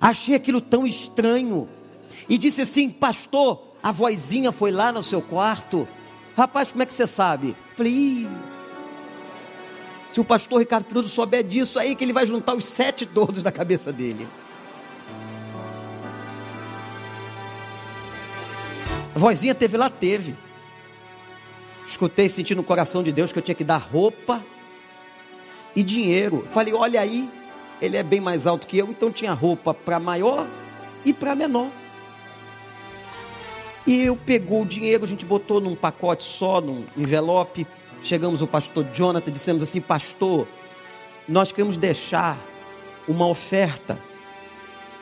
Achei 0.00 0.34
aquilo 0.34 0.60
tão 0.60 0.84
estranho. 0.84 1.68
E 2.28 2.36
disse 2.36 2.62
assim: 2.62 2.90
Pastor, 2.90 3.62
a 3.80 3.92
vozinha 3.92 4.50
foi 4.50 4.72
lá 4.72 4.90
no 4.90 5.04
seu 5.04 5.22
quarto. 5.22 5.86
Rapaz, 6.36 6.72
como 6.72 6.82
é 6.82 6.86
que 6.86 6.94
você 6.94 7.06
sabe? 7.06 7.56
Falei, 7.76 7.92
Ih, 7.92 8.28
se 10.18 10.20
o 10.20 10.24
pastor 10.24 10.58
Ricardo 10.58 10.84
Perudo 10.84 11.06
souber 11.06 11.44
disso, 11.44 11.78
aí 11.78 11.94
que 11.94 12.02
ele 12.02 12.12
vai 12.12 12.26
juntar 12.26 12.52
os 12.52 12.64
sete 12.64 13.06
todos 13.06 13.40
da 13.40 13.52
cabeça 13.52 13.92
dele. 13.92 14.26
A 19.14 19.18
vozinha 19.18 19.54
teve 19.54 19.76
lá, 19.76 19.88
teve. 19.88 20.34
Escutei, 21.86 22.28
senti 22.28 22.52
no 22.52 22.64
coração 22.64 23.04
de 23.04 23.12
Deus 23.12 23.30
que 23.30 23.38
eu 23.38 23.42
tinha 23.42 23.54
que 23.54 23.62
dar 23.62 23.76
roupa 23.76 24.44
e 25.76 25.84
dinheiro. 25.84 26.44
Falei, 26.50 26.74
olha 26.74 27.00
aí, 27.00 27.30
ele 27.80 27.96
é 27.96 28.02
bem 28.02 28.20
mais 28.20 28.44
alto 28.44 28.66
que 28.66 28.76
eu, 28.76 28.88
então 28.88 29.12
tinha 29.12 29.32
roupa 29.32 29.72
para 29.72 30.00
maior 30.00 30.48
e 31.04 31.14
para 31.14 31.36
menor. 31.36 31.70
E 33.86 34.02
eu 34.02 34.16
pegou 34.16 34.62
o 34.62 34.66
dinheiro, 34.66 35.04
a 35.04 35.08
gente 35.08 35.24
botou 35.24 35.60
num 35.60 35.76
pacote 35.76 36.24
só, 36.24 36.60
num 36.60 36.84
envelope, 36.96 37.68
chegamos 38.02 38.42
o 38.42 38.46
pastor 38.46 38.86
Jonathan, 38.92 39.32
dissemos 39.32 39.62
assim: 39.62 39.80
Pastor, 39.80 40.46
nós 41.28 41.52
queremos 41.52 41.76
deixar 41.76 42.38
uma 43.06 43.26
oferta, 43.26 43.98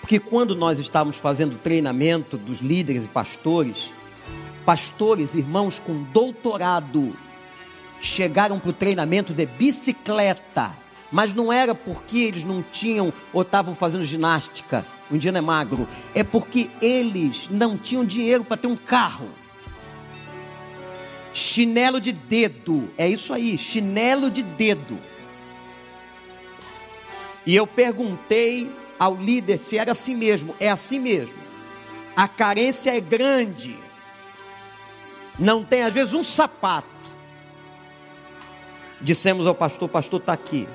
porque 0.00 0.18
quando 0.18 0.54
nós 0.54 0.78
estávamos 0.78 1.16
fazendo 1.16 1.58
treinamento 1.58 2.36
dos 2.36 2.60
líderes 2.60 3.04
e 3.04 3.08
pastores, 3.08 3.90
pastores, 4.64 5.34
irmãos 5.34 5.78
com 5.78 6.02
doutorado, 6.04 7.16
chegaram 8.00 8.58
para 8.58 8.70
o 8.70 8.72
treinamento 8.72 9.32
de 9.32 9.46
bicicleta, 9.46 10.76
mas 11.10 11.32
não 11.32 11.52
era 11.52 11.74
porque 11.74 12.18
eles 12.18 12.44
não 12.44 12.62
tinham 12.62 13.12
ou 13.32 13.42
estavam 13.42 13.74
fazendo 13.74 14.04
ginástica, 14.04 14.84
o 15.10 15.14
indiano 15.14 15.38
é 15.38 15.40
magro, 15.40 15.88
é 16.14 16.24
porque 16.24 16.68
eles 16.82 17.48
não 17.50 17.76
tinham 17.76 18.04
dinheiro 18.04 18.44
para 18.44 18.56
ter 18.56 18.66
um 18.66 18.76
carro. 18.76 19.28
Chinelo 21.36 22.00
de 22.00 22.12
dedo, 22.12 22.90
é 22.96 23.06
isso 23.06 23.30
aí, 23.34 23.58
chinelo 23.58 24.30
de 24.30 24.42
dedo. 24.42 24.98
E 27.44 27.54
eu 27.54 27.66
perguntei 27.66 28.74
ao 28.98 29.14
líder 29.14 29.58
se 29.58 29.76
era 29.76 29.92
assim 29.92 30.16
mesmo, 30.16 30.56
é 30.58 30.70
assim 30.70 30.98
mesmo. 30.98 31.38
A 32.16 32.26
carência 32.26 32.96
é 32.96 32.98
grande. 33.00 33.78
Não 35.38 35.62
tem 35.62 35.82
às 35.82 35.92
vezes 35.92 36.14
um 36.14 36.22
sapato. 36.22 36.88
Dissemos 38.98 39.46
ao 39.46 39.54
pastor, 39.54 39.90
pastor 39.90 40.20
está 40.20 40.32
aqui. 40.32 40.66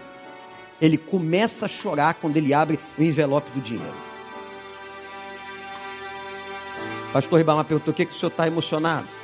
Ele 0.80 0.96
começa 0.96 1.66
a 1.66 1.68
chorar 1.68 2.14
quando 2.14 2.38
ele 2.38 2.54
abre 2.54 2.80
o 3.00 3.02
envelope 3.02 3.50
do 3.50 3.62
dinheiro. 3.62 3.98
Pastor 7.12 7.40
Ribamar 7.40 7.66
perguntou: 7.66 7.92
o 7.92 7.98
que, 7.98 8.06
que 8.06 8.12
o 8.12 8.16
senhor 8.16 8.30
está 8.30 8.46
emocionado? 8.46 9.21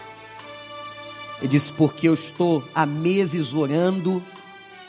Ele 1.39 1.49
disse: 1.49 1.71
Porque 1.71 2.07
eu 2.07 2.13
estou 2.13 2.63
há 2.73 2.85
meses 2.85 3.53
orando 3.53 4.23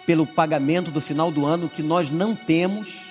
pelo 0.07 0.26
pagamento 0.26 0.90
do 0.90 1.01
final 1.01 1.30
do 1.30 1.44
ano 1.44 1.68
que 1.68 1.82
nós 1.82 2.11
não 2.11 2.34
temos, 2.34 3.09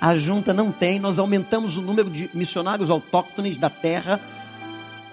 a 0.00 0.16
junta 0.16 0.52
não 0.52 0.72
tem, 0.72 0.98
nós 0.98 1.18
aumentamos 1.18 1.76
o 1.76 1.82
número 1.82 2.10
de 2.10 2.30
missionários 2.34 2.90
autóctones 2.90 3.56
da 3.56 3.70
terra. 3.70 4.20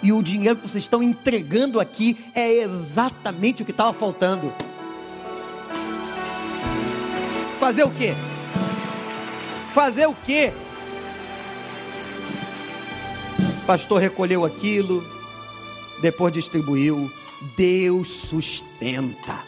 E 0.04 0.12
o 0.12 0.24
dinheiro 0.24 0.56
que 0.56 0.68
vocês 0.68 0.84
estão 0.84 1.04
entregando 1.04 1.80
aqui 1.80 2.18
é 2.34 2.52
exatamente 2.52 3.62
o 3.62 3.66
que 3.66 3.72
estava 3.72 3.94
faltando. 3.94 4.52
Fazer 7.60 7.84
o 7.84 7.92
quê? 7.92 8.16
Fazer 9.74 10.08
o 10.08 10.16
quê? 10.26 10.52
O 13.62 13.66
pastor 13.66 14.02
recolheu 14.02 14.44
aquilo, 14.44 15.06
depois 16.02 16.34
distribuiu. 16.34 17.12
Deus 17.56 18.08
sustenta. 18.10 19.44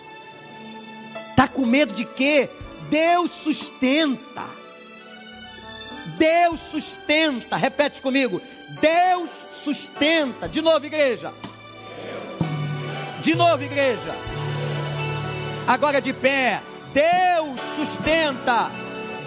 Tá 1.36 1.48
com 1.48 1.66
medo 1.66 1.94
de 1.94 2.06
quê? 2.06 2.50
Deus 2.90 3.32
sustenta. 3.32 4.46
Deus 6.18 6.60
sustenta. 6.60 7.56
Repete 7.56 8.02
comigo. 8.02 8.42
Deus 8.82 9.30
sustenta. 9.52 10.48
De 10.48 10.62
novo, 10.62 10.86
igreja. 10.86 11.34
De 13.22 13.36
novo, 13.36 13.64
igreja. 13.64 14.16
Agora 15.68 16.02
de 16.02 16.14
pé. 16.14 16.62
Deus 16.94 17.60
sustenta. 17.78 18.70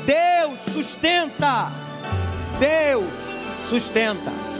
Deus 0.04 0.60
sustenta. 0.72 1.72
Deus 2.60 3.04
sustenta. 3.68 4.55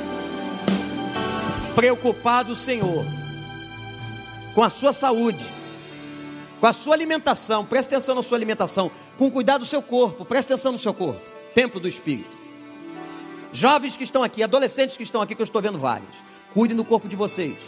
Preocupado 1.76 2.52
o 2.52 2.56
Senhor 2.56 3.04
com 4.54 4.62
a 4.62 4.70
sua 4.70 4.94
saúde, 4.94 5.44
com 6.58 6.66
a 6.66 6.72
sua 6.72 6.94
alimentação, 6.94 7.66
preste 7.66 7.88
atenção 7.88 8.14
na 8.14 8.22
sua 8.22 8.38
alimentação, 8.38 8.90
com 9.18 9.30
cuidado 9.30 9.60
do 9.60 9.66
seu 9.66 9.82
corpo, 9.82 10.24
preste 10.24 10.50
atenção 10.50 10.72
no 10.72 10.78
seu 10.78 10.94
corpo, 10.94 11.20
templo 11.54 11.78
do 11.78 11.86
Espírito. 11.86 12.34
Jovens 13.52 13.94
que 13.94 14.04
estão 14.04 14.22
aqui, 14.22 14.42
adolescentes 14.42 14.96
que 14.96 15.02
estão 15.02 15.20
aqui, 15.20 15.34
que 15.34 15.42
eu 15.42 15.44
estou 15.44 15.60
vendo 15.60 15.78
vários, 15.78 16.16
cuidem 16.54 16.74
do 16.74 16.82
corpo 16.82 17.06
de 17.06 17.14
vocês. 17.14 17.58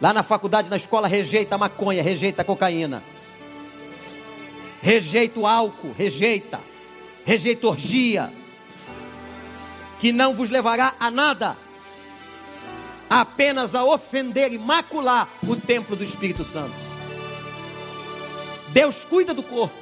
Lá 0.00 0.14
na 0.14 0.22
faculdade, 0.22 0.70
na 0.70 0.76
escola, 0.76 1.06
rejeita 1.06 1.54
a 1.56 1.58
maconha, 1.58 2.02
rejeita 2.02 2.40
a 2.40 2.44
cocaína, 2.46 3.02
rejeita 4.80 5.38
o 5.38 5.46
álcool, 5.46 5.92
rejeita, 5.92 6.58
rejeita 7.26 7.66
orgia, 7.66 8.32
que 9.98 10.10
não 10.10 10.34
vos 10.34 10.48
levará 10.48 10.94
a 10.98 11.10
nada, 11.10 11.58
apenas 13.20 13.74
a 13.74 13.84
ofender 13.84 14.52
e 14.52 14.58
macular 14.58 15.28
o 15.46 15.54
templo 15.54 15.94
do 15.94 16.02
Espírito 16.02 16.44
Santo. 16.44 16.74
Deus 18.68 19.04
cuida 19.04 19.34
do 19.34 19.42
corpo. 19.42 19.74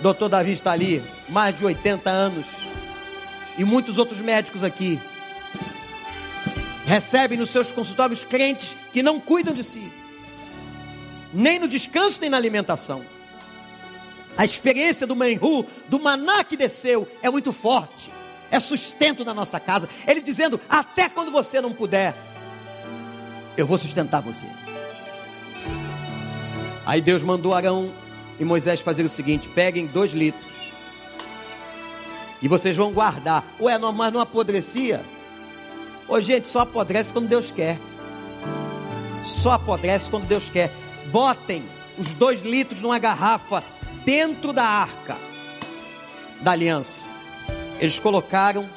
Doutor 0.00 0.28
Davi 0.28 0.52
está 0.52 0.72
ali, 0.72 1.02
mais 1.28 1.56
de 1.56 1.64
80 1.64 2.10
anos, 2.10 2.46
e 3.56 3.64
muitos 3.64 3.98
outros 3.98 4.20
médicos 4.20 4.64
aqui 4.64 5.00
recebem 6.84 7.38
nos 7.38 7.50
seus 7.50 7.70
consultórios 7.70 8.24
crentes 8.24 8.76
que 8.92 9.02
não 9.02 9.18
cuidam 9.18 9.54
de 9.54 9.64
si, 9.64 9.90
nem 11.32 11.58
no 11.58 11.68
descanso, 11.68 12.20
nem 12.20 12.28
na 12.28 12.36
alimentação. 12.36 13.04
A 14.36 14.44
experiência 14.44 15.06
do 15.06 15.14
Menhu, 15.14 15.64
do 15.88 16.00
maná 16.00 16.42
que 16.42 16.56
desceu, 16.56 17.08
é 17.22 17.30
muito 17.30 17.52
forte, 17.52 18.10
é 18.54 18.60
sustento 18.60 19.24
na 19.24 19.34
nossa 19.34 19.58
casa. 19.58 19.88
Ele 20.06 20.20
dizendo: 20.20 20.60
até 20.68 21.08
quando 21.08 21.30
você 21.30 21.60
não 21.60 21.72
puder, 21.72 22.14
eu 23.56 23.66
vou 23.66 23.76
sustentar 23.78 24.22
você. 24.22 24.46
Aí 26.86 27.00
Deus 27.00 27.22
mandou 27.22 27.54
Arão 27.54 27.92
e 28.38 28.44
Moisés 28.44 28.80
fazer 28.80 29.02
o 29.02 29.08
seguinte: 29.08 29.48
peguem 29.48 29.86
dois 29.86 30.12
litros 30.12 30.52
e 32.40 32.48
vocês 32.48 32.76
vão 32.76 32.92
guardar. 32.92 33.44
Ué, 33.60 33.76
mas 33.78 34.12
não 34.12 34.20
apodrecia? 34.20 35.04
Ô 36.06 36.20
gente, 36.20 36.46
só 36.46 36.60
apodrece 36.60 37.12
quando 37.12 37.26
Deus 37.26 37.50
quer. 37.50 37.78
Só 39.24 39.52
apodrece 39.52 40.10
quando 40.10 40.26
Deus 40.26 40.48
quer. 40.48 40.70
Botem 41.10 41.64
os 41.96 42.12
dois 42.14 42.42
litros 42.42 42.80
numa 42.80 42.98
garrafa 42.98 43.64
dentro 44.04 44.52
da 44.52 44.64
arca 44.64 45.16
da 46.42 46.50
aliança. 46.50 47.13
Eles 47.78 47.98
colocaram, 47.98 48.68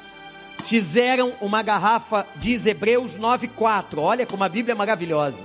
fizeram 0.65 1.33
uma 1.39 1.61
garrafa, 1.61 2.25
diz 2.35 2.65
Hebreus 2.65 3.17
9,4. 3.17 3.99
Olha 3.99 4.25
como 4.25 4.43
a 4.43 4.49
Bíblia 4.49 4.73
é 4.73 4.75
maravilhosa. 4.75 5.41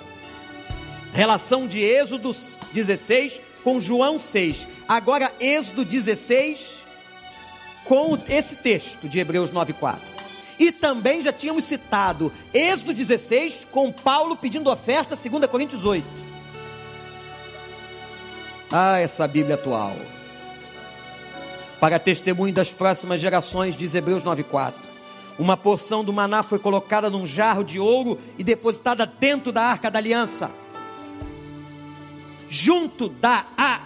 Relação 1.12 1.66
de 1.66 1.80
Êxodo 1.80 2.34
16 2.72 3.42
com 3.62 3.80
João 3.80 4.18
6. 4.18 4.66
Agora, 4.88 5.32
Êxodo 5.38 5.84
16 5.84 6.82
com 7.84 8.18
esse 8.28 8.57
texto 8.57 9.09
de 9.09 9.18
Hebreus 9.18 9.50
9,4. 9.50 9.98
E 10.59 10.70
também 10.70 11.20
já 11.20 11.32
tínhamos 11.32 11.64
citado 11.64 12.32
Êxodo 12.55 12.94
16 12.94 13.66
com 13.70 13.90
Paulo 13.92 14.36
pedindo 14.36 14.70
oferta, 14.70 15.16
2 15.16 15.46
Coríntios 15.46 15.84
8. 15.84 16.07
Ah, 18.70 18.98
essa 18.98 19.26
Bíblia 19.26 19.57
atual. 19.57 19.94
Para 21.83 21.99
testemunho 21.99 22.55
das 22.55 22.72
próximas 22.72 23.20
gerações, 23.20 23.76
diz 23.76 23.93
Hebreus 23.93 24.22
9,4. 24.22 24.74
Uma 25.37 25.57
porção 25.57 26.05
do 26.05 26.12
maná 26.12 26.41
foi 26.45 26.61
colocada 26.61 27.11
num 27.11 27.26
jarro 27.26 27.64
de 27.64 27.80
ouro 27.80 28.20
e 28.39 28.45
depositada 28.45 29.05
dentro 29.05 29.51
da 29.51 29.64
arca 29.64 29.91
da 29.91 29.99
aliança. 29.99 30.49
Junto 32.49 33.09
da 33.09 33.45
a, 33.59 33.80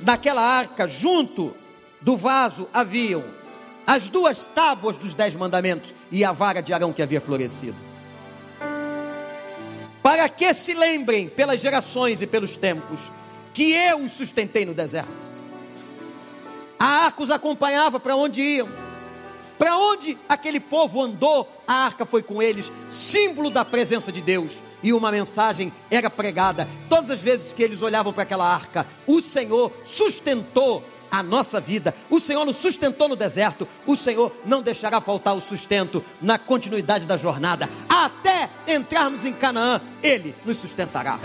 naquela 0.00 0.40
arca, 0.40 0.86
junto 0.86 1.56
do 2.00 2.16
vaso 2.16 2.68
haviam 2.72 3.24
as 3.84 4.08
duas 4.08 4.46
tábuas 4.54 4.96
dos 4.96 5.12
dez 5.12 5.34
mandamentos 5.34 5.92
e 6.12 6.24
a 6.24 6.30
vara 6.30 6.60
de 6.60 6.72
Arão 6.72 6.92
que 6.92 7.02
havia 7.02 7.20
florescido. 7.20 7.74
Para 10.04 10.28
que 10.28 10.54
se 10.54 10.72
lembrem 10.72 11.28
pelas 11.28 11.60
gerações 11.60 12.22
e 12.22 12.28
pelos 12.28 12.54
tempos 12.54 13.10
que 13.52 13.72
eu 13.72 13.98
os 14.04 14.12
sustentei 14.12 14.64
no 14.64 14.72
deserto. 14.72 15.35
A 16.78 16.86
arca 16.86 17.22
os 17.22 17.30
acompanhava 17.30 17.98
para 17.98 18.16
onde 18.16 18.42
iam. 18.42 18.68
Para 19.58 19.78
onde 19.78 20.18
aquele 20.28 20.60
povo 20.60 21.02
andou, 21.02 21.50
a 21.66 21.72
arca 21.72 22.04
foi 22.04 22.22
com 22.22 22.42
eles, 22.42 22.70
símbolo 22.88 23.48
da 23.48 23.64
presença 23.64 24.12
de 24.12 24.20
Deus. 24.20 24.62
E 24.82 24.92
uma 24.92 25.10
mensagem 25.10 25.72
era 25.90 26.10
pregada. 26.10 26.68
Todas 26.88 27.08
as 27.08 27.22
vezes 27.22 27.52
que 27.52 27.62
eles 27.62 27.80
olhavam 27.80 28.12
para 28.12 28.24
aquela 28.24 28.46
arca, 28.46 28.86
o 29.06 29.22
Senhor 29.22 29.72
sustentou 29.84 30.84
a 31.10 31.22
nossa 31.22 31.58
vida. 31.60 31.94
O 32.10 32.20
Senhor 32.20 32.44
nos 32.44 32.56
sustentou 32.56 33.08
no 33.08 33.16
deserto. 33.16 33.66
O 33.86 33.96
Senhor 33.96 34.30
não 34.44 34.60
deixará 34.60 35.00
faltar 35.00 35.34
o 35.34 35.40
sustento 35.40 36.04
na 36.20 36.38
continuidade 36.38 37.06
da 37.06 37.16
jornada. 37.16 37.70
Até 37.88 38.50
entrarmos 38.68 39.24
em 39.24 39.32
Canaã, 39.32 39.80
Ele 40.02 40.34
nos 40.44 40.58
sustentará. 40.58 41.18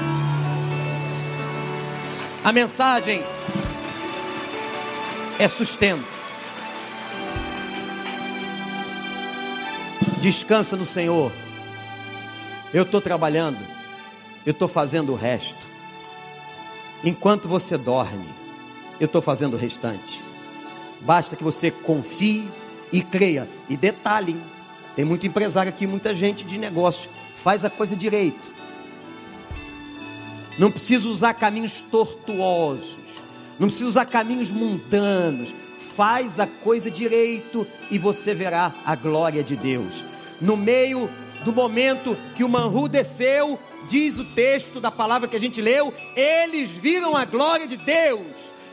A 2.44 2.52
mensagem 2.52 3.24
é 5.42 5.48
sustento. 5.48 6.06
Descansa 10.22 10.78
no 10.78 10.86
Senhor. 10.86 11.32
Eu 12.72 12.84
estou 12.84 13.02
trabalhando, 13.02 13.58
eu 14.46 14.52
estou 14.52 14.68
fazendo 14.68 15.12
o 15.12 15.16
resto. 15.16 15.66
Enquanto 17.04 17.48
você 17.48 17.76
dorme, 17.76 18.30
eu 19.00 19.08
estou 19.08 19.20
fazendo 19.20 19.56
o 19.56 19.58
restante. 19.58 20.22
Basta 21.02 21.36
que 21.36 21.44
você 21.44 21.72
confie 21.72 22.48
e 22.94 23.02
creia. 23.02 23.50
E 23.68 23.76
detalhe, 23.76 24.40
tem 24.96 25.04
muito 25.04 25.26
empresário 25.26 25.70
aqui, 25.70 25.88
muita 25.88 26.14
gente 26.14 26.46
de 26.46 26.60
negócio, 26.60 27.10
faz 27.44 27.66
a 27.66 27.70
coisa 27.72 27.96
direito. 27.96 28.48
Não 30.60 30.70
precisa 30.70 31.10
usar 31.10 31.34
caminhos 31.34 31.82
tortuosos, 31.82 33.22
não 33.62 33.68
precisa 33.68 33.90
usar 33.90 34.06
caminhos 34.06 34.52
mundanos. 34.52 35.54
Faz 35.96 36.40
a 36.40 36.48
coisa 36.48 36.90
direito 36.90 37.68
e 37.92 38.00
você 38.00 38.34
verá 38.34 38.74
a 38.84 38.96
glória 38.96 39.44
de 39.44 39.56
Deus. 39.56 40.04
No 40.42 40.58
meio 40.58 41.08
do 41.46 41.54
momento 41.54 42.18
que 42.36 42.44
o 42.44 42.50
Manru 42.50 42.88
desceu, 42.88 43.60
diz 43.88 44.18
o 44.18 44.26
texto 44.26 44.80
da 44.80 44.90
palavra 44.90 45.28
que 45.28 45.36
a 45.36 45.40
gente 45.40 45.62
leu, 45.62 45.94
eles 46.16 46.72
viram 46.72 47.16
a 47.16 47.24
glória 47.24 47.68
de 47.68 47.78
Deus 47.78 48.26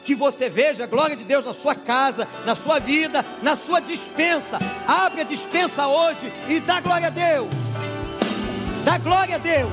que 0.07 0.15
você 0.15 0.49
veja 0.49 0.85
a 0.85 0.87
glória 0.87 1.15
de 1.15 1.25
Deus 1.25 1.45
na 1.45 1.53
sua 1.53 1.75
casa, 1.75 2.27
na 2.47 2.55
sua 2.55 2.79
vida, 2.79 3.23
na 3.43 3.57
sua 3.57 3.81
dispensa. 3.81 4.59
Abre 4.87 5.21
a 5.21 5.25
dispensa 5.25 5.87
hoje 5.87 6.33
e 6.49 6.61
dá 6.61 6.81
glória 6.81 7.09
a 7.09 7.11
Deus. 7.11 7.51
Dá 8.87 8.97
glória 8.97 9.35
a 9.35 9.39
Deus. 9.39 9.71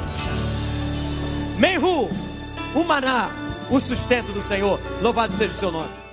Menhu, 1.57 2.09
o 2.76 2.84
maná, 2.84 3.45
o 3.70 3.80
sustento 3.80 4.32
do 4.32 4.41
Senhor. 4.41 4.80
Louvado 5.01 5.34
seja 5.34 5.51
o 5.51 5.57
seu 5.57 5.72
nome. 5.72 6.05